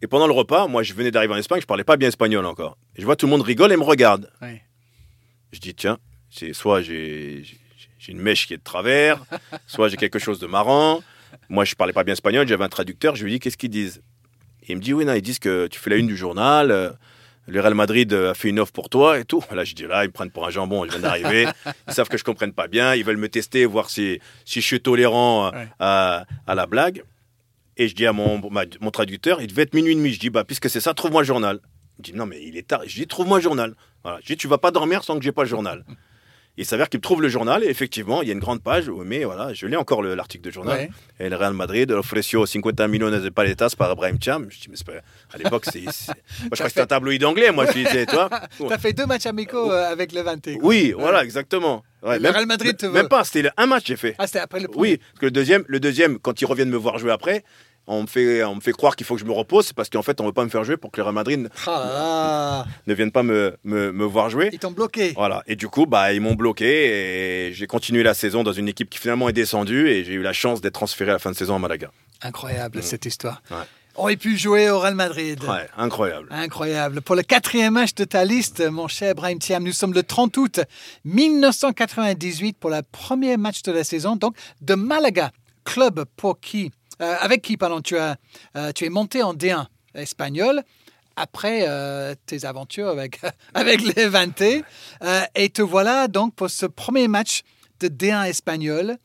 Et 0.00 0.06
pendant 0.06 0.28
le 0.28 0.32
repas, 0.32 0.68
moi, 0.68 0.84
je 0.84 0.94
venais 0.94 1.10
d'arriver 1.10 1.34
en 1.34 1.38
Espagne, 1.38 1.60
je 1.60 1.66
parlais 1.66 1.82
pas 1.82 1.96
bien 1.96 2.06
espagnol 2.06 2.46
encore. 2.46 2.78
Et 2.94 3.00
je 3.00 3.04
vois 3.04 3.16
tout 3.16 3.26
le 3.26 3.30
monde 3.30 3.42
rigole 3.42 3.72
et 3.72 3.76
me 3.76 3.82
regarde. 3.82 4.30
Je 5.50 5.58
dis, 5.58 5.74
tiens, 5.74 5.98
c'est 6.30 6.52
soit 6.52 6.82
j'ai 6.82 7.42
une 8.06 8.20
mèche 8.20 8.46
qui 8.46 8.54
est 8.54 8.58
de 8.58 8.62
travers, 8.62 9.24
soit 9.66 9.88
j'ai 9.88 9.96
quelque 9.96 10.20
chose 10.20 10.38
de 10.38 10.46
marrant. 10.46 11.02
Moi, 11.48 11.64
je 11.64 11.74
parlais 11.74 11.92
pas 11.92 12.04
bien 12.04 12.12
espagnol, 12.12 12.46
j'avais 12.46 12.62
un 12.62 12.68
traducteur, 12.68 13.16
je 13.16 13.24
lui 13.24 13.32
dis, 13.32 13.40
qu'est-ce 13.40 13.56
qu'ils 13.56 13.70
disent? 13.70 14.02
Et 14.62 14.72
il 14.72 14.76
me 14.76 14.80
dit, 14.80 14.92
oui, 14.92 15.04
non, 15.04 15.14
ils 15.14 15.20
disent 15.20 15.40
que 15.40 15.66
tu 15.66 15.80
fais 15.80 15.90
la 15.90 15.96
une 15.96 16.06
du 16.06 16.16
journal, 16.16 16.70
euh, 16.70 16.90
le 17.46 17.60
Real 17.60 17.74
Madrid 17.74 18.12
euh, 18.12 18.30
a 18.30 18.34
fait 18.34 18.48
une 18.48 18.58
offre 18.58 18.72
pour 18.72 18.88
toi 18.88 19.18
et 19.18 19.24
tout. 19.24 19.42
Là, 19.52 19.64
je 19.64 19.74
dis, 19.74 19.84
là, 19.84 20.04
ils 20.04 20.08
me 20.08 20.12
prennent 20.12 20.30
pour 20.30 20.46
un 20.46 20.50
jambon, 20.50 20.84
je 20.84 20.90
viens 20.90 21.00
d'arriver, 21.00 21.46
ils 21.88 21.92
savent 21.94 22.08
que 22.08 22.16
je 22.18 22.24
comprenne 22.24 22.52
pas 22.52 22.68
bien, 22.68 22.94
ils 22.94 23.04
veulent 23.04 23.16
me 23.18 23.28
tester, 23.28 23.64
voir 23.66 23.90
si, 23.90 24.20
si 24.44 24.60
je 24.60 24.66
suis 24.66 24.80
tolérant 24.80 25.46
euh, 25.46 25.50
Ouais. 25.50 25.68
à, 25.78 26.24
à 26.46 26.54
la 26.54 26.66
blague. 26.66 27.02
Et 27.76 27.88
je 27.88 27.94
dis 27.94 28.06
à 28.06 28.12
mon, 28.12 28.40
ma- 28.50 28.64
mon 28.80 28.90
traducteur, 28.90 29.40
il 29.42 29.48
devait 29.48 29.62
être 29.62 29.74
minuit 29.74 29.92
et 29.92 29.96
demi. 29.96 30.12
Je 30.12 30.20
dis, 30.20 30.30
bah, 30.30 30.44
puisque 30.44 30.70
c'est 30.70 30.80
ça, 30.80 30.94
trouve-moi 30.94 31.22
le 31.22 31.26
journal. 31.26 31.58
Il 31.98 32.02
dit, 32.02 32.12
non, 32.14 32.24
mais 32.26 32.40
il 32.42 32.56
est 32.56 32.66
tard. 32.68 32.82
Je 32.86 32.94
dis, 32.94 33.06
trouve-moi 33.06 33.38
le 33.38 33.42
journal. 33.42 33.74
Voilà. 34.04 34.18
Je 34.22 34.26
dis, 34.26 34.36
tu 34.36 34.46
vas 34.48 34.58
pas 34.58 34.70
dormir 34.70 35.02
sans 35.04 35.18
que 35.18 35.24
j'ai 35.24 35.32
pas 35.32 35.42
le 35.42 35.48
journal. 35.48 35.84
Il 36.56 36.64
s'avère 36.64 36.88
qu'il 36.88 37.00
trouve 37.00 37.20
le 37.20 37.28
journal 37.28 37.64
et 37.64 37.66
effectivement, 37.68 38.22
il 38.22 38.28
y 38.28 38.30
a 38.30 38.34
une 38.34 38.38
grande 38.40 38.62
page, 38.62 38.88
où- 38.88 39.02
mais 39.04 39.24
voilà, 39.24 39.52
je 39.52 39.66
l'ai 39.66 39.76
encore 39.76 40.02
le- 40.02 40.14
l'article 40.14 40.44
de 40.44 40.50
journal. 40.52 40.78
Ouais. 40.78 40.90
Et 41.18 41.28
le 41.28 41.34
Real 41.34 41.52
Madrid 41.52 41.90
ofreció 41.90 42.46
50 42.46 42.80
millones 42.88 43.20
de 43.20 43.28
paletas 43.28 43.74
par 43.76 43.94
Brahim 43.96 44.18
Cham. 44.22 44.46
Je 44.50 44.60
dis, 44.60 44.68
mais 44.70 44.76
pas... 44.86 45.00
à 45.32 45.38
l'époque, 45.38 45.64
c'est. 45.72 45.80
Moi, 45.82 45.92
je 46.06 46.46
crois 46.50 46.56
que 46.66 46.68
c'était 46.68 46.80
un 46.82 46.86
tabloïd 46.86 47.24
anglais, 47.24 47.50
moi, 47.50 47.66
je 47.66 47.72
disais, 47.72 48.06
toi. 48.06 48.30
Tu 48.56 48.64
as 48.72 48.78
fait 48.78 48.92
deux 48.92 49.06
matchs 49.06 49.26
amicaux 49.26 49.72
euh, 49.72 49.90
avec 49.90 50.12
Levante. 50.12 50.48
Oui, 50.62 50.94
voilà, 50.96 51.24
exactement. 51.24 51.82
Ouais, 52.04 52.18
Le 52.20 52.28
Real 52.30 52.46
Madrid 52.46 52.76
te 52.76 52.86
Même 52.86 53.02
veut. 53.04 53.08
pas, 53.08 53.24
c'était 53.24 53.50
un 53.56 53.66
match, 53.66 53.84
j'ai 53.86 53.96
fait. 53.96 54.14
Ah, 54.18 54.26
c'était 54.26 54.38
après 54.40 54.60
le 54.60 54.68
premier. 54.68 54.90
Oui, 54.92 54.96
parce 54.98 55.18
que 55.20 55.26
le 55.26 55.30
deuxième, 55.32 55.64
le 55.66 55.80
deuxième, 55.80 56.18
quand 56.20 56.40
ils 56.40 56.44
reviennent 56.46 56.70
me 56.70 56.76
voir 56.76 56.98
jouer 56.98 57.10
après, 57.10 57.42
on 57.86 58.02
me 58.02 58.06
fait, 58.06 58.42
on 58.44 58.54
me 58.56 58.60
fait 58.60 58.72
croire 58.72 58.96
qu'il 58.96 59.06
faut 59.06 59.14
que 59.14 59.20
je 59.20 59.26
me 59.26 59.32
repose, 59.32 59.66
c'est 59.66 59.76
parce 59.76 59.90
qu'en 59.90 60.02
fait, 60.02 60.20
on 60.20 60.26
veut 60.26 60.32
pas 60.32 60.44
me 60.44 60.48
faire 60.50 60.64
jouer 60.64 60.76
pour 60.76 60.90
que 60.90 60.98
le 60.98 61.02
Real 61.04 61.14
Madrid 61.14 61.48
Ah 61.66 61.70
là 61.70 61.92
là. 61.92 62.66
ne 62.86 62.94
vienne 62.94 63.10
pas 63.10 63.22
me, 63.22 63.56
me, 63.64 63.92
me 63.92 64.04
voir 64.04 64.30
jouer. 64.30 64.50
Ils 64.52 64.58
t'ont 64.58 64.70
bloqué. 64.70 65.12
Voilà. 65.16 65.42
Et 65.46 65.56
du 65.56 65.68
coup, 65.68 65.86
bah, 65.86 66.12
ils 66.12 66.20
m'ont 66.20 66.34
bloqué 66.34 67.48
et 67.48 67.52
j'ai 67.52 67.66
continué 67.66 68.02
la 68.02 68.14
saison 68.14 68.42
dans 68.42 68.52
une 68.52 68.68
équipe 68.68 68.88
qui 68.90 68.98
finalement 68.98 69.28
est 69.28 69.32
descendue 69.34 69.88
et 69.88 70.04
j'ai 70.04 70.14
eu 70.14 70.22
la 70.22 70.32
chance 70.32 70.60
d'être 70.60 70.74
transféré 70.74 71.10
à 71.10 71.14
la 71.14 71.18
fin 71.18 71.30
de 71.30 71.36
saison 71.36 71.56
à 71.56 71.58
Malaga. 71.58 71.90
Incroyable 72.22 72.82
cette 72.82 73.04
histoire. 73.06 73.42
Ouais. 73.50 73.56
Aurait 73.96 74.16
pu 74.16 74.36
jouer 74.36 74.70
au 74.70 74.80
Real 74.80 74.96
Madrid. 74.96 75.38
Ouais, 75.44 75.68
incroyable. 75.76 76.26
Incroyable. 76.32 77.00
Pour 77.00 77.14
le 77.14 77.22
quatrième 77.22 77.74
match 77.74 77.94
de 77.94 78.02
ta 78.04 78.24
liste, 78.24 78.60
mon 78.68 78.88
cher 78.88 79.14
Brahim 79.14 79.38
Thiam, 79.38 79.62
nous 79.62 79.70
sommes 79.72 79.92
le 79.94 80.02
30 80.02 80.36
août 80.38 80.60
1998 81.04 82.56
pour 82.58 82.70
le 82.70 82.80
premier 82.90 83.36
match 83.36 83.62
de 83.62 83.72
la 83.72 83.84
saison, 83.84 84.16
donc 84.16 84.34
de 84.60 84.74
Malaga, 84.74 85.30
club 85.64 86.04
pour 86.16 86.40
qui, 86.40 86.72
euh, 87.00 87.16
avec 87.20 87.42
qui, 87.42 87.56
pardon, 87.56 87.80
tu, 87.80 87.96
as, 87.98 88.16
euh, 88.56 88.72
tu 88.72 88.84
es 88.84 88.88
monté 88.88 89.22
en 89.22 89.34
D1 89.34 89.66
espagnol 89.94 90.62
après 91.16 91.66
euh, 91.68 92.14
tes 92.26 92.44
aventures 92.44 92.88
avec, 92.88 93.20
avec 93.54 93.82
les 93.82 94.06
20 94.06 94.42
et 95.34 95.48
te 95.50 95.62
voilà 95.62 96.08
donc 96.08 96.34
pour 96.34 96.50
ce 96.50 96.66
premier 96.66 97.08
match 97.08 97.42
de 97.80 97.88
D1 97.88 98.26
espagnol 98.26 98.96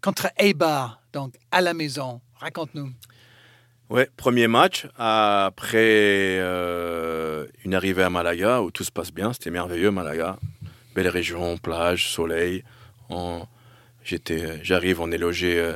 contre 0.00 0.28
Eibar, 0.38 1.00
donc 1.12 1.34
à 1.50 1.60
la 1.60 1.74
maison. 1.74 2.20
Raconte-nous. 2.36 2.92
Ouais, 3.90 4.08
premier 4.16 4.48
match 4.48 4.86
après 4.96 6.38
une 7.64 7.74
arrivée 7.74 8.02
à 8.02 8.10
Malaga 8.10 8.62
où 8.62 8.70
tout 8.70 8.84
se 8.84 8.90
passe 8.90 9.12
bien, 9.12 9.32
c'était 9.32 9.50
merveilleux 9.50 9.90
Malaga, 9.90 10.38
belle 10.94 11.08
région, 11.08 11.58
plage, 11.58 12.08
soleil. 12.08 12.64
J'arrive, 14.62 15.00
on 15.00 15.12
est 15.12 15.18
logé 15.18 15.74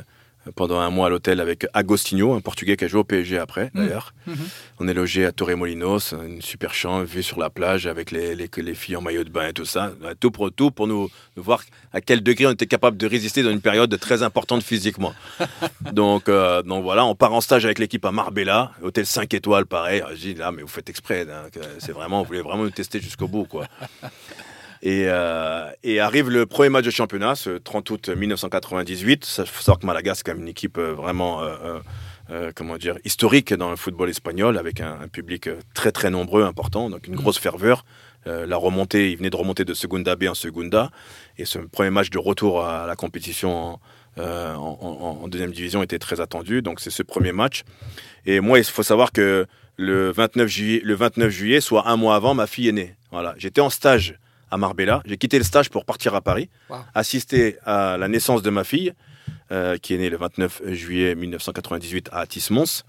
pendant 0.55 0.79
un 0.79 0.89
mois 0.89 1.07
à 1.07 1.09
l'hôtel 1.09 1.39
avec 1.39 1.65
Agostinho, 1.73 2.33
un 2.33 2.41
Portugais 2.41 2.77
qui 2.77 2.85
a 2.85 2.87
joué 2.87 2.99
au 2.99 3.03
PSG 3.03 3.37
après 3.37 3.71
d'ailleurs. 3.73 4.13
Mhm. 4.25 4.35
On 4.79 4.87
est 4.87 4.93
logé 4.93 5.25
à 5.25 5.31
Torremolinos, 5.31 6.13
une 6.13 6.41
super 6.41 6.73
chambre, 6.73 7.05
vue 7.05 7.23
sur 7.23 7.39
la 7.39 7.49
plage 7.49 7.87
avec 7.87 8.11
les, 8.11 8.35
les, 8.35 8.49
les 8.55 8.75
filles 8.75 8.95
en 8.95 9.01
maillot 9.01 9.23
de 9.23 9.29
bain 9.29 9.47
et 9.47 9.53
tout 9.53 9.65
ça. 9.65 9.91
Tout 10.19 10.31
pour 10.31 10.51
tout 10.51 10.71
pour 10.71 10.87
nous, 10.87 11.09
nous 11.35 11.43
voir 11.43 11.63
à 11.93 12.01
quel 12.01 12.21
degré 12.21 12.45
on 12.45 12.51
était 12.51 12.67
capable 12.67 12.97
de 12.97 13.07
résister 13.07 13.43
dans 13.43 13.51
une 13.51 13.61
période 13.61 13.97
très 13.99 14.23
importante 14.23 14.63
physiquement. 14.63 15.13
donc, 15.91 16.29
euh, 16.29 16.61
donc 16.61 16.83
voilà, 16.83 17.05
on 17.05 17.15
part 17.15 17.33
en 17.33 17.41
stage 17.41 17.65
avec 17.65 17.79
l'équipe 17.79 18.05
à 18.05 18.11
Marbella, 18.11 18.71
hôtel 18.81 19.05
5 19.05 19.33
étoiles, 19.33 19.65
pareil. 19.65 20.03
Je 20.11 20.15
dis 20.15 20.33
là, 20.33 20.51
mais 20.51 20.61
vous 20.61 20.67
faites 20.67 20.89
exprès, 20.89 21.25
hein, 21.29 21.49
c'est 21.79 21.91
vraiment, 21.91 22.21
vous 22.21 22.27
voulez 22.27 22.41
vraiment 22.41 22.63
nous 22.63 22.69
tester 22.69 22.99
jusqu'au 22.99 23.27
bout, 23.27 23.45
quoi. 23.45 23.65
Et, 24.81 25.05
euh, 25.07 25.69
et 25.83 25.99
arrive 25.99 26.29
le 26.29 26.45
premier 26.45 26.69
match 26.69 26.85
de 26.85 26.91
championnat, 26.91 27.35
ce 27.35 27.51
30 27.57 27.89
août 27.89 28.09
1998. 28.09 29.25
Ça 29.25 29.45
faut 29.45 29.61
savoir 29.61 29.79
que 29.79 29.85
Malaga, 29.85 30.13
c'est 30.15 30.23
quand 30.23 30.33
même 30.33 30.41
une 30.43 30.47
équipe 30.47 30.77
euh, 30.77 30.93
vraiment, 30.93 31.41
euh, 31.43 32.51
comment 32.55 32.77
dire, 32.77 32.97
historique 33.05 33.53
dans 33.53 33.69
le 33.69 33.75
football 33.75 34.09
espagnol, 34.09 34.57
avec 34.57 34.81
un, 34.81 34.97
un 35.01 35.07
public 35.07 35.49
très 35.73 35.91
très 35.91 36.09
nombreux, 36.09 36.43
important, 36.43 36.89
donc 36.89 37.07
une 37.07 37.15
grosse 37.15 37.39
ferveur. 37.39 37.85
La 38.25 38.57
remontée, 38.57 39.11
il 39.11 39.17
venait 39.17 39.29
de 39.29 39.37
remonter 39.37 39.63
de 39.63 39.73
Segunda 39.73 40.17
B 40.17 40.25
en 40.25 40.33
Segunda, 40.33 40.91
et 41.37 41.45
ce 41.45 41.59
premier 41.59 41.91
match 41.91 42.09
de 42.09 42.17
retour 42.19 42.61
à 42.61 42.85
la 42.85 42.97
compétition 42.97 43.55
en, 43.55 43.79
euh, 44.17 44.53
en, 44.53 44.77
en- 44.81 45.23
en 45.23 45.27
deuxième 45.29 45.51
division 45.53 45.81
était 45.81 45.97
très 45.97 46.19
attendu. 46.19 46.61
Donc 46.61 46.81
c'est 46.81 46.89
ce 46.89 47.03
premier 47.03 47.31
match. 47.31 47.63
Et 48.25 48.41
moi, 48.41 48.59
il 48.59 48.65
faut 48.65 48.83
savoir 48.83 49.13
que 49.13 49.45
le 49.77 50.11
29 50.11 50.45
juillet, 50.49 50.81
le 50.83 50.93
29 50.95 51.29
juillet, 51.29 51.61
soit 51.61 51.87
un 51.87 51.95
mois 51.95 52.15
avant, 52.17 52.33
ma 52.33 52.47
fille 52.47 52.67
est 52.67 52.73
née. 52.73 52.95
Voilà, 53.13 53.33
j'étais 53.37 53.61
en 53.61 53.69
stage 53.69 54.19
à 54.51 54.57
Marbella. 54.57 55.01
J'ai 55.05 55.17
quitté 55.17 55.37
le 55.37 55.43
stage 55.43 55.69
pour 55.69 55.85
partir 55.85 56.15
à 56.15 56.21
Paris, 56.21 56.49
Wow. 56.69 56.77
assister 56.93 57.57
à 57.65 57.97
la 57.97 58.07
naissance 58.07 58.41
de 58.41 58.49
ma 58.49 58.63
fille, 58.63 58.93
euh, 59.51 59.77
qui 59.77 59.93
est 59.93 59.97
née 59.97 60.09
le 60.09 60.17
29 60.17 60.61
juillet 60.73 61.15
1998 61.15 62.09
à 62.11 62.19
Atis-Mons. 62.21 62.83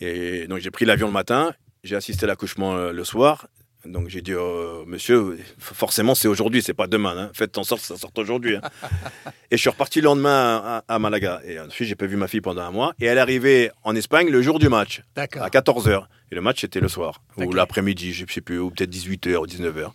Et 0.00 0.46
donc 0.46 0.58
j'ai 0.58 0.70
pris 0.70 0.84
l'avion 0.84 1.06
le 1.06 1.12
matin, 1.12 1.52
j'ai 1.84 1.96
assisté 1.96 2.24
à 2.24 2.26
l'accouchement 2.26 2.76
euh, 2.76 2.92
le 2.92 3.04
soir. 3.04 3.46
Donc 3.86 4.08
j'ai 4.08 4.20
dit, 4.20 4.32
euh, 4.32 4.84
monsieur, 4.86 5.38
forcément 5.58 6.14
c'est 6.14 6.28
aujourd'hui, 6.28 6.62
c'est 6.62 6.74
pas 6.74 6.86
demain. 6.86 7.16
Hein. 7.16 7.30
Faites 7.34 7.56
en 7.58 7.64
sorte 7.64 7.80
que 7.82 7.86
ça 7.86 7.96
sorte 7.96 8.18
aujourd'hui. 8.18 8.56
hein. 8.56 8.60
et 9.50 9.56
je 9.56 9.60
suis 9.60 9.70
reparti 9.70 10.00
le 10.00 10.06
lendemain 10.06 10.82
à, 10.88 10.94
à 10.94 10.98
Malaga. 10.98 11.40
Et 11.46 11.58
ensuite 11.60 11.88
j'ai 11.88 11.94
pas 11.94 12.06
vu 12.06 12.16
ma 12.16 12.28
fille 12.28 12.40
pendant 12.40 12.62
un 12.62 12.70
mois. 12.70 12.92
Et 13.00 13.06
elle 13.06 13.18
est 13.18 13.20
arrivée 13.20 13.70
en 13.84 13.94
Espagne 13.94 14.28
le 14.30 14.42
jour 14.42 14.58
du 14.58 14.68
match 14.68 15.02
à 15.16 15.26
14h. 15.48 16.04
Et 16.32 16.34
le 16.34 16.40
match, 16.40 16.60
c'était 16.62 16.80
le 16.80 16.88
soir, 16.88 17.22
ou 17.36 17.52
l'après-midi, 17.52 18.12
je 18.12 18.26
sais 18.28 18.40
plus, 18.40 18.58
ou 18.58 18.70
peut-être 18.70 18.90
18h 18.90 19.36
ou 19.36 19.46
19h. 19.46 19.90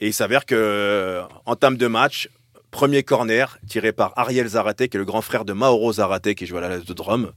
Et 0.00 0.08
il 0.08 0.12
s'avère 0.12 0.44
que, 0.44 0.56
euh, 0.56 1.22
en 1.46 1.54
termes 1.54 1.76
de 1.76 1.86
match, 1.86 2.28
premier 2.72 3.04
corner 3.04 3.58
tiré 3.68 3.92
par 3.92 4.12
Ariel 4.16 4.48
Zarate, 4.48 4.88
qui 4.88 4.96
est 4.96 4.98
le 4.98 5.04
grand 5.04 5.22
frère 5.22 5.44
de 5.44 5.52
Mauro 5.52 5.92
Zarate, 5.92 6.34
qui 6.34 6.46
joue 6.46 6.56
à 6.56 6.62
la 6.62 6.78
de 6.78 6.92
Drôme. 6.92 7.30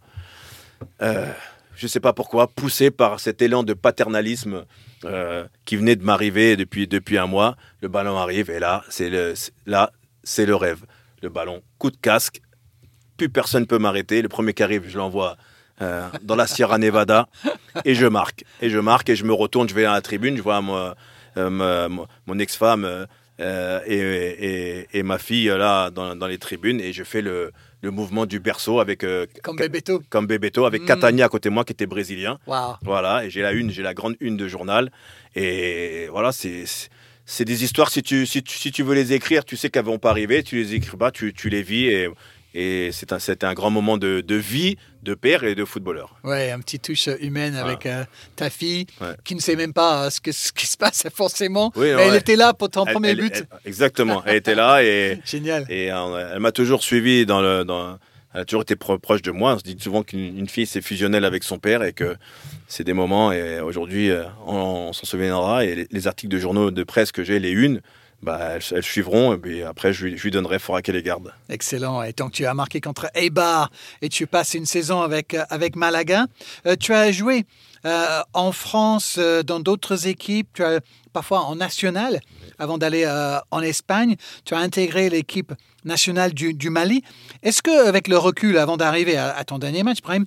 Euh, 1.04 1.32
je 1.76 1.86
ne 1.86 1.89
sais 1.89 2.00
pas 2.00 2.13
pourquoi, 2.13 2.47
poussé 2.47 2.89
par 2.89 3.19
cet 3.19 3.43
élan 3.43 3.62
de 3.62 3.73
paternalisme 3.76 4.65
euh, 5.05 5.45
qui 5.65 5.75
venait 5.75 5.95
de 5.95 6.03
m'arriver 6.03 6.55
depuis, 6.55 6.88
depuis 6.88 7.17
un 7.17 7.27
mois. 7.27 7.55
Le 7.81 7.88
ballon 7.88 8.17
arrive 8.17 8.49
et 8.49 8.60
là, 8.60 8.83
c'est 8.89 9.10
le, 9.10 9.33
là, 9.65 9.91
c'est 10.23 10.45
le 10.45 10.55
rêve. 10.55 10.86
Le 11.21 11.29
ballon, 11.29 11.62
coup 11.77 11.91
de 11.91 11.97
casque, 11.97 12.41
plus 13.17 13.29
personne 13.29 13.62
ne 13.62 13.67
peut 13.67 13.79
m'arrêter. 13.79 14.21
Le 14.21 14.29
premier 14.29 14.53
qui 14.53 14.63
arrive, 14.63 14.88
je 14.88 14.97
l'envoie 14.97 15.38
euh, 15.81 16.07
dans 16.23 16.36
la 16.36 16.47
Sierra 16.47 16.77
Nevada 16.77 17.27
et 17.86 17.95
je 17.95 18.05
marque. 18.05 18.43
Et 18.62 18.69
je 18.69 18.79
marque 18.79 19.10
et 19.10 19.15
je 19.15 19.23
me 19.23 19.33
retourne, 19.33 19.69
je 19.69 19.75
vais 19.75 19.86
à 19.86 19.93
la 19.93 20.01
tribune, 20.01 20.38
je 20.38 20.41
vois 20.41 20.62
moi, 20.62 20.95
euh, 21.38 21.89
mon 22.25 22.39
ex-femme 22.39 23.07
et, 23.39 24.88
et, 24.93 25.04
ma 25.04 25.17
fille 25.17 25.45
là 25.45 25.91
dans, 25.91 26.15
dans 26.15 26.28
les 26.28 26.39
tribunes 26.39 26.82
et 26.82 26.91
je 26.91 27.04
fais 27.04 27.21
le, 27.21 27.52
le 27.82 27.91
mouvement 27.91 28.26
du 28.26 28.39
berceau 28.39 28.80
avec 28.80 29.04
euh, 29.04 29.26
comme 29.43 29.58
Bebeto, 29.58 30.02
comme 30.10 30.28
Bebeto 30.28 30.65
avec 30.65 30.84
mm. 30.84 30.86
Catania 30.86 31.26
à 31.26 31.30
côté 31.30 31.50
de 31.50 31.54
moi 31.54 31.63
qui 31.63 31.73
était 31.73 31.86
brésilien. 31.86 32.39
Voilà, 32.84 33.26
et 33.26 33.30
j'ai 33.30 33.41
la 33.41 33.52
une, 33.52 33.71
j'ai 33.71 33.84
la 33.84 33.93
grande 33.93 34.15
une 34.19 34.38
de 34.38 34.47
journal. 34.47 34.91
Et 35.36 36.08
voilà, 36.12 36.32
c'est 36.32 36.63
c'est 37.26 37.45
des 37.45 37.63
histoires. 37.63 37.89
Si 37.89 38.02
tu, 38.02 38.26
si 38.26 38.41
tu 38.41 38.58
si 38.58 38.71
tu 38.71 38.84
veux 38.84 38.95
les 38.95 39.13
écrire, 39.13 39.45
tu 39.45 39.58
sais 39.58 39.69
qu'elles 39.69 39.86
vont 39.86 40.00
pas 40.00 40.10
arriver, 40.10 40.43
tu 40.43 40.56
les 40.56 40.73
écris 40.73 40.97
pas, 40.97 41.12
tu, 41.12 41.34
tu 41.34 41.50
les 41.50 41.62
vis 41.62 41.88
et 41.88 42.10
et 42.54 42.89
c'est 42.91 43.13
un, 43.13 43.19
un 43.41 43.54
grand 43.54 43.69
moment 43.69 43.97
de, 43.97 44.21
de, 44.21 44.36
vie 44.36 44.78
de 45.08 45.15
père 45.15 45.46
et 45.46 45.56
de 45.56 45.63
footballeur. 45.63 46.13
Ouais, 46.26 46.52
un 46.52 46.60
petit 46.60 46.80
touche 46.80 47.08
humaine 47.22 47.56
avec 47.56 47.86
euh, 47.86 48.04
ta 48.36 48.50
fille 48.50 48.86
qui 49.24 49.36
ne 49.36 49.39
sait 49.39 49.56
même 49.56 49.72
pas 49.72 50.06
euh, 50.06 50.10
ce, 50.10 50.20
que, 50.20 50.34
ce 50.34 50.52
qui 50.52 50.67
se 50.67 50.76
passe 50.76 51.08
forcément. 51.13 51.72
mais 51.78 51.88
elle 51.88 52.15
était 52.15 52.36
là 52.36 52.54
pour 52.54 52.70
ton 52.70 52.86
premier 52.86 53.15
but. 53.15 53.46
exactement, 53.65 54.22
elle 54.26 54.36
était 54.36 54.56
là 54.56 54.84
et 54.84 55.20
génial. 55.26 55.65
Et 55.70 55.91
euh, 55.91 56.32
elle 56.34 56.41
m'a 56.41 56.52
toujours 56.52 56.84
suivi 56.84 57.26
dans 57.26 57.41
le 57.41 57.63
dans, 57.63 57.98
elle 58.34 58.41
a 58.41 58.46
toujours 58.46 58.63
été 58.63 58.76
proche 58.76 59.22
de 59.22 59.32
moi. 59.32 59.54
On 59.54 59.60
se 59.60 59.63
dit 59.63 59.78
souvent 59.80 60.04
qu'une 60.04 60.50
fille 60.50 60.67
c'est 60.67 60.82
fusionnel 60.82 61.24
avec 61.24 61.46
son 61.46 61.58
père 61.58 61.84
et 61.84 61.93
que 61.93 62.17
c'est 62.67 62.84
des 62.84 62.93
moments 62.93 63.32
et 63.32 63.62
aujourd'hui 63.62 64.12
on, 64.46 64.91
s'en 64.91 65.06
souviendra 65.06 65.63
et 65.63 65.74
les, 65.74 65.88
les, 65.89 66.08
articles 66.08 66.32
de 66.32 66.38
journaux 66.38 66.70
de 66.70 66.84
presse 66.84 67.13
que 67.13 67.24
j'ai 67.24 67.39
les 67.39 67.52
unes 67.52 67.80
bah, 68.21 68.58
elles, 68.71 68.84
suivront. 68.84 69.39
Et 69.45 69.63
après, 69.63 69.93
je 69.93 70.08
lui, 70.08 70.32
donnerai, 70.32 70.60
faudra 70.60 70.82
qu'elle 70.82 70.95
les 70.95 71.03
garde. 71.03 71.34
Excellent. 71.49 72.01
Et 72.03 72.13
tant 72.13 72.30
que 72.30 72.34
tu 72.34 72.45
as 72.45 72.53
marqué 72.53 72.82
contre 72.82 73.10
Eibar 73.15 73.69
et 74.01 74.10
tu 74.10 74.27
passes 74.27 74.53
une 74.53 74.65
saison 74.65 75.01
avec, 75.01 75.34
euh, 75.34 75.43
avec 75.49 75.75
Malaga, 75.75 76.25
euh, 76.65 76.75
tu 76.80 76.93
as 76.93 77.12
joué 77.12 77.45
euh, 77.86 78.21
en 78.34 78.51
France, 78.51 79.19
dans 79.45 79.60
d'autres 79.60 80.08
équipes, 80.08 80.62
parfois 81.13 81.41
en 81.41 81.56
national, 81.56 82.19
avant 82.60 82.77
d'aller 82.77 83.08
en 83.51 83.62
Espagne. 83.62 84.15
Tu 84.45 84.56
as 84.56 84.58
intégré 84.58 85.10
l'équipe 85.10 85.53
nationale 85.86 86.34
du, 86.34 86.69
Mali. 86.69 87.03
Est-ce 87.43 87.62
que, 87.62 87.88
avec 87.88 88.08
le 88.08 88.17
recul, 88.17 88.58
avant 88.58 88.77
d'arriver 88.77 89.15
à, 89.15 89.30
à, 89.36 89.43
ton 89.45 89.58
dernier 89.58 89.84
match, 89.84 90.01
Brahim, 90.01 90.25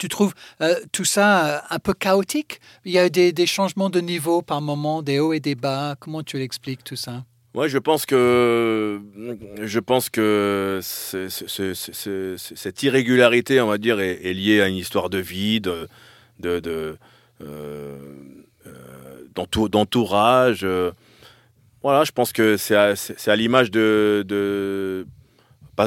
tu 0.00 0.08
trouves 0.08 0.32
euh, 0.62 0.74
tout 0.92 1.04
ça 1.04 1.46
euh, 1.46 1.58
un 1.68 1.78
peu 1.78 1.92
chaotique? 1.92 2.60
Il 2.84 2.92
y 2.92 2.98
a 2.98 3.08
des, 3.08 3.46
changements 3.46 3.90
de 3.90 4.00
niveau 4.00 4.42
par 4.42 4.62
moment, 4.62 5.02
des 5.02 5.20
hauts 5.20 5.34
et 5.34 5.40
des 5.40 5.54
bas? 5.54 5.94
Comment 6.00 6.22
tu 6.22 6.38
l'expliques 6.38 6.82
tout 6.82 6.96
ça? 6.96 7.24
Moi, 7.52 7.68
je 7.68 7.78
pense 7.78 8.06
que 8.06 9.00
je 9.60 9.80
pense 9.80 10.08
que 10.08 10.80
cette 10.82 12.82
irrégularité, 12.82 13.60
on 13.60 13.66
va 13.66 13.76
dire, 13.76 14.00
est, 14.00 14.32
liée 14.32 14.60
à 14.60 14.68
une 14.68 14.76
histoire 14.76 15.10
de 15.10 15.18
vie, 15.18 15.60
de, 15.60 15.88
de, 16.38 16.96
euh, 17.42 17.98
d'entourage. 19.34 20.66
Voilà, 21.82 22.04
je 22.04 22.12
pense 22.12 22.32
que 22.32 22.56
c'est 22.56 22.76
à, 22.76 22.94
à 23.26 23.36
l'image 23.36 23.70
de, 23.70 24.24
de 24.26 25.06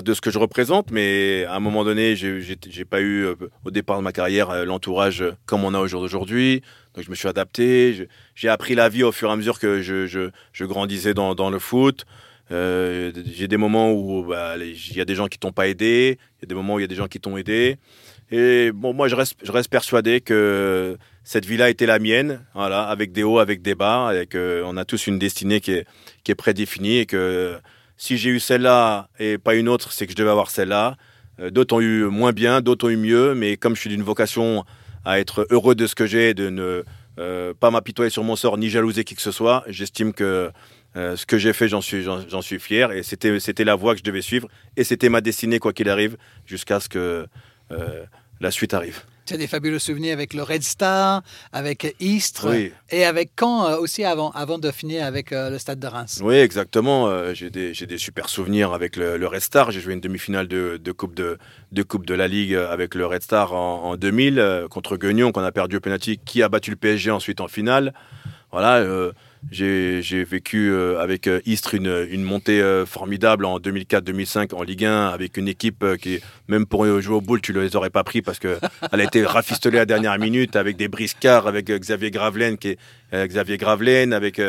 de 0.02 0.14
ce 0.14 0.22
que 0.22 0.32
je 0.32 0.40
représente, 0.40 0.92
mais 0.92 1.46
à 1.46 1.56
un 1.56 1.60
moment 1.60 1.84
donné, 1.84 2.16
j'ai 2.16 2.86
pas 2.86 3.02
eu 3.02 3.26
euh, 3.26 3.36
au 3.66 3.72
départ 3.72 3.98
de 3.98 4.04
ma 4.04 4.12
carrière 4.12 4.50
euh, 4.50 4.66
l'entourage 4.66 5.24
comme 5.46 5.64
on 5.64 5.74
a 5.74 5.80
aujourd'hui. 5.80 6.62
Donc 6.96 7.04
je 7.04 7.10
me 7.10 7.16
suis 7.16 7.28
adapté, 7.28 8.08
j'ai 8.36 8.50
appris 8.50 8.76
la 8.76 8.90
vie 8.90 9.04
au 9.04 9.12
fur 9.12 9.30
et 9.30 9.34
à 9.34 9.36
mesure 9.36 9.60
que 9.60 9.82
je, 9.82 10.30
grandissais 10.64 11.14
dans, 11.14 11.50
le 11.50 11.60
foot. 11.60 12.06
Euh, 12.52 13.12
j'ai 13.34 13.48
des 13.48 13.58
moments 13.58 13.92
où 13.92 14.26
bah, 14.26 14.56
il 14.58 14.96
y 14.96 15.02
a 15.02 15.06
des 15.06 15.16
gens 15.16 15.28
qui 15.28 15.40
t'ont 15.40 15.52
pas 15.52 15.68
aidé, 15.68 16.18
il 16.40 16.44
y 16.44 16.46
a 16.46 16.48
des 16.48 16.56
moments 16.56 16.76
où 16.76 16.80
il 16.80 16.84
y 16.84 16.86
a 16.86 16.88
des 16.88 16.96
gens 16.96 17.08
qui 17.08 17.20
t'ont 17.20 17.38
aidé. 17.38 17.78
Et 18.32 18.72
bon, 18.72 18.94
moi 18.94 19.08
je 19.08 19.16
reste, 19.16 19.36
je 19.44 19.52
reste 19.52 19.70
persuadé 19.70 20.22
que 20.22 20.98
cette 21.24 21.46
vie-là 21.46 21.70
était 21.70 21.86
la 21.86 22.00
mienne, 22.00 22.46
voilà, 22.54 22.84
avec 22.84 23.12
des 23.12 23.24
hauts, 23.24 23.40
avec 23.40 23.62
des 23.62 23.76
bas, 23.76 24.12
et 24.14 24.28
qu'on 24.28 24.78
a 24.78 24.86
tous 24.86 25.08
une 25.08 25.20
destinée 25.20 25.62
qui 25.62 25.72
est, 25.72 25.88
qui 26.24 26.32
est 26.32 26.36
prédéfinie 26.36 27.00
et 27.00 27.06
que 27.06 27.58
si 28.04 28.18
j'ai 28.18 28.32
eu 28.32 28.42
celle-là 28.42 29.08
et 29.18 29.38
pas 29.38 29.56
une 29.56 29.70
autre, 29.70 29.94
c'est 29.94 30.06
que 30.06 30.12
je 30.12 30.18
devais 30.18 30.30
avoir 30.30 30.50
celle-là. 30.50 30.98
Euh, 31.40 31.52
d'autres 31.52 31.78
ont 31.78 31.80
eu 31.80 32.04
moins 32.04 32.34
bien, 32.34 32.60
d'autres 32.60 32.88
ont 32.88 32.90
eu 32.90 32.98
mieux, 32.98 33.34
mais 33.34 33.56
comme 33.56 33.76
je 33.76 33.80
suis 33.80 33.90
d'une 33.90 34.04
vocation 34.04 34.66
à 35.06 35.22
être 35.22 35.48
heureux 35.52 35.74
de 35.74 35.88
ce 35.88 35.96
que 35.96 36.06
j'ai, 36.06 36.34
de 36.34 36.50
ne 36.50 36.84
euh, 37.18 37.54
pas 37.58 37.72
m'apitoyer 37.72 38.10
sur 38.10 38.26
mon 38.26 38.36
sort 38.36 38.58
ni 38.58 38.70
jalouser 38.70 39.06
qui 39.06 39.16
que 39.16 39.22
ce 39.22 39.32
soit, 39.32 39.64
j'estime 39.68 40.12
que 40.12 40.52
euh, 40.98 41.16
ce 41.16 41.26
que 41.26 41.38
j'ai 41.38 41.54
fait, 41.54 41.70
j'en 41.70 41.80
suis, 41.80 42.60
fier 42.60 42.92
et 42.92 43.04
c'était 43.04 43.64
la 43.64 43.76
voie 43.76 43.94
que 43.94 44.00
je 44.00 44.04
devais 44.04 44.22
suivre 44.22 44.50
et 44.76 44.84
c'était 44.84 45.08
ma 45.08 45.22
destinée 45.22 45.60
quoi 45.60 45.72
qu'il 45.72 45.88
arrive 45.88 46.18
jusqu'à 46.46 46.82
ce 46.82 46.90
que 46.90 47.26
la 48.42 48.52
suite 48.52 48.74
arrive. 48.74 49.00
Tu 49.26 49.34
as 49.34 49.38
des 49.38 49.48
fabuleux 49.48 49.80
souvenirs 49.80 50.14
avec 50.14 50.34
le 50.34 50.44
Red 50.44 50.64
Star, 50.64 51.24
avec 51.54 51.96
Istres 52.02 52.48
et 52.90 53.06
avec 53.06 53.32
Caen 53.40 53.66
euh, 53.66 53.78
aussi 53.78 54.04
avant, 54.04 54.32
avant 54.32 54.58
de 54.58 54.70
finir 54.70 55.06
avec 55.06 55.32
euh, 55.32 55.50
le 55.50 55.58
Stade 55.58 55.80
de 55.80 55.88
Reims? 55.88 56.20
Oui, 56.22 56.36
exactement. 56.36 57.08
Euh, 57.08 57.34
j'ai 57.34 57.50
des, 57.50 57.72
des, 57.72 57.98
super 57.98 58.28
souvenirs 58.28 58.74
avec 58.74 58.98
le, 58.98 59.18
le 59.18 59.28
Red 59.28 59.40
Star. 59.40 59.72
J'ai 59.72 59.80
joué 59.80 59.94
une 59.94 60.02
demi-finale 60.02 60.50
de, 60.50 60.76
de, 60.76 60.92
coupe 60.92 61.16
de, 61.16 61.38
de 61.72 61.84
Coupe 61.84 62.06
de 62.06 62.14
la 62.14 62.28
Ligue 62.28 62.54
avec 62.54 62.96
le 62.96 63.06
Red 63.06 63.24
Star 63.24 63.54
en, 63.54 63.92
en 63.92 63.96
2000 63.96 64.66
contre 64.70 64.98
Guignon 64.98 65.32
qu'on 65.32 65.44
a 65.44 65.52
perdu 65.54 65.78
au 65.78 65.80
penalty, 65.80 66.20
qui 66.26 66.44
a 66.44 66.50
battu 66.50 66.72
le 66.72 66.78
PSG 66.78 67.10
ensuite 67.10 67.40
en 67.40 67.48
finale. 67.48 67.94
Voilà. 68.52 68.86
J'ai 69.52 70.24
vécu 70.24 70.72
euh, 70.72 71.00
avec 71.00 71.28
euh, 71.28 71.42
Istres 71.46 71.76
une, 71.76 72.24
montée 72.24 72.62
euh, 72.62 72.86
formidable 72.86 73.46
en 73.46 73.60
2004-2005 73.60 74.56
en 74.56 74.64
Ligue 74.64 74.86
1 74.86 75.08
avec 75.08 75.38
une 75.38 75.48
équipe 75.48 75.86
qui, 76.02 76.20
même 76.48 76.66
pour 76.66 76.86
jouer 77.02 77.16
au 77.16 77.22
boule, 77.22 77.42
tu 77.42 77.54
ne 77.54 77.60
les 77.60 77.76
aurais 77.76 77.90
pas 77.90 78.04
pris 78.04 78.22
parce 78.22 78.40
qu'elle 78.40 78.60
a 78.92 79.04
été 79.04 79.24
rafistolée 79.26 79.78
à 79.78 79.82
la 79.82 79.86
dernière 79.86 80.18
minute 80.18 80.56
avec 80.56 80.78
des 80.78 80.88
briscards, 80.88 81.48
avec 81.48 81.68
Xavier 81.68 82.10
Gravelaine, 82.10 82.58
qui 82.58 82.70
est, 82.70 83.28
Xavier 83.28 83.58
Gravelaine, 83.58 84.14
avec 84.14 84.42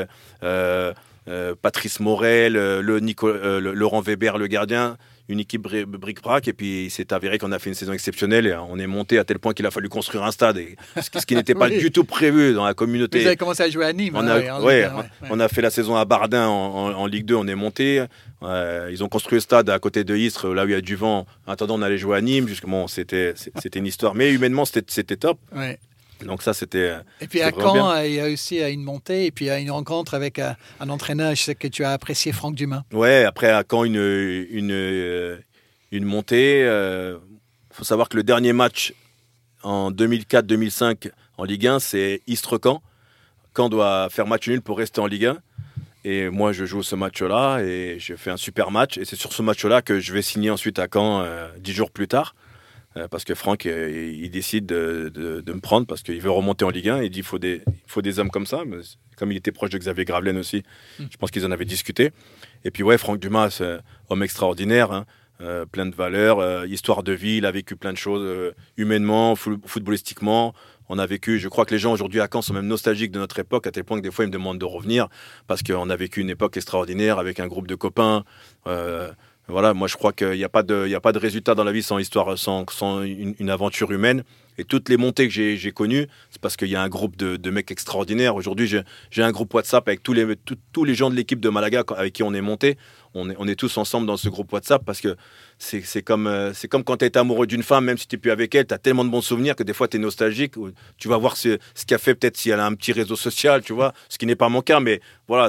Patrice 1.62 2.00
Morel, 2.00 2.54
le, 2.54 3.00
Laurent 3.59 4.00
Weber, 4.00 4.38
le 4.38 4.46
gardien 4.46 4.96
une 5.28 5.40
équipe 5.40 5.62
bric-brac 5.62 6.48
et 6.48 6.52
puis 6.52 6.84
il 6.84 6.90
s'est 6.90 7.12
avéré 7.12 7.38
qu'on 7.38 7.52
a 7.52 7.58
fait 7.58 7.70
une 7.70 7.74
saison 7.74 7.92
exceptionnelle 7.92 8.46
et 8.46 8.54
on 8.54 8.78
est 8.78 8.87
monté 8.87 9.18
à 9.18 9.24
tel 9.24 9.38
point 9.38 9.54
qu'il 9.54 9.64
a 9.66 9.70
fallu 9.70 9.88
construire 9.88 10.24
un 10.24 10.30
stade 10.30 10.58
et 10.58 10.76
ce 11.00 11.24
qui 11.24 11.34
n'était 11.34 11.54
pas 11.54 11.70
du 11.70 11.90
tout 11.90 12.04
prévu 12.04 12.52
dans 12.52 12.64
la 12.64 12.74
communauté. 12.74 13.20
Vous 13.20 13.26
avez 13.26 13.37
commencé 13.37 13.62
à 13.62 13.70
jouer 13.70 13.87
à 13.87 13.92
Nîmes. 13.92 14.14
On 14.16 14.26
a, 14.26 14.60
ouais, 14.60 14.88
on 15.30 15.40
a 15.40 15.48
fait 15.48 15.62
la 15.62 15.70
saison 15.70 15.96
à 15.96 16.04
Bardin 16.04 16.46
en, 16.46 17.06
Ligue 17.06 17.24
2, 17.26 17.34
on 17.34 17.46
est 17.46 17.54
monté. 17.54 18.04
ils 18.42 19.02
ont 19.02 19.08
construit 19.08 19.37
le 19.37 19.40
stade 19.40 19.70
à 19.70 19.78
côté 19.78 20.04
de 20.04 20.16
Istres, 20.16 20.48
là 20.48 20.64
où 20.64 20.68
il 20.68 20.72
y 20.72 20.74
a 20.74 20.80
du 20.80 20.96
vent. 20.96 21.26
En 21.46 21.52
attendant, 21.52 21.78
on 21.78 21.82
allait 21.82 21.98
jouer 21.98 22.16
à 22.16 22.20
Nîmes. 22.20 22.48
Justement, 22.48 22.88
c'était 22.88 23.34
c'était 23.37 23.78
une 23.78 23.87
histoire, 23.87 24.14
mais 24.14 24.32
humainement, 24.32 24.64
c'était 24.64 25.16
top. 25.16 25.38
Donc 26.24 26.42
ça, 26.42 26.54
c'était. 26.54 26.90
Euh, 26.90 26.98
et 27.20 27.28
puis 27.28 27.40
à 27.40 27.50
Caen, 27.50 27.90
euh, 27.90 28.06
il 28.06 28.14
y 28.14 28.20
a 28.20 28.26
aussi 28.26 28.60
euh, 28.60 28.70
une 28.70 28.82
montée 28.82 29.26
et 29.26 29.30
puis 29.30 29.50
une 29.50 29.70
rencontre 29.70 30.14
avec 30.14 30.38
un 30.38 30.88
entraîneur. 30.88 31.34
Je 31.34 31.42
sais 31.42 31.54
que 31.54 31.68
tu 31.68 31.84
as 31.84 31.92
apprécié 31.92 32.32
Franck 32.32 32.54
Dumas. 32.54 32.82
Ouais, 32.92 33.24
après 33.24 33.50
à 33.50 33.62
Caen, 33.68 33.84
une, 33.84 33.96
une, 34.50 35.38
une 35.92 36.04
montée. 36.04 36.60
Il 36.62 37.76
faut 37.76 37.84
savoir 37.84 38.08
que 38.08 38.16
le 38.16 38.22
dernier 38.22 38.52
match 38.52 38.94
en 39.62 39.90
2004-2005 39.90 41.10
en 41.38 41.44
Ligue 41.44 41.66
1, 41.66 41.78
c'est 41.80 42.22
Istres-Caen. 42.26 42.82
Caen 43.56 43.68
doit 43.68 44.08
faire 44.10 44.26
match 44.26 44.48
nul 44.48 44.62
pour 44.62 44.78
rester 44.78 45.00
en 45.00 45.06
Ligue 45.06 45.26
1. 45.26 45.38
Et 46.06 46.28
moi, 46.28 46.52
je 46.52 46.66
joue 46.66 46.82
ce 46.82 46.96
match-là 46.96 47.60
et 47.60 47.96
je 47.98 48.14
fais 48.14 48.30
un 48.30 48.37
super 48.37 48.70
match. 48.70 48.98
Et 48.98 49.04
c'est 49.04 49.16
sur 49.16 49.32
ce 49.32 49.40
match-là 49.42 49.80
que 49.80 50.00
je 50.00 50.12
vais 50.12 50.22
signer 50.22 50.50
ensuite 50.50 50.78
à 50.78 50.87
Caen 50.92 51.26
dix 51.58 51.72
jours 51.72 51.90
plus 51.90 52.08
tard. 52.08 52.34
Euh, 52.96 53.09
parce 53.09 53.24
que 53.24 53.35
Franck, 53.35 53.66
euh, 53.66 54.14
il 54.16 54.30
décide 54.30 54.66
de, 54.66 55.42
me 55.46 55.61
prendre 55.61 55.87
parce 55.87 56.02
qu'il 56.02 56.20
veut 56.20 56.30
remonter 56.30 56.64
en 56.64 56.70
Ligue 56.70 56.88
1. 56.88 57.02
Il 57.02 57.11
dit 57.11 57.20
il 57.20 57.24
faut 57.24 57.38
des, 57.38 57.62
il 57.66 57.90
faut 57.90 58.02
des 58.02 58.18
hommes 58.18 58.30
comme 58.30 58.46
ça. 58.46 58.62
Mais 58.66 58.78
comme 59.16 59.33
il 59.33 59.37
était 59.37 59.52
proche 59.52 59.70
de 59.70 59.78
Xavier 59.78 60.04
Gravelaine 60.04 60.38
aussi, 60.38 60.62
hmm. 60.98 61.04
je 61.11 61.16
pense 61.16 61.30
qu'ils 61.30 61.46
en 61.46 61.50
avaient 61.50 61.64
discuté. 61.64 62.12
Et 62.64 62.70
puis, 62.70 62.83
ouais, 62.83 62.98
Franck 62.98 63.18
Dumas, 63.18 63.61
un 63.61 63.80
homme 64.11 64.22
extraordinaire, 64.22 64.92
hein. 64.92 65.07
euh, 65.40 65.66
plein 65.66 65.87
de 65.87 65.94
valeurs, 65.94 66.66
histoire 66.66 67.02
de 67.02 67.12
vie. 67.12 67.38
Il 67.38 67.46
a 67.46 67.50
vécu 67.50 67.76
plein 67.76 67.92
de 67.92 67.98
choses 67.98 68.52
humainement, 68.76 69.35
footballistiquement. 69.35 70.54
On 70.90 70.98
a 70.98 71.07
vécu, 71.07 71.38
je 71.38 71.48
crois 71.48 71.64
que 71.64 71.72
les 71.72 71.78
gens 71.78 71.92
aujourd'hui 71.92 72.20
à 72.20 72.28
Caen 72.30 72.42
sont 72.42 72.52
même 72.52 72.66
nostalgiques 72.66 73.11
de 73.11 73.18
notre 73.18 73.38
époque, 73.38 73.66
à 73.66 73.70
tel 73.70 73.85
point 73.85 73.96
que 73.96 74.02
des 74.02 74.11
fois 74.11 74.26
ils 74.26 74.28
me 74.28 74.33
demandent 74.33 74.59
de 74.59 74.66
revenir 74.66 75.09
parce 75.46 75.62
qu'on 75.62 75.88
a 75.88 75.96
vécu 75.96 76.20
une 76.20 76.28
époque 76.28 76.59
extraordinaire 76.59 77.18
avec 77.18 77.40
un 77.40 77.46
groupe 77.46 77.66
de 77.66 77.74
copains. 77.74 78.24
Voilà, 79.46 79.74
moi 79.74 79.88
je 79.88 79.96
crois 79.96 80.14
qu'il 80.14 80.30
n'y 80.30 80.44
a 80.44 80.48
pas 80.48 80.62
de, 80.62 80.90
a 80.94 81.00
pas 81.00 81.12
de 81.12 81.18
résultat 81.18 81.54
dans 81.54 81.64
la 81.64 81.72
vie 81.72 81.83
sans 81.83 81.98
histoire, 81.98 82.38
sans, 82.38 82.64
sans 82.70 83.02
une, 83.02 83.50
aventure 83.50 83.92
humaine. 83.92 84.24
Et 84.57 84.64
toutes 84.64 84.88
les 84.88 84.96
montées 84.96 85.28
que 85.28 85.35
j'ai 85.35 85.72
connues, 85.72 86.07
c'est 86.30 86.40
parce 86.40 86.57
qu'il 86.57 86.68
y 86.68 86.76
a 86.76 86.83
un 86.83 86.88
groupe 86.88 87.16
de, 87.16 87.50
mecs 87.50 87.70
extraordinaires. 87.70 88.37
Aujourd'hui, 88.37 88.66
j'ai 88.66 89.22
un 89.22 89.33
groupe 89.33 89.52
WhatsApp 89.52 89.87
avec 89.87 90.02
tous 90.02 90.14
les, 90.14 90.24
tous 90.72 90.85
les 90.85 90.94
gens 90.94 91.11
de 91.11 91.14
l'équipe 91.14 91.40
de 91.40 91.48
Malaga 91.50 91.83
avec 91.96 92.14
qui 92.14 92.22
on 92.22 92.33
est 92.33 92.40
monté. 92.40 92.79
on 93.12 93.29
est, 93.29 93.35
on 93.38 93.46
est 93.46 93.56
tous 93.56 93.77
ensemble 93.77 94.06
dans 94.06 94.16
ce 94.16 94.29
groupe 94.31 94.50
WhatsApp 94.52 94.83
parce 94.85 95.00
que 95.02 95.16
c'est 95.58 96.02
comme, 96.02 96.27
euh, 96.27 96.52
comme 96.71 96.85
quand 96.85 96.98
tu 96.98 97.04
es 97.04 97.18
amoureux 97.18 97.46
d'une 97.46 97.64
femme, 97.64 97.85
même 97.85 97.98
si 97.98 98.06
tu 98.06 98.14
n'es 98.16 98.21
plus 98.21 98.31
avec 98.31 98.54
elle, 98.54 98.66
tu 98.66 98.75
as 98.75 98.79
tellement 98.79 99.04
de 99.04 99.10
bons 99.10 99.23
souvenirs 99.23 99.56
que 99.56 99.62
des 99.64 99.75
fois 99.75 99.88
tu 99.88 99.98
es 99.98 100.00
nostalgique. 100.00 100.56
Ou 100.56 100.71
tu 100.96 101.08
vas 101.08 101.18
voir 101.18 101.37
ce, 101.37 101.58
ce 101.75 101.85
qu'a 101.85 101.98
fait 101.98 102.14
peut-être 102.14 102.38
si 102.38 102.48
elle 102.48 102.60
a 102.60 102.66
un 102.66 102.75
petit 102.75 102.92
réseau 102.92 103.16
social, 103.16 103.60
tu 103.62 103.75
vois, 103.75 103.92
ce 104.08 104.16
qui 104.16 104.25
n'est 104.25 104.37
pas 104.37 104.48
mon 104.48 104.62
cas, 104.62 104.81
mais 104.81 105.00
voilà, 105.29 105.48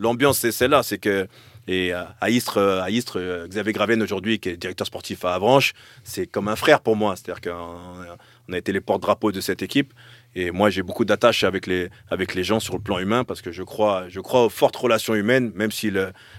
l'ambiance, 0.00 0.38
c'est 0.38 0.52
celle-là. 0.52 0.82
C'est 0.82 0.98
que. 0.98 1.28
Et 1.68 1.92
euh, 1.92 2.02
à 2.20 2.30
Istres, 2.30 2.58
à 2.58 2.90
Istres 2.90 3.46
Xavier 3.46 3.72
Graven 3.72 4.02
aujourd'hui, 4.02 4.40
qui 4.40 4.48
est 4.48 4.56
directeur 4.56 4.86
sportif 4.86 5.24
à 5.24 5.34
Avranches, 5.34 5.74
c'est 6.02 6.26
comme 6.26 6.48
un 6.48 6.56
frère 6.56 6.80
pour 6.80 6.96
moi. 6.96 7.14
C'est-à-dire 7.14 7.40
qu'on 7.42 8.52
a 8.52 8.58
été 8.58 8.72
les 8.72 8.80
porte-drapeaux 8.80 9.30
de 9.30 9.40
cette 9.40 9.62
équipe. 9.62 9.92
Et 10.34 10.50
moi, 10.50 10.70
j'ai 10.70 10.82
beaucoup 10.82 11.04
d'attaches 11.04 11.44
avec 11.44 11.66
les, 11.66 11.90
avec 12.10 12.34
les 12.34 12.42
gens 12.42 12.58
sur 12.58 12.74
le 12.74 12.80
plan 12.80 12.98
humain 12.98 13.24
parce 13.24 13.42
que 13.42 13.52
je 13.52 13.62
crois, 13.62 14.08
je 14.08 14.20
crois 14.20 14.46
aux 14.46 14.48
fortes 14.48 14.76
relations 14.76 15.14
humaines, 15.14 15.52
même 15.54 15.70
si 15.70 15.92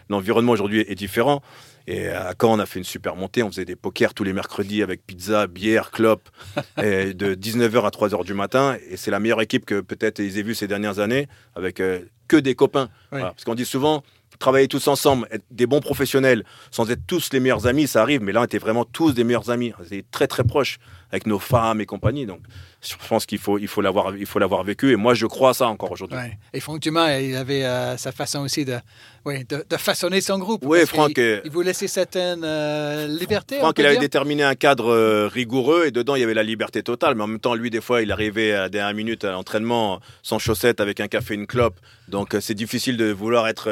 l'environnement 0.10 0.52
aujourd'hui 0.52 0.84
est 0.88 0.96
différent. 0.96 1.42
Et 1.88 2.08
à 2.08 2.36
Caen, 2.40 2.54
on 2.54 2.60
a 2.60 2.68
fait 2.68 2.80
une 2.80 2.86
super 2.86 3.16
montée. 3.16 3.42
On 3.42 3.50
faisait 3.50 3.66
des 3.66 3.76
pokers 3.76 4.14
tous 4.14 4.24
les 4.24 4.34
mercredis 4.34 4.84
avec 4.84 5.06
pizza, 5.06 5.48
bière, 5.48 5.90
clope, 5.90 6.30
et 6.82 7.14
de 7.16 7.34
19h 7.34 7.84
à 7.84 7.90
3h 7.90 8.24
du 8.24 8.36
matin. 8.36 8.78
Et 8.90 8.96
c'est 8.96 9.10
la 9.10 9.20
meilleure 9.20 9.42
équipe 9.42 9.66
que 9.66 9.82
peut-être 9.82 10.20
ils 10.20 10.38
aient 10.38 10.44
vue 10.44 10.54
ces 10.54 10.68
dernières 10.68 11.00
années, 11.00 11.28
avec 11.56 11.80
euh, 11.80 12.02
que 12.28 12.38
des 12.38 12.54
copains. 12.54 12.90
Parce 13.10 13.44
qu'on 13.44 13.56
dit 13.56 13.66
souvent, 13.66 14.04
travailler 14.38 14.68
tous 14.68 14.88
ensemble, 14.88 15.28
être 15.32 15.44
des 15.52 15.66
bons 15.66 15.82
professionnels, 15.82 16.44
sans 16.72 16.90
être 16.92 17.02
tous 17.08 17.32
les 17.34 17.40
meilleurs 17.40 17.68
amis, 17.68 17.88
ça 17.88 18.02
arrive. 18.02 18.22
Mais 18.22 18.32
là, 18.32 18.42
on 18.42 18.46
était 18.46 18.60
vraiment 18.60 18.86
tous 18.86 19.14
des 19.14 19.24
meilleurs 19.24 19.50
amis. 19.50 19.74
On 19.80 19.84
était 19.84 20.06
très, 20.12 20.28
très 20.28 20.44
proches 20.44 20.80
avec 21.12 21.26
nos 21.26 21.40
femmes 21.40 21.82
et 21.82 21.86
compagnie. 21.86 22.26
Donc, 22.26 22.42
je 22.82 22.94
pense 23.10 23.26
qu'il 23.26 23.40
faut, 23.40 23.58
il 23.58 23.68
faut 23.68 23.82
l'avoir, 23.82 24.16
il 24.16 24.26
faut 24.26 24.40
l'avoir 24.40 24.64
vécu. 24.64 24.92
Et 24.92 24.96
moi, 24.96 25.14
je 25.14 25.26
crois 25.26 25.50
à 25.50 25.54
ça 25.54 25.68
encore 25.68 25.92
aujourd'hui. 25.92 26.18
Et 26.54 26.60
Franck 26.60 26.80
Dumas, 26.80 27.20
il 27.20 27.36
avait 27.36 27.66
euh, 27.66 27.98
sa 27.98 28.12
façon 28.12 28.40
aussi 28.40 28.64
de, 28.64 28.78
de, 29.26 29.78
façonner 29.78 30.22
son 30.22 30.38
groupe. 30.38 30.64
Oui, 30.66 30.86
Franck. 30.86 31.14
Il, 31.18 31.42
il, 31.44 31.52
vous 31.52 31.62
laissait 31.62 31.88
certaines 31.88 32.44
euh, 32.44 33.08
libertés. 33.08 33.58
Franck, 33.58 33.80
il 33.80 33.86
avait 33.86 33.98
déterminé 33.98 34.44
un 34.44 34.56
cadre 34.56 34.94
euh, 34.94 35.28
rigoureux 35.28 35.88
et 35.88 35.92
dedans, 35.92 36.16
il 36.16 36.22
y 36.22 36.24
avait 36.24 36.34
la 36.34 36.44
liberté 36.44 36.84
totale. 36.84 37.16
Mais 37.16 37.24
en 37.24 37.28
même 37.28 37.40
temps, 37.40 37.56
lui, 37.56 37.70
des 37.70 37.82
fois, 37.82 38.02
il 38.02 38.12
arrivait 38.12 38.54
à 38.54 38.70
dernière 38.70 38.96
minute 38.96 39.24
à 39.26 39.32
l'entraînement 39.32 40.00
sans 40.22 40.40
chaussettes, 40.40 40.80
avec 40.80 41.00
un 41.00 41.08
café, 41.08 41.34
une 41.34 41.48
clope. 41.48 41.80
Donc, 42.08 42.36
c'est 42.40 42.54
difficile 42.54 42.98
de 42.98 43.12
vouloir 43.12 43.48
être 43.48 43.70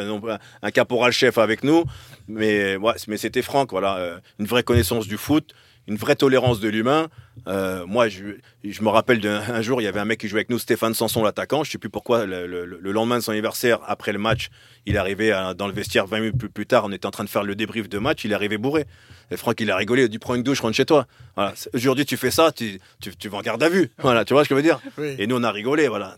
un 0.61 0.71
caporal 0.71 1.11
chef 1.11 1.37
avec 1.37 1.63
nous. 1.63 1.83
Mais, 2.27 2.75
ouais, 2.75 2.93
mais 3.07 3.17
c'était 3.17 3.41
Franck, 3.41 3.71
voilà, 3.71 4.19
une 4.37 4.45
vraie 4.45 4.63
connaissance 4.63 5.07
du 5.07 5.17
foot 5.17 5.53
une 5.87 5.95
vraie 5.95 6.15
tolérance 6.15 6.59
de 6.59 6.67
l'humain. 6.67 7.07
Euh, 7.47 7.85
moi, 7.85 8.09
je, 8.09 8.23
je, 8.63 8.81
me 8.81 8.89
rappelle 8.89 9.19
d'un 9.19 9.61
jour, 9.61 9.81
il 9.81 9.85
y 9.85 9.87
avait 9.87 9.99
un 9.99 10.05
mec 10.05 10.19
qui 10.19 10.27
jouait 10.27 10.39
avec 10.39 10.49
nous, 10.49 10.59
Stéphane 10.59 10.93
Sanson, 10.93 11.23
l'attaquant. 11.23 11.63
Je 11.63 11.71
sais 11.71 11.77
plus 11.77 11.89
pourquoi, 11.89 12.25
le, 12.25 12.65
lendemain 12.91 13.17
de 13.17 13.23
son 13.23 13.31
anniversaire, 13.31 13.79
après 13.87 14.11
le 14.11 14.19
match, 14.19 14.49
il 14.85 14.95
est 14.95 14.99
arrivé 14.99 15.29
dans 15.57 15.67
le 15.67 15.73
vestiaire 15.73 16.07
20 16.07 16.19
minutes 16.19 16.37
plus, 16.37 16.49
plus, 16.49 16.65
tard. 16.65 16.83
On 16.85 16.91
était 16.91 17.05
en 17.05 17.11
train 17.11 17.23
de 17.23 17.29
faire 17.29 17.43
le 17.43 17.55
débrief 17.55 17.87
de 17.87 17.99
match. 17.99 18.25
Il 18.25 18.31
est 18.31 18.35
arrivé 18.35 18.57
bourré. 18.57 18.85
Et 19.31 19.37
Franck, 19.37 19.59
il 19.61 19.71
a 19.71 19.77
rigolé. 19.77 20.01
Il 20.03 20.05
a 20.05 20.07
dit 20.09 20.19
Prends 20.19 20.35
une 20.35 20.43
douche, 20.43 20.59
rentre 20.59 20.75
chez 20.75 20.85
toi. 20.85 21.07
Voilà. 21.35 21.53
Aujourd'hui, 21.73 22.05
tu 22.05 22.17
fais 22.17 22.31
ça, 22.31 22.51
tu, 22.51 22.79
tu, 22.99 23.15
tu, 23.15 23.29
vas 23.29 23.37
en 23.37 23.41
garde 23.41 23.63
à 23.63 23.69
vue. 23.69 23.89
Voilà, 23.99 24.25
tu 24.25 24.33
vois 24.33 24.43
ce 24.43 24.49
que 24.49 24.55
je 24.55 24.57
veux 24.57 24.63
dire? 24.63 24.79
Et 25.17 25.27
nous, 25.27 25.37
on 25.37 25.43
a 25.43 25.51
rigolé. 25.51 25.87
Voilà 25.87 26.17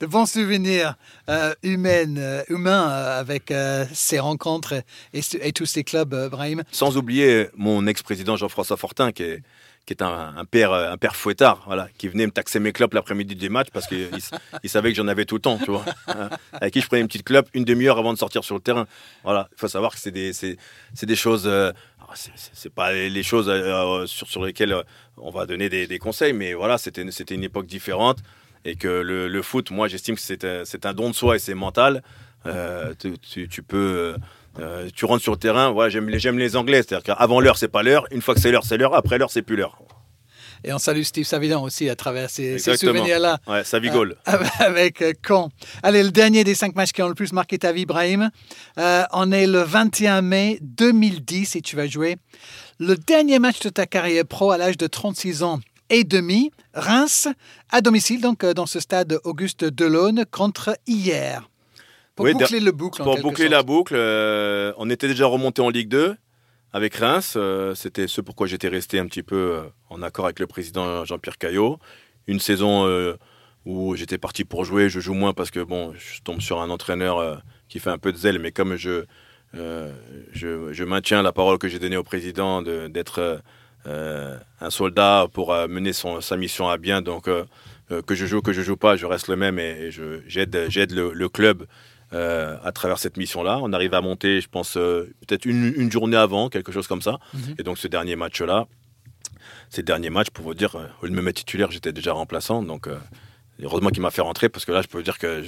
de 0.00 0.06
bons 0.06 0.26
souvenirs 0.26 0.94
euh, 1.28 1.54
humains, 1.62 2.16
euh, 2.16 2.42
humains 2.48 2.90
euh, 2.90 3.20
avec 3.20 3.52
ces 3.92 4.18
rencontres 4.18 4.74
et, 5.12 5.52
tous 5.52 5.66
ces 5.66 5.84
clubs, 5.84 6.14
Brahim. 6.30 6.62
Sans 6.70 6.96
oublier 6.96 7.48
mon 7.56 7.86
ex-président 7.86 8.36
Jean-François 8.36 8.76
Fortin, 8.76 9.12
qui 9.12 9.22
est, 9.22 10.02
un, 10.02 10.44
père, 10.50 11.16
fouettard, 11.16 11.62
voilà, 11.66 11.88
qui 11.96 12.08
venait 12.08 12.26
me 12.26 12.32
taxer 12.32 12.60
mes 12.60 12.72
clubs 12.72 12.92
l'après-midi 12.92 13.34
des 13.34 13.48
matchs 13.48 13.68
parce 13.72 13.86
qu'il 13.86 14.08
il 14.62 14.70
savait 14.70 14.90
que 14.90 14.96
j'en 14.96 15.08
avais 15.08 15.24
tout 15.24 15.36
le 15.36 15.40
temps, 15.40 15.58
vois. 15.66 15.84
avec 16.52 16.74
qui 16.74 16.80
je 16.80 16.86
prenais 16.86 17.00
une 17.00 17.08
petite 17.08 17.24
club 17.24 17.46
une 17.54 17.64
demi-heure 17.64 17.98
avant 17.98 18.12
de 18.12 18.18
sortir 18.18 18.44
sur 18.44 18.54
le 18.54 18.60
terrain. 18.60 18.86
Voilà, 19.24 19.48
il 19.52 19.58
faut 19.58 19.68
savoir 19.68 19.94
que 19.94 19.98
c'est 19.98 20.10
des, 20.10 20.32
choses. 21.16 21.50
c'est 22.14 22.72
pas 22.72 22.92
les 22.92 23.22
choses 23.22 23.50
sur, 24.06 24.28
sur 24.28 24.44
lesquelles 24.44 24.76
on 25.16 25.30
va 25.30 25.46
donner 25.46 25.70
des, 25.70 25.86
des 25.86 25.98
conseils, 25.98 26.34
mais 26.34 26.52
voilà, 26.52 26.76
c'était 26.76 27.02
une 27.02 27.44
époque 27.44 27.66
différente 27.66 28.18
et 28.64 28.76
que 28.76 28.88
le, 28.88 29.42
foot, 29.42 29.70
moi, 29.70 29.88
j'estime 29.88 30.16
que 30.16 30.20
c'est 30.20 30.86
un, 30.86 30.94
don 30.94 31.10
de 31.10 31.14
soi 31.14 31.36
et 31.36 31.38
c'est 31.38 31.54
mental. 31.54 32.02
Euh, 32.46 32.94
tu, 32.98 33.62
peux. 33.62 34.16
Euh, 34.58 34.88
tu 34.94 35.04
rentres 35.04 35.22
sur 35.22 35.32
le 35.32 35.38
terrain, 35.38 35.70
voilà, 35.70 35.90
j'aime 35.90 36.08
les, 36.08 36.18
les 36.18 36.56
Anglais, 36.56 36.82
c'est-à-dire 36.82 37.14
qu'avant 37.14 37.40
l'heure, 37.40 37.56
c'est 37.56 37.68
pas 37.68 37.82
l'heure, 37.82 38.06
une 38.10 38.22
fois 38.22 38.34
que 38.34 38.40
c'est 38.40 38.50
l'heure, 38.50 38.64
c'est 38.64 38.76
l'heure, 38.76 38.94
après 38.94 39.18
l'heure, 39.18 39.30
c'est 39.30 39.42
plus 39.42 39.56
l'heure. 39.56 39.78
Et 40.64 40.72
on 40.72 40.78
salue 40.78 41.02
Steve 41.02 41.24
Savidan 41.24 41.62
aussi 41.62 41.88
à 41.88 41.94
travers 41.94 42.28
ces, 42.30 42.58
souvenirs-là. 42.58 43.38
Ouais, 43.46 43.62
ça. 43.62 43.76
Euh, 43.76 44.14
avec 44.58 45.04
Caen. 45.24 45.50
Allez, 45.84 46.02
le 46.02 46.10
dernier 46.10 46.42
des 46.42 46.56
cinq 46.56 46.74
matchs 46.74 46.90
qui 46.90 47.00
ont 47.00 47.08
le 47.08 47.14
plus 47.14 47.32
marqué 47.32 47.58
ta 47.58 47.70
vie, 47.70 47.86
Brahim. 47.86 48.30
on 48.76 49.30
est 49.30 49.46
le 49.46 49.62
21 49.62 50.22
mai 50.22 50.58
2010 50.62 51.54
et 51.54 51.60
tu 51.60 51.76
vas 51.76 51.86
jouer 51.86 52.16
le 52.80 52.96
dernier 52.96 53.38
match 53.38 53.60
de 53.60 53.68
ta 53.68 53.86
carrière 53.86 54.24
pro 54.24 54.50
à 54.50 54.58
l'âge 54.58 54.78
de 54.78 54.86
36 54.86 55.42
ans 55.42 55.60
et 55.90 56.04
demi, 56.04 56.50
Reims, 56.74 57.28
à 57.70 57.80
domicile, 57.80 58.20
donc 58.20 58.44
euh, 58.44 58.54
dans 58.54 58.66
ce 58.66 58.80
stade 58.80 59.18
Auguste 59.24 59.64
Delaune, 59.64 60.24
contre 60.30 60.76
hier. 60.86 61.48
Pour 62.14 62.26
boucler 62.26 62.60
le 62.60 62.72
boucle. 62.72 63.02
Pour 63.02 63.18
boucler 63.20 63.48
la 63.48 63.62
boucle, 63.62 63.94
euh, 63.96 64.72
on 64.76 64.90
était 64.90 65.08
déjà 65.08 65.26
remonté 65.26 65.62
en 65.62 65.70
Ligue 65.70 65.88
2 65.88 66.16
avec 66.72 66.96
Reims. 66.96 67.34
Euh, 67.36 67.74
c'était 67.74 68.08
ce 68.08 68.20
pourquoi 68.20 68.46
j'étais 68.46 68.68
resté 68.68 68.98
un 68.98 69.06
petit 69.06 69.22
peu 69.22 69.62
en 69.88 70.02
accord 70.02 70.24
avec 70.24 70.40
le 70.40 70.46
président 70.46 71.04
Jean-Pierre 71.04 71.38
Caillot. 71.38 71.78
Une 72.26 72.40
saison 72.40 72.86
où 73.64 73.96
j'étais 73.96 74.18
parti 74.18 74.44
pour 74.44 74.64
jouer, 74.64 74.88
je 74.88 75.00
joue 75.00 75.14
moins 75.14 75.32
parce 75.32 75.50
que 75.50 75.60
bon, 75.60 75.94
je 75.96 76.20
tombe 76.22 76.40
sur 76.40 76.60
un 76.60 76.70
entraîneur 76.70 77.40
qui 77.68 77.78
fait 77.78 77.90
un 77.90 77.98
peu 77.98 78.12
de 78.12 78.18
zèle, 78.18 78.38
mais 78.38 78.52
comme 78.52 78.76
je, 78.76 79.04
je, 79.54 80.72
je, 80.72 80.84
maintiens 80.84 81.22
la 81.22 81.32
parole 81.32 81.56
que 81.58 81.68
j'ai 81.68 81.78
donnée 81.78 81.96
au 81.96 82.02
président 82.02 82.60
d'être 82.60 83.40
un 83.86 84.70
soldat 84.70 85.26
pour 85.32 85.52
euh, 85.52 85.68
mener 85.68 85.92
son, 85.92 86.20
sa 86.20 86.36
mission 86.36 86.68
à 86.68 86.78
bien. 86.78 87.02
Donc, 87.02 87.28
euh, 87.28 87.44
que 88.06 88.14
je 88.14 88.26
joue, 88.26 88.42
que 88.42 88.52
je 88.52 88.62
joue 88.62 88.76
pas, 88.76 88.96
je 88.96 89.06
reste 89.06 89.28
le 89.28 89.36
même 89.36 89.58
et, 89.58 89.90
j'aide, 90.26 90.66
j'aide 90.68 90.92
le, 90.92 91.28
club 91.28 91.66
à 92.12 92.72
travers 92.72 92.98
cette 92.98 93.16
mission-là. 93.16 93.58
On 93.62 93.72
arrive 93.72 93.94
à 93.94 94.00
monter, 94.00 94.40
je 94.40 94.48
pense, 94.48 94.74
peut-être 94.74 95.46
une, 95.46 95.90
journée 95.90 96.16
avant, 96.16 96.50
quelque 96.50 96.72
chose 96.72 96.86
comme 96.86 97.02
ça. 97.02 97.18
Mhm. 97.32 97.54
Et 97.58 97.62
donc, 97.62 97.78
ce 97.78 97.88
dernier 97.88 98.16
match-là, 98.16 98.66
ces 99.70 99.82
derniers 99.82 100.10
matchs, 100.10 100.30
pour 100.30 100.44
vous 100.44 100.54
dire, 100.54 100.74
au 100.74 101.06
lieu 101.06 101.10
de 101.10 101.16
me 101.16 101.22
mettre 101.22 101.40
titulaire, 101.40 101.70
j'étais 101.70 101.92
déjà 101.92 102.12
remplaçant. 102.12 102.62
Donc, 102.62 102.88
heureusement 103.62 103.88
qu'il 103.88 104.02
m'a 104.02 104.10
fait 104.10 104.22
rentrer, 104.22 104.50
parce 104.50 104.64
que 104.64 104.72
là, 104.72 104.82
je 104.82 104.88
peux 104.88 104.98
vous 104.98 105.04
dire 105.04 105.18
que 105.18 105.42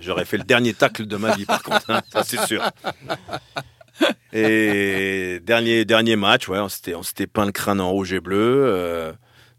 j'aurais 0.00 0.24
fait 0.24 0.38
le 0.38 0.44
dernier 0.44 0.74
tacle 0.74 1.06
de 1.06 1.16
ma 1.16 1.36
vie, 1.36 1.44
par 1.44 1.62
contre. 1.62 1.90
Hein, 1.90 2.02
ça, 2.12 2.24
c'est 2.24 2.44
sûr. 2.44 2.62
Et 4.32 5.40
dernier, 5.40 5.84
dernier 5.84 6.16
match, 6.16 6.48
ouais, 6.48 6.58
on 6.58 6.68
s'était, 6.68 7.26
peint 7.26 7.46
le 7.46 7.52
crâne 7.52 7.80
en 7.80 7.90
rouge 7.90 8.12
et 8.12 8.20
bleu. 8.20 8.64
Euh, 8.66 9.12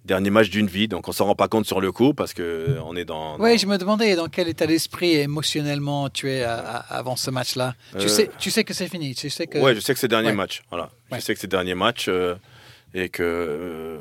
dernier 0.06 0.32
match 0.32 0.50
d'une 0.50 0.68
vie, 0.68 0.88
donc 0.88 1.08
on 1.08 1.12
s'en 1.12 1.26
rend 1.26 1.36
pas 1.36 1.48
compte 1.48 1.66
sur 1.66 1.80
le 1.80 1.92
coup 1.92 2.14
parce 2.14 2.34
que 2.34 2.78
on 2.84 2.96
est 2.96 3.06
dans. 3.06 3.40
Oui, 3.40 3.58
je 3.58 3.68
me 3.68 3.78
demandais 3.78 4.16
dans 4.16 4.28
quel 4.28 4.48
état 4.48 4.68
d'esprit 4.68 5.16
émotionnellement 5.16 6.10
tu 6.10 6.30
es 6.30 6.44
avant 6.44 7.16
ce 7.16 7.30
match-là. 7.32 7.76
Tu 7.92 8.06
euh, 8.06 8.08
sais, 8.08 8.30
tu 8.40 8.52
sais 8.52 8.64
que 8.64 8.74
c'est 8.74 8.88
fini. 8.88 9.16
Tu 9.16 9.30
sais 9.30 9.48
que. 9.48 9.60
Ouais, 9.60 9.76
je 9.76 9.80
sais 9.80 9.94
que 9.94 10.00
c'est 10.00 10.08
dernier 10.08 10.34
match. 10.34 10.64
Voilà, 10.70 10.90
je 11.12 11.20
sais 11.20 11.34
que 11.34 11.40
c'est 11.40 11.48
dernier 11.48 11.76
match 11.76 12.08
euh, 12.10 12.36
et 12.94 13.10
que 13.10 14.00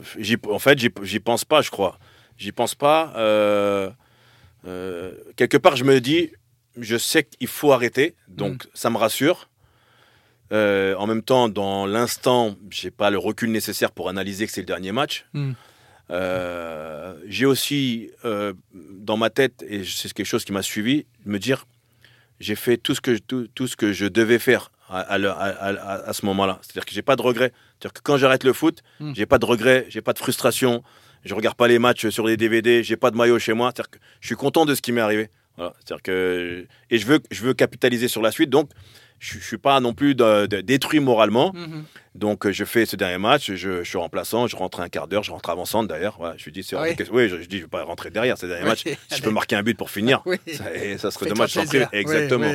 en 0.49 0.59
fait, 0.59 0.79
j'y, 0.79 1.21
pense 1.21 1.45
pas, 1.45 1.61
je 1.61 1.71
crois. 1.71 1.99
J'y 2.39 2.53
pense 2.53 2.75
pas. 2.75 3.13
quelque 5.37 5.57
part, 5.59 5.77
je 5.77 5.85
me 5.85 6.01
dis, 6.01 6.31
je 6.79 6.97
sais 6.97 7.25
qu'il 7.25 7.49
faut 7.49 7.73
arrêter, 7.73 8.15
donc 8.29 8.65
mm. 8.65 8.69
ça 8.75 8.91
me 8.91 8.97
rassure. 8.97 9.49
Euh, 10.53 10.95
en 10.97 11.07
même 11.07 11.23
temps, 11.23 11.49
dans 11.49 11.87
l'instant, 11.87 12.57
j'ai 12.71 12.91
pas 12.91 13.11
le 13.11 13.19
recul 13.19 13.51
nécessaire 13.51 13.91
pour 13.91 14.09
analyser 14.09 14.47
que 14.47 14.53
c'est 14.53 14.61
le 14.61 14.67
dernier 14.67 14.93
match. 14.93 15.25
Hmm. 15.33 15.53
Euh, 16.11 17.15
j'ai 17.27 17.47
aussi 17.47 18.11
euh, 18.25 18.53
dans 18.75 19.17
ma 19.17 19.31
tête, 19.31 19.65
et 19.67 19.83
c'est 19.85 20.13
quelque 20.13 20.27
chose 20.27 20.45
qui 20.45 20.53
m'a 20.53 20.63
suivi, 20.63 21.07
me 21.25 21.39
dire 21.39 21.65
j'ai 22.41 22.57
fait 22.57 22.77
tout 22.77 22.95
ce 22.95 23.01
que, 23.01 23.17
tout, 23.19 23.47
tout, 23.55 23.69
ce 23.69 23.77
que 23.77 23.93
je 23.93 24.05
devais 24.05 24.41
faire 24.41 24.73
à, 24.89 25.15
à, 25.15 26.13
ce 26.13 26.27
moment-là. 26.27 26.59
C'est-à-dire 26.61 26.85
que 26.85 26.93
j'ai 26.93 27.01
pas 27.01 27.15
de 27.15 27.23
regrets. 27.23 27.53
C'est-à-dire 27.79 27.93
que 27.95 28.01
quand 28.03 28.17
j'arrête 28.17 28.43
le 28.43 28.53
foot, 28.53 28.83
hmm. 29.01 29.13
j'ai 29.15 29.27
pas 29.27 29.39
de 29.39 29.47
regrets, 29.47 29.87
j'ai 29.89 30.03
pas 30.03 30.13
de 30.13 30.19
frustration, 30.19 30.83
je 31.25 31.35
regarde 31.35 31.57
pas 31.57 31.69
les 31.69 31.79
matchs 31.79 32.09
sur 32.09 32.27
les 32.27 32.37
DVD, 32.37 32.83
j'ai 32.83 32.97
pas 32.97 33.11
de 33.11 33.17
maillot 33.17 33.39
chez 33.39 33.53
moi. 33.55 33.71
C'est-à-dire 33.75 33.91
que 33.91 33.99
je 34.21 34.27
suis 34.27 34.35
content 34.35 34.67
de 34.67 34.75
ce 34.75 34.83
qui 34.83 34.91
m'est 34.93 35.01
arrivé. 35.01 35.31
Voilà. 35.57 35.73
C'est-à-dire 35.79 36.03
que 36.03 36.67
et 36.91 36.99
je 36.99 37.07
veux, 37.07 37.21
je 37.31 37.43
veux 37.43 37.55
capitaliser 37.55 38.09
sur 38.09 38.23
la 38.23 38.33
suite. 38.33 38.51
Donc 38.51 38.71
je 39.23 39.37
ne 39.37 39.43
suis 39.43 39.57
pas 39.57 39.79
non 39.79 39.95
plus 39.95 40.17
de, 40.17 40.47
détruit 40.47 40.99
moralement. 40.99 41.53
Mhm. 41.55 41.85
Donc, 42.17 42.45
euh, 42.45 42.53
je 42.53 42.65
fais 42.65 42.85
ce 42.87 42.97
dernier 42.97 43.19
match, 43.19 43.53
je, 43.53 43.85
suis 43.85 43.97
remplaçant, 43.97 44.49
je 44.49 44.57
rentre 44.57 44.81
un 44.81 44.89
quart 44.89 45.07
d'heure, 45.07 45.23
je 45.23 45.31
rentre 45.31 45.49
avant-centre 45.49 45.89
d'ailleurs. 45.89 46.19
je 46.37 46.45
lui 46.45 46.51
dis, 46.51 46.65
c'est 46.65 46.77
oui. 46.77 46.97
oui, 47.13 47.29
je, 47.29 47.37
dis, 47.37 47.59
je 47.59 47.63
vais 47.63 47.69
pas 47.69 47.85
rentrer 47.85 48.11
derrière 48.11 48.37
ce 48.37 48.47
dernier 48.47 48.65
match. 48.65 48.83
Si 49.09 49.19
je 49.19 49.23
peux 49.23 49.31
marquer 49.31 49.55
un 49.55 49.63
but 49.63 49.79
pour 49.79 49.91
finir, 49.91 50.23
ça, 50.99 51.11
serait 51.13 51.31
dommage 51.31 51.53
sans. 51.53 51.63
Exactement. 51.93 52.51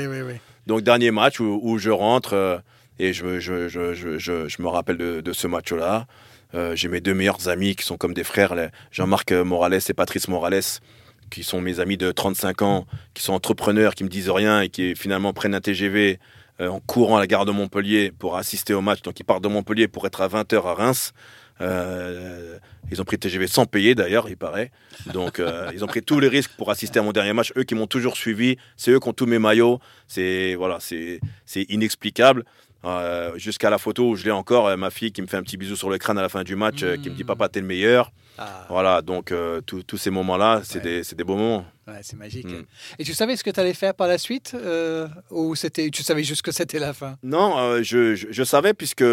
Donc, 0.68 0.82
dernier 0.82 1.12
match 1.12 1.40
où, 1.40 1.78
je 1.80 1.90
rentre 1.90 2.34
euh, 2.34 2.58
et 3.00 3.14
je, 3.14 3.40
je, 3.40 4.62
me 4.62 4.68
rappelle 4.68 4.98
de, 4.98 5.34
ce 5.34 5.48
match-là. 5.48 6.06
Euh, 6.54 6.76
j'ai 6.76 6.90
mes 6.90 7.02
deux 7.02 7.14
meilleurs 7.14 7.48
amis 7.48 7.76
qui 7.76 7.86
sont 7.86 7.98
comme 7.98 8.14
des 8.14 8.26
frères, 8.26 8.54
Jean-Marc 8.92 9.32
Morales 9.32 9.80
et 9.88 9.94
Patrice 9.94 10.28
Morales 10.28 10.62
qui 11.30 11.44
sont 11.44 11.60
mes 11.60 11.82
amis 11.82 11.98
de 11.98 12.12
35 12.14 12.62
ans, 12.62 12.88
qui 13.14 13.22
sont 13.22 13.34
entrepreneurs, 13.34 13.96
qui 13.96 14.06
me 14.06 14.10
disent 14.10 14.30
rien 14.30 14.62
et 14.62 14.70
qui 14.70 14.96
finalement 14.96 15.34
prennent 15.34 15.56
un 15.56 15.60
TGV 15.60 16.20
en 16.60 16.80
courant 16.80 17.18
à 17.18 17.20
la 17.20 17.28
gare 17.28 17.46
de 17.46 17.52
Montpellier 17.52 18.12
pour 18.18 18.38
assister 18.38 18.74
au 18.74 18.82
match. 18.82 19.02
Donc 19.02 19.20
ils 19.20 19.24
partent 19.24 19.44
de 19.44 19.48
Montpellier 19.48 19.88
pour 19.88 20.06
être 20.08 20.22
à 20.22 20.28
20h 20.28 20.66
à 20.66 20.74
Reims. 20.74 21.14
Euh, 21.60 22.60
ils 22.92 23.02
ont 23.02 23.06
pris 23.06 23.18
TGV 23.18 23.48
sans 23.48 23.66
payer 23.66 23.96
d'ailleurs, 23.96 24.30
il 24.30 24.38
paraît. 24.38 24.72
Donc 25.14 25.40
euh, 25.40 25.70
ils 25.74 25.84
ont 25.84 25.88
pris 25.88 26.02
tous 26.02 26.20
les 26.20 26.28
risques 26.28 26.52
pour 26.58 26.70
assister 26.72 27.00
à 27.00 27.02
mon 27.02 27.12
dernier 27.12 27.34
match. 27.34 27.52
Eux 27.58 27.64
qui 27.64 27.76
m'ont 27.76 27.88
toujours 27.88 28.16
suivi, 28.16 28.58
c'est 28.76 28.92
eux 28.92 29.00
qui 29.00 29.10
ont 29.10 29.14
tous 29.14 29.26
mes 29.26 29.40
maillots. 29.40 29.80
C'est 30.08 30.56
voilà, 30.56 30.78
c'est 30.80 31.20
c'est 31.46 31.64
inexplicable. 31.64 32.46
Euh, 32.88 33.38
Jusqu'à 33.38 33.70
la 33.70 33.78
photo 33.78 34.10
où 34.10 34.16
je 34.16 34.24
l'ai 34.26 34.32
encore, 34.32 34.68
euh, 34.68 34.78
ma 34.78 34.90
fille 34.90 35.12
qui 35.12 35.22
me 35.22 35.28
fait 35.28 35.38
un 35.38 35.44
petit 35.44 35.58
bisou 35.58 35.76
sur 35.76 35.90
le 35.90 35.98
crâne 35.98 36.18
à 36.18 36.22
la 36.22 36.30
fin 36.30 36.44
du 36.44 36.56
match, 36.56 36.84
euh, 36.84 36.96
qui 36.98 37.10
me 37.10 37.16
dit 37.16 37.24
Mm. 37.24 37.28
papa 37.28 37.50
t'es 37.50 37.60
le 37.62 37.66
meilleur. 37.68 38.12
Ah, 38.38 38.66
Voilà, 38.70 39.02
donc 39.02 39.32
euh, 39.32 39.62
tous 39.62 39.98
ces 39.98 40.12
moments-là, 40.12 40.62
c'est 40.64 40.78
Ouais. 40.84 41.02
des 41.02 41.16
des 41.16 41.24
beaux 41.24 41.36
moments. 41.38 41.66
ouais, 41.88 42.00
c'est 42.02 42.16
magique. 42.16 42.46
Mm. 42.46 42.66
Et 43.00 43.04
tu 43.04 43.14
savais 43.14 43.36
ce 43.36 43.44
que 43.44 43.50
tu 43.50 43.60
allais 43.60 43.74
faire 43.74 43.94
par 43.96 44.08
la 44.08 44.18
suite 44.18 44.54
euh, 44.56 45.08
Ou 45.32 45.56
c'était, 45.56 45.90
tu 45.90 46.04
savais 46.04 46.24
juste 46.24 46.44
que 46.44 46.52
c'était 46.52 46.80
la 46.80 46.94
fin? 46.94 47.18
Non, 47.24 47.82
je, 47.82 48.16
je, 48.16 48.28
je 48.30 48.44
savais 48.44 48.74
puisque 48.74 49.04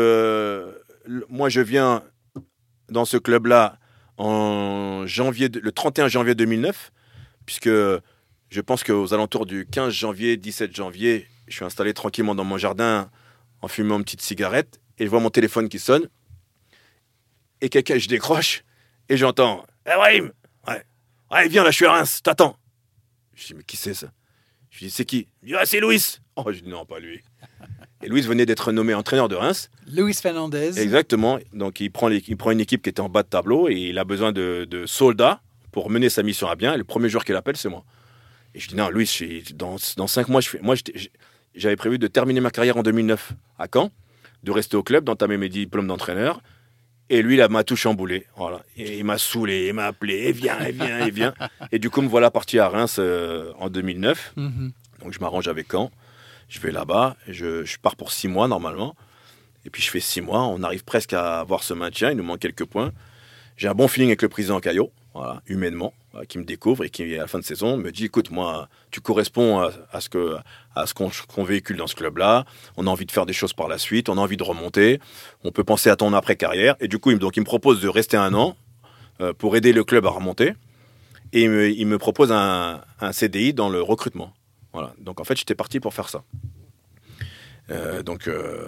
moi 1.28 1.48
je 1.48 1.60
viens 1.60 2.02
dans 2.90 3.04
ce 3.04 3.16
club-là 3.16 3.78
en 4.18 5.04
janvier, 5.06 5.48
le 5.48 5.72
31 5.72 6.08
janvier 6.08 6.34
2009, 6.34 6.92
puisque 7.46 7.68
je 7.68 8.60
pense 8.60 8.84
qu'aux 8.84 9.12
alentours 9.12 9.46
du 9.46 9.66
15 9.66 9.92
janvier, 9.92 10.36
17 10.36 10.74
janvier, 10.74 11.26
je 11.48 11.56
suis 11.56 11.64
installé 11.64 11.92
tranquillement 11.94 12.34
dans 12.34 12.44
mon 12.44 12.58
jardin 12.58 13.10
en 13.64 13.68
fumant 13.68 13.96
une 13.98 14.04
petite 14.04 14.20
cigarette 14.22 14.80
et 14.98 15.04
je 15.06 15.10
vois 15.10 15.20
mon 15.20 15.30
téléphone 15.30 15.68
qui 15.68 15.78
sonne 15.78 16.08
et 17.60 17.68
quelqu'un, 17.68 17.98
je 17.98 18.08
décroche 18.08 18.62
et 19.08 19.16
j'entends 19.16 19.64
Eh 19.86 19.94
Brahim 19.94 20.32
Ouais, 20.68 20.82
ouais, 21.30 21.48
viens 21.48 21.64
là, 21.64 21.70
je 21.70 21.76
suis 21.76 21.86
à 21.86 21.92
Reims, 21.92 22.20
t'attends. 22.22 22.56
Je 23.34 23.46
dis 23.46 23.54
Mais 23.54 23.62
qui 23.64 23.76
c'est 23.76 23.94
ça? 23.94 24.08
Je 24.70 24.78
dis 24.84 24.90
C'est 24.90 25.04
qui? 25.04 25.28
Il 25.42 25.48
dit 25.48 25.54
Ah, 25.58 25.64
c'est 25.66 25.80
Louis. 25.80 26.02
Oh, 26.36 26.44
je 26.52 26.60
dis 26.60 26.68
Non, 26.68 26.84
pas 26.84 26.98
lui. 26.98 27.22
Et 28.02 28.08
Louis 28.08 28.20
venait 28.22 28.44
d'être 28.46 28.70
nommé 28.72 28.92
entraîneur 28.92 29.28
de 29.28 29.34
Reims. 29.34 29.70
Luis 29.86 30.14
Fernandez. 30.14 30.78
Exactement. 30.78 31.38
Donc 31.52 31.80
il 31.80 31.90
prend, 31.90 32.10
il 32.10 32.36
prend 32.36 32.50
une 32.50 32.60
équipe 32.60 32.82
qui 32.82 32.90
était 32.90 33.00
en 33.00 33.08
bas 33.08 33.22
de 33.22 33.28
tableau 33.28 33.68
et 33.68 33.74
il 33.74 33.98
a 33.98 34.04
besoin 34.04 34.32
de, 34.32 34.66
de 34.68 34.84
soldats 34.86 35.40
pour 35.72 35.88
mener 35.90 36.10
sa 36.10 36.22
mission 36.22 36.48
à 36.48 36.54
bien. 36.56 36.74
Et 36.74 36.76
le 36.76 36.84
premier 36.84 37.08
joueur 37.08 37.24
qu'il 37.24 37.34
appelle, 37.36 37.56
c'est 37.56 37.68
moi. 37.70 37.84
Et 38.54 38.60
je 38.60 38.68
dis 38.68 38.74
non, 38.76 38.90
Louis, 38.90 39.06
je 39.06 39.10
suis- 39.10 39.42
dans, 39.54 39.76
dans 39.96 40.06
cinq 40.06 40.28
mois, 40.28 40.40
je 40.40 40.48
fais. 40.50 40.60
Moi, 40.60 40.74
j'étais- 40.74 41.10
j'avais 41.54 41.76
prévu 41.76 41.98
de 41.98 42.06
terminer 42.06 42.40
ma 42.40 42.50
carrière 42.50 42.76
en 42.76 42.82
2009 42.82 43.32
à 43.58 43.66
Caen, 43.72 43.90
de 44.42 44.50
rester 44.50 44.76
au 44.76 44.82
club, 44.82 45.04
d'entamer 45.04 45.36
mes 45.36 45.48
diplômes 45.48 45.86
d'entraîneur. 45.86 46.40
Et 47.10 47.22
lui, 47.22 47.36
là, 47.36 47.48
m'a 47.48 47.64
tout 47.64 47.76
chamboulé. 47.76 48.26
Voilà. 48.36 48.62
Et 48.76 48.98
il 48.98 49.04
m'a 49.04 49.18
saoulé, 49.18 49.68
il 49.68 49.74
m'a 49.74 49.86
appelé, 49.86 50.14
et 50.14 50.32
viens, 50.32 50.58
et 50.60 50.72
viens, 50.72 51.06
et 51.06 51.10
viens. 51.10 51.34
Et 51.70 51.78
du 51.78 51.90
coup, 51.90 52.00
me 52.00 52.08
voilà 52.08 52.30
parti 52.30 52.58
à 52.58 52.68
Reims 52.68 52.96
euh, 52.98 53.52
en 53.58 53.68
2009. 53.68 54.32
Mhm. 54.36 54.72
Donc 55.02 55.12
je 55.12 55.20
m'arrange 55.20 55.48
avec 55.48 55.70
Caen, 55.70 55.90
je 56.48 56.58
vais 56.60 56.72
là-bas, 56.72 57.16
je, 57.28 57.64
je 57.64 57.78
pars 57.78 57.94
pour 57.94 58.10
six 58.10 58.26
mois 58.26 58.48
normalement. 58.48 58.96
Et 59.66 59.70
puis 59.70 59.82
je 59.82 59.90
fais 59.90 60.00
six 60.00 60.20
mois, 60.20 60.42
on 60.44 60.62
arrive 60.62 60.84
presque 60.84 61.12
à 61.12 61.40
avoir 61.40 61.62
ce 61.62 61.74
maintien, 61.74 62.10
il 62.10 62.16
nous 62.16 62.24
manque 62.24 62.40
quelques 62.40 62.64
points. 62.64 62.92
J'ai 63.56 63.68
un 63.68 63.74
bon 63.74 63.86
feeling 63.86 64.08
avec 64.08 64.22
le 64.22 64.28
président 64.28 64.60
Caillot, 64.60 64.90
humainement, 65.46 65.94
qui 66.28 66.38
me 66.38 66.44
découvre 66.44 66.84
et 66.84 66.90
qui, 66.90 67.14
à 67.14 67.18
la 67.18 67.26
fin 67.26 67.38
de 67.38 67.44
saison, 67.44 67.76
me 67.76 67.90
dit 67.92 68.06
écoute, 68.06 68.30
moi, 68.30 68.68
tu 68.90 69.00
corresponds 69.00 69.60
à, 69.60 70.00
ce 70.00 70.94
qu'on 71.24 71.44
véhicule 71.44 71.76
dans 71.76 71.86
ce 71.86 71.94
club-là. 71.94 72.44
On 72.76 72.86
a 72.86 72.90
envie 72.90 73.06
de 73.06 73.12
faire 73.12 73.26
des 73.26 73.32
choses 73.32 73.52
par 73.52 73.68
la 73.68 73.78
suite, 73.78 74.08
on 74.08 74.18
a 74.18 74.20
envie 74.20 74.36
de 74.36 74.42
remonter. 74.42 75.00
On 75.44 75.52
peut 75.52 75.64
penser 75.64 75.90
à 75.90 75.96
ton 75.96 76.12
après-carrière. 76.12 76.76
Et 76.80 76.88
du 76.88 76.98
coup, 76.98 77.10
il, 77.10 77.18
donc, 77.18 77.36
il 77.36 77.40
me 77.40 77.44
propose 77.44 77.80
de 77.80 77.88
rester 77.88 78.16
un 78.16 78.34
an 78.34 78.56
euh, 79.20 79.32
pour 79.32 79.56
aider 79.56 79.72
le 79.72 79.84
club 79.84 80.06
à 80.06 80.10
remonter. 80.10 80.54
Et 81.32 81.42
il 81.44 81.50
me, 81.50 81.70
il 81.70 81.86
me 81.86 81.98
propose 81.98 82.32
un, 82.32 82.80
un 83.00 83.12
CDI 83.12 83.54
dans 83.54 83.68
le 83.68 83.82
recrutement. 83.82 84.32
Voilà. 84.72 84.92
Donc 84.98 85.20
en 85.20 85.24
fait, 85.24 85.36
j'étais 85.36 85.54
parti 85.54 85.80
pour 85.80 85.94
faire 85.94 86.08
ça. 86.08 86.24
Euh, 87.70 88.02
donc 88.02 88.28
euh, 88.28 88.66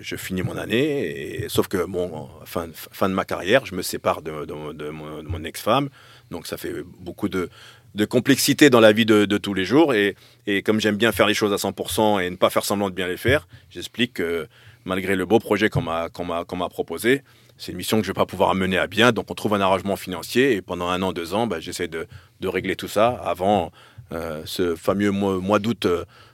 je 0.00 0.16
finis 0.16 0.42
mon 0.42 0.56
année, 0.56 1.44
sauf 1.48 1.68
que 1.68 1.84
bon, 1.84 2.28
fin, 2.46 2.68
fin 2.72 3.08
de 3.10 3.14
ma 3.14 3.24
carrière, 3.24 3.66
je 3.66 3.74
me 3.74 3.82
sépare 3.82 4.22
de, 4.22 4.46
de- 4.46 4.88
mon, 4.90 5.44
ex-femme, 5.44 5.90
donc 6.30 6.46
ça 6.46 6.56
fait 6.56 6.72
beaucoup 7.00 7.28
de, 7.28 7.50
de 7.94 8.04
complexité 8.06 8.70
dans 8.70 8.80
la 8.80 8.92
vie 8.92 9.04
de, 9.04 9.26
de 9.26 9.36
tous 9.38 9.52
les 9.52 9.66
jours, 9.66 9.92
et, 9.92 10.16
et 10.46 10.62
comme 10.62 10.80
j'aime 10.80 10.96
bien 10.96 11.12
faire 11.12 11.26
les 11.26 11.34
choses 11.34 11.52
à 11.52 11.56
100% 11.56 12.22
et 12.22 12.30
ne 12.30 12.36
pas 12.36 12.48
faire 12.48 12.64
semblant 12.64 12.88
de 12.88 12.94
bien 12.94 13.08
les 13.08 13.18
faire, 13.18 13.46
j'explique 13.68 14.14
que 14.14 14.48
malgré 14.86 15.16
le 15.16 15.26
beau 15.26 15.38
projet 15.38 15.68
qu'on 15.68 15.82
m'a 15.82 16.08
qu'on 16.08 16.24
m'a 16.24 16.68
proposé, 16.70 17.22
c'est 17.58 17.72
une 17.72 17.78
mission 17.78 17.98
que 17.98 18.04
je 18.04 18.10
vais 18.10 18.14
pas 18.14 18.26
pouvoir 18.26 18.54
mener 18.54 18.78
à 18.78 18.86
bien, 18.86 19.12
donc 19.12 19.30
on 19.30 19.34
trouve 19.34 19.52
un 19.54 19.60
arrangement 19.60 19.96
financier, 19.96 20.54
et 20.54 20.62
pendant 20.62 20.88
un 20.88 21.02
an, 21.02 21.12
deux 21.12 21.34
ans, 21.34 21.46
bah, 21.46 21.60
j'essaie 21.60 21.88
de, 21.88 22.06
de 22.40 22.48
régler 22.48 22.74
tout 22.74 22.88
ça. 22.88 23.08
Avant 23.22 23.70
euh, 24.12 24.42
ce 24.44 24.74
fameux 24.76 25.10
mois, 25.10 25.58
d'août 25.58 25.86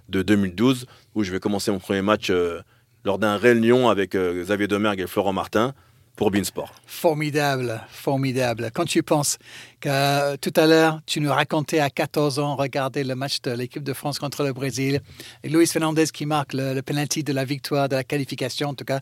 de 0.09 0.23
2012 0.23 0.87
où 1.15 1.23
je 1.25 1.33
vais 1.33 1.41
commencer 1.41 1.71
mon 1.71 1.79
premier 1.79 2.03
match 2.03 2.31
euh, 2.31 2.61
lors 3.05 3.19
d'un 3.19 3.37
réunion 3.37 3.89
avec 3.89 4.15
euh, 4.15 4.43
Xavier 4.43 4.67
Domergue 4.69 5.01
et 5.01 5.07
Florent 5.07 5.33
Martin 5.33 5.75
pour 6.17 6.31
Beansport. 6.31 6.75
Formidable, 6.87 7.81
formidable. 7.89 8.71
Quand 8.75 8.85
tu 8.85 9.03
penses 9.03 9.39
que 9.81 9.89
euh, 9.89 10.37
tout 10.41 10.53
à 10.57 10.67
l'heure, 10.67 11.01
tu 11.07 11.21
nous 11.21 11.33
racontais 11.33 11.79
à 11.81 11.89
14 11.89 12.39
ans 12.39 12.57
regarder 12.57 13.05
le 13.05 13.15
match 13.15 13.41
de 13.43 13.53
l'équipe 13.53 13.83
de 13.83 13.93
France 13.95 14.19
contre 14.19 14.45
le 14.45 14.53
Brésil 14.53 15.01
et 15.43 15.49
Luis 15.49 15.67
Fernandez 15.67 16.07
qui 16.13 16.27
marque 16.27 16.53
le, 16.53 16.75
le 16.75 16.83
penalty 16.83 17.25
de 17.25 17.33
la 17.33 17.45
victoire, 17.47 17.89
de 17.89 17.97
la 17.97 18.05
qualification 18.05 18.69
en 18.69 18.75
tout 18.75 18.85
cas. 18.85 19.01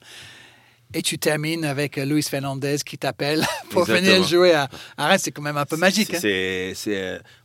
Et 0.95 1.03
tu 1.03 1.19
termines 1.19 1.65
avec 1.67 1.97
Luis 1.97 2.23
Fernandez 2.23 2.77
qui 2.87 2.97
t'appelle 2.97 3.45
pour 3.71 3.83
Exactement. 3.83 4.15
venir 4.15 4.27
jouer 4.29 4.53
à, 4.55 4.69
à 4.97 5.09
Reims. 5.09 5.21
C'est 5.25 5.33
quand 5.33 5.43
même 5.43 5.59
un 5.59 5.67
peu 5.67 5.77
magique. 5.77 6.15
hein. 6.15 6.19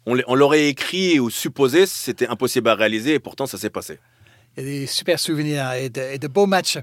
On 0.06 0.36
l'aurait 0.36 0.68
écrit 0.70 1.20
ou 1.20 1.30
supposé, 1.30 1.86
c'était 1.86 2.28
impossible 2.28 2.70
à 2.70 2.76
réaliser 2.76 3.16
et 3.16 3.20
pourtant 3.20 3.46
ça 3.46 3.58
s'est 3.58 3.70
passé. 3.70 4.00
Il 4.56 4.64
y 4.64 4.68
a 4.68 4.70
des 4.82 4.86
super 4.88 5.20
souvenirs 5.20 5.72
et 5.74 5.90
de, 5.90 6.02
et 6.14 6.18
de 6.20 6.28
beaux 6.28 6.46
matchs 6.46 6.78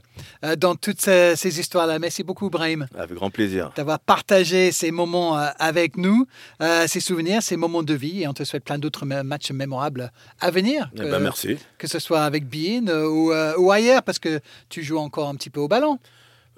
euh, 0.44 0.56
dans 0.56 0.74
toutes 0.74 1.00
ces, 1.00 1.36
ces 1.36 1.60
histoires-là. 1.60 1.98
Merci 1.98 2.24
beaucoup, 2.24 2.50
Brahim. 2.50 2.86
Avec 2.98 3.14
grand 3.14 3.30
plaisir. 3.30 3.70
d'avoir 3.76 4.00
partagé 4.00 4.72
ces 4.72 4.90
moments 4.90 5.38
euh, 5.38 5.48
avec 5.58 5.96
nous, 5.96 6.26
euh, 6.62 6.86
ces 6.88 7.00
souvenirs, 7.00 7.42
ces 7.42 7.56
moments 7.56 7.82
de 7.82 7.94
vie. 7.94 8.22
Et 8.22 8.28
on 8.28 8.32
te 8.34 8.42
souhaite 8.44 8.64
plein 8.64 8.78
d'autres 8.78 9.06
ma- 9.06 9.22
matchs 9.22 9.52
mémorables 9.52 10.10
à 10.40 10.50
venir. 10.50 10.90
Eh 10.94 10.98
ben, 11.02 11.20
merci. 11.20 11.58
que 11.78 11.86
ce 11.86 11.98
soit 12.00 12.22
avec 12.24 12.44
Bean 12.48 12.88
ou, 12.88 13.32
ou 13.58 13.70
ailleurs, 13.70 14.02
parce 14.02 14.18
que 14.18 14.40
tu 14.68 14.82
joues 14.82 14.98
encore 14.98 15.28
un 15.28 15.34
petit 15.36 15.50
peu 15.50 15.60
au 15.60 15.68
ballon. 15.68 15.98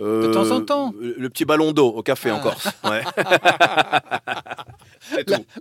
Euh, 0.00 0.32
temps 0.32 0.50
en 0.50 0.60
temps. 0.62 0.92
Le 1.00 1.28
petit 1.28 1.44
ballon 1.44 1.72
d'eau 1.72 1.88
au 1.88 2.02
café 2.02 2.30
Ah. 2.30 2.36
en 2.36 2.40
Corse. 2.40 2.68
Ouais. 2.84 3.02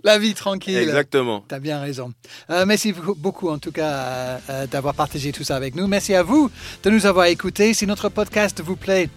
La, 0.04 0.18
vie 0.18 0.34
tranquille. 0.34 0.76
Exactement. 0.76 1.44
Tu 1.48 1.54
as 1.54 1.58
bien 1.58 1.80
raison. 1.80 2.12
Euh, 2.50 2.64
merci 2.66 2.92
beaucoup- 2.92 3.48
en 3.50 3.58
tout 3.58 3.72
cas, 3.72 3.90
euh, 3.90 4.38
euh, 4.50 4.66
d'avoir 4.66 4.94
partagé 4.94 5.32
tout 5.32 5.44
ça 5.44 5.56
avec 5.56 5.74
nous. 5.74 5.86
Merci 5.86 6.14
à 6.14 6.22
vous 6.22 6.50
de 6.82 6.90
nous 6.90 7.06
avoir 7.06 7.26
écoutés. 7.26 7.74
Si 7.74 7.86
notre 7.86 8.08
podcast 8.08 8.62
vous 8.62 8.76
plaît, 8.76 9.10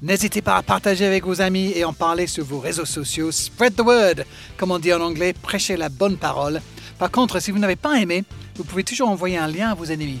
n'hésitez 0.00 0.40
pas 0.40 0.56
à 0.56 0.62
partager 0.62 1.04
avec 1.04 1.24
vos 1.24 1.40
amis 1.42 1.72
et 1.74 1.84
en 1.84 1.92
parler 1.92 2.26
sur 2.26 2.44
vos 2.44 2.58
réseaux 2.60 2.84
sociaux. 2.86 3.30
Spread 3.30 3.74
the 3.76 3.80
word, 3.82 4.24
comme 4.56 4.70
on 4.70 4.78
dit 4.78 4.92
en 4.92 5.00
anglais, 5.00 5.32
prêchez 5.34 5.76
la 5.76 5.88
bonne 5.88 6.16
parole. 6.16 6.60
Par 7.02 7.10
contre, 7.10 7.40
si 7.40 7.50
vous 7.50 7.58
n'avez 7.58 7.74
pas 7.74 8.00
aimé, 8.00 8.22
vous 8.54 8.62
pouvez 8.62 8.84
toujours 8.84 9.08
envoyer 9.08 9.36
un 9.36 9.48
lien 9.48 9.70
à 9.70 9.74
vos 9.74 9.86
ennemis. 9.86 10.20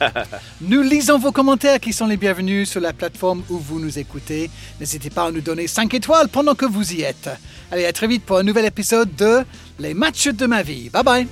nous 0.60 0.82
lisons 0.82 1.18
vos 1.18 1.32
commentaires 1.32 1.80
qui 1.80 1.94
sont 1.94 2.06
les 2.06 2.18
bienvenus 2.18 2.68
sur 2.68 2.82
la 2.82 2.92
plateforme 2.92 3.42
où 3.48 3.56
vous 3.56 3.80
nous 3.80 3.98
écoutez. 3.98 4.50
N'hésitez 4.80 5.08
pas 5.08 5.24
à 5.24 5.30
nous 5.30 5.40
donner 5.40 5.66
5 5.66 5.94
étoiles 5.94 6.28
pendant 6.28 6.54
que 6.54 6.66
vous 6.66 6.92
y 6.92 7.00
êtes. 7.00 7.30
Allez, 7.72 7.86
à 7.86 7.94
très 7.94 8.06
vite 8.06 8.22
pour 8.26 8.36
un 8.36 8.42
nouvel 8.42 8.66
épisode 8.66 9.16
de 9.16 9.46
Les 9.78 9.94
matchs 9.94 10.28
de 10.28 10.44
ma 10.44 10.62
vie. 10.62 10.90
Bye 10.90 11.02
bye. 11.02 11.26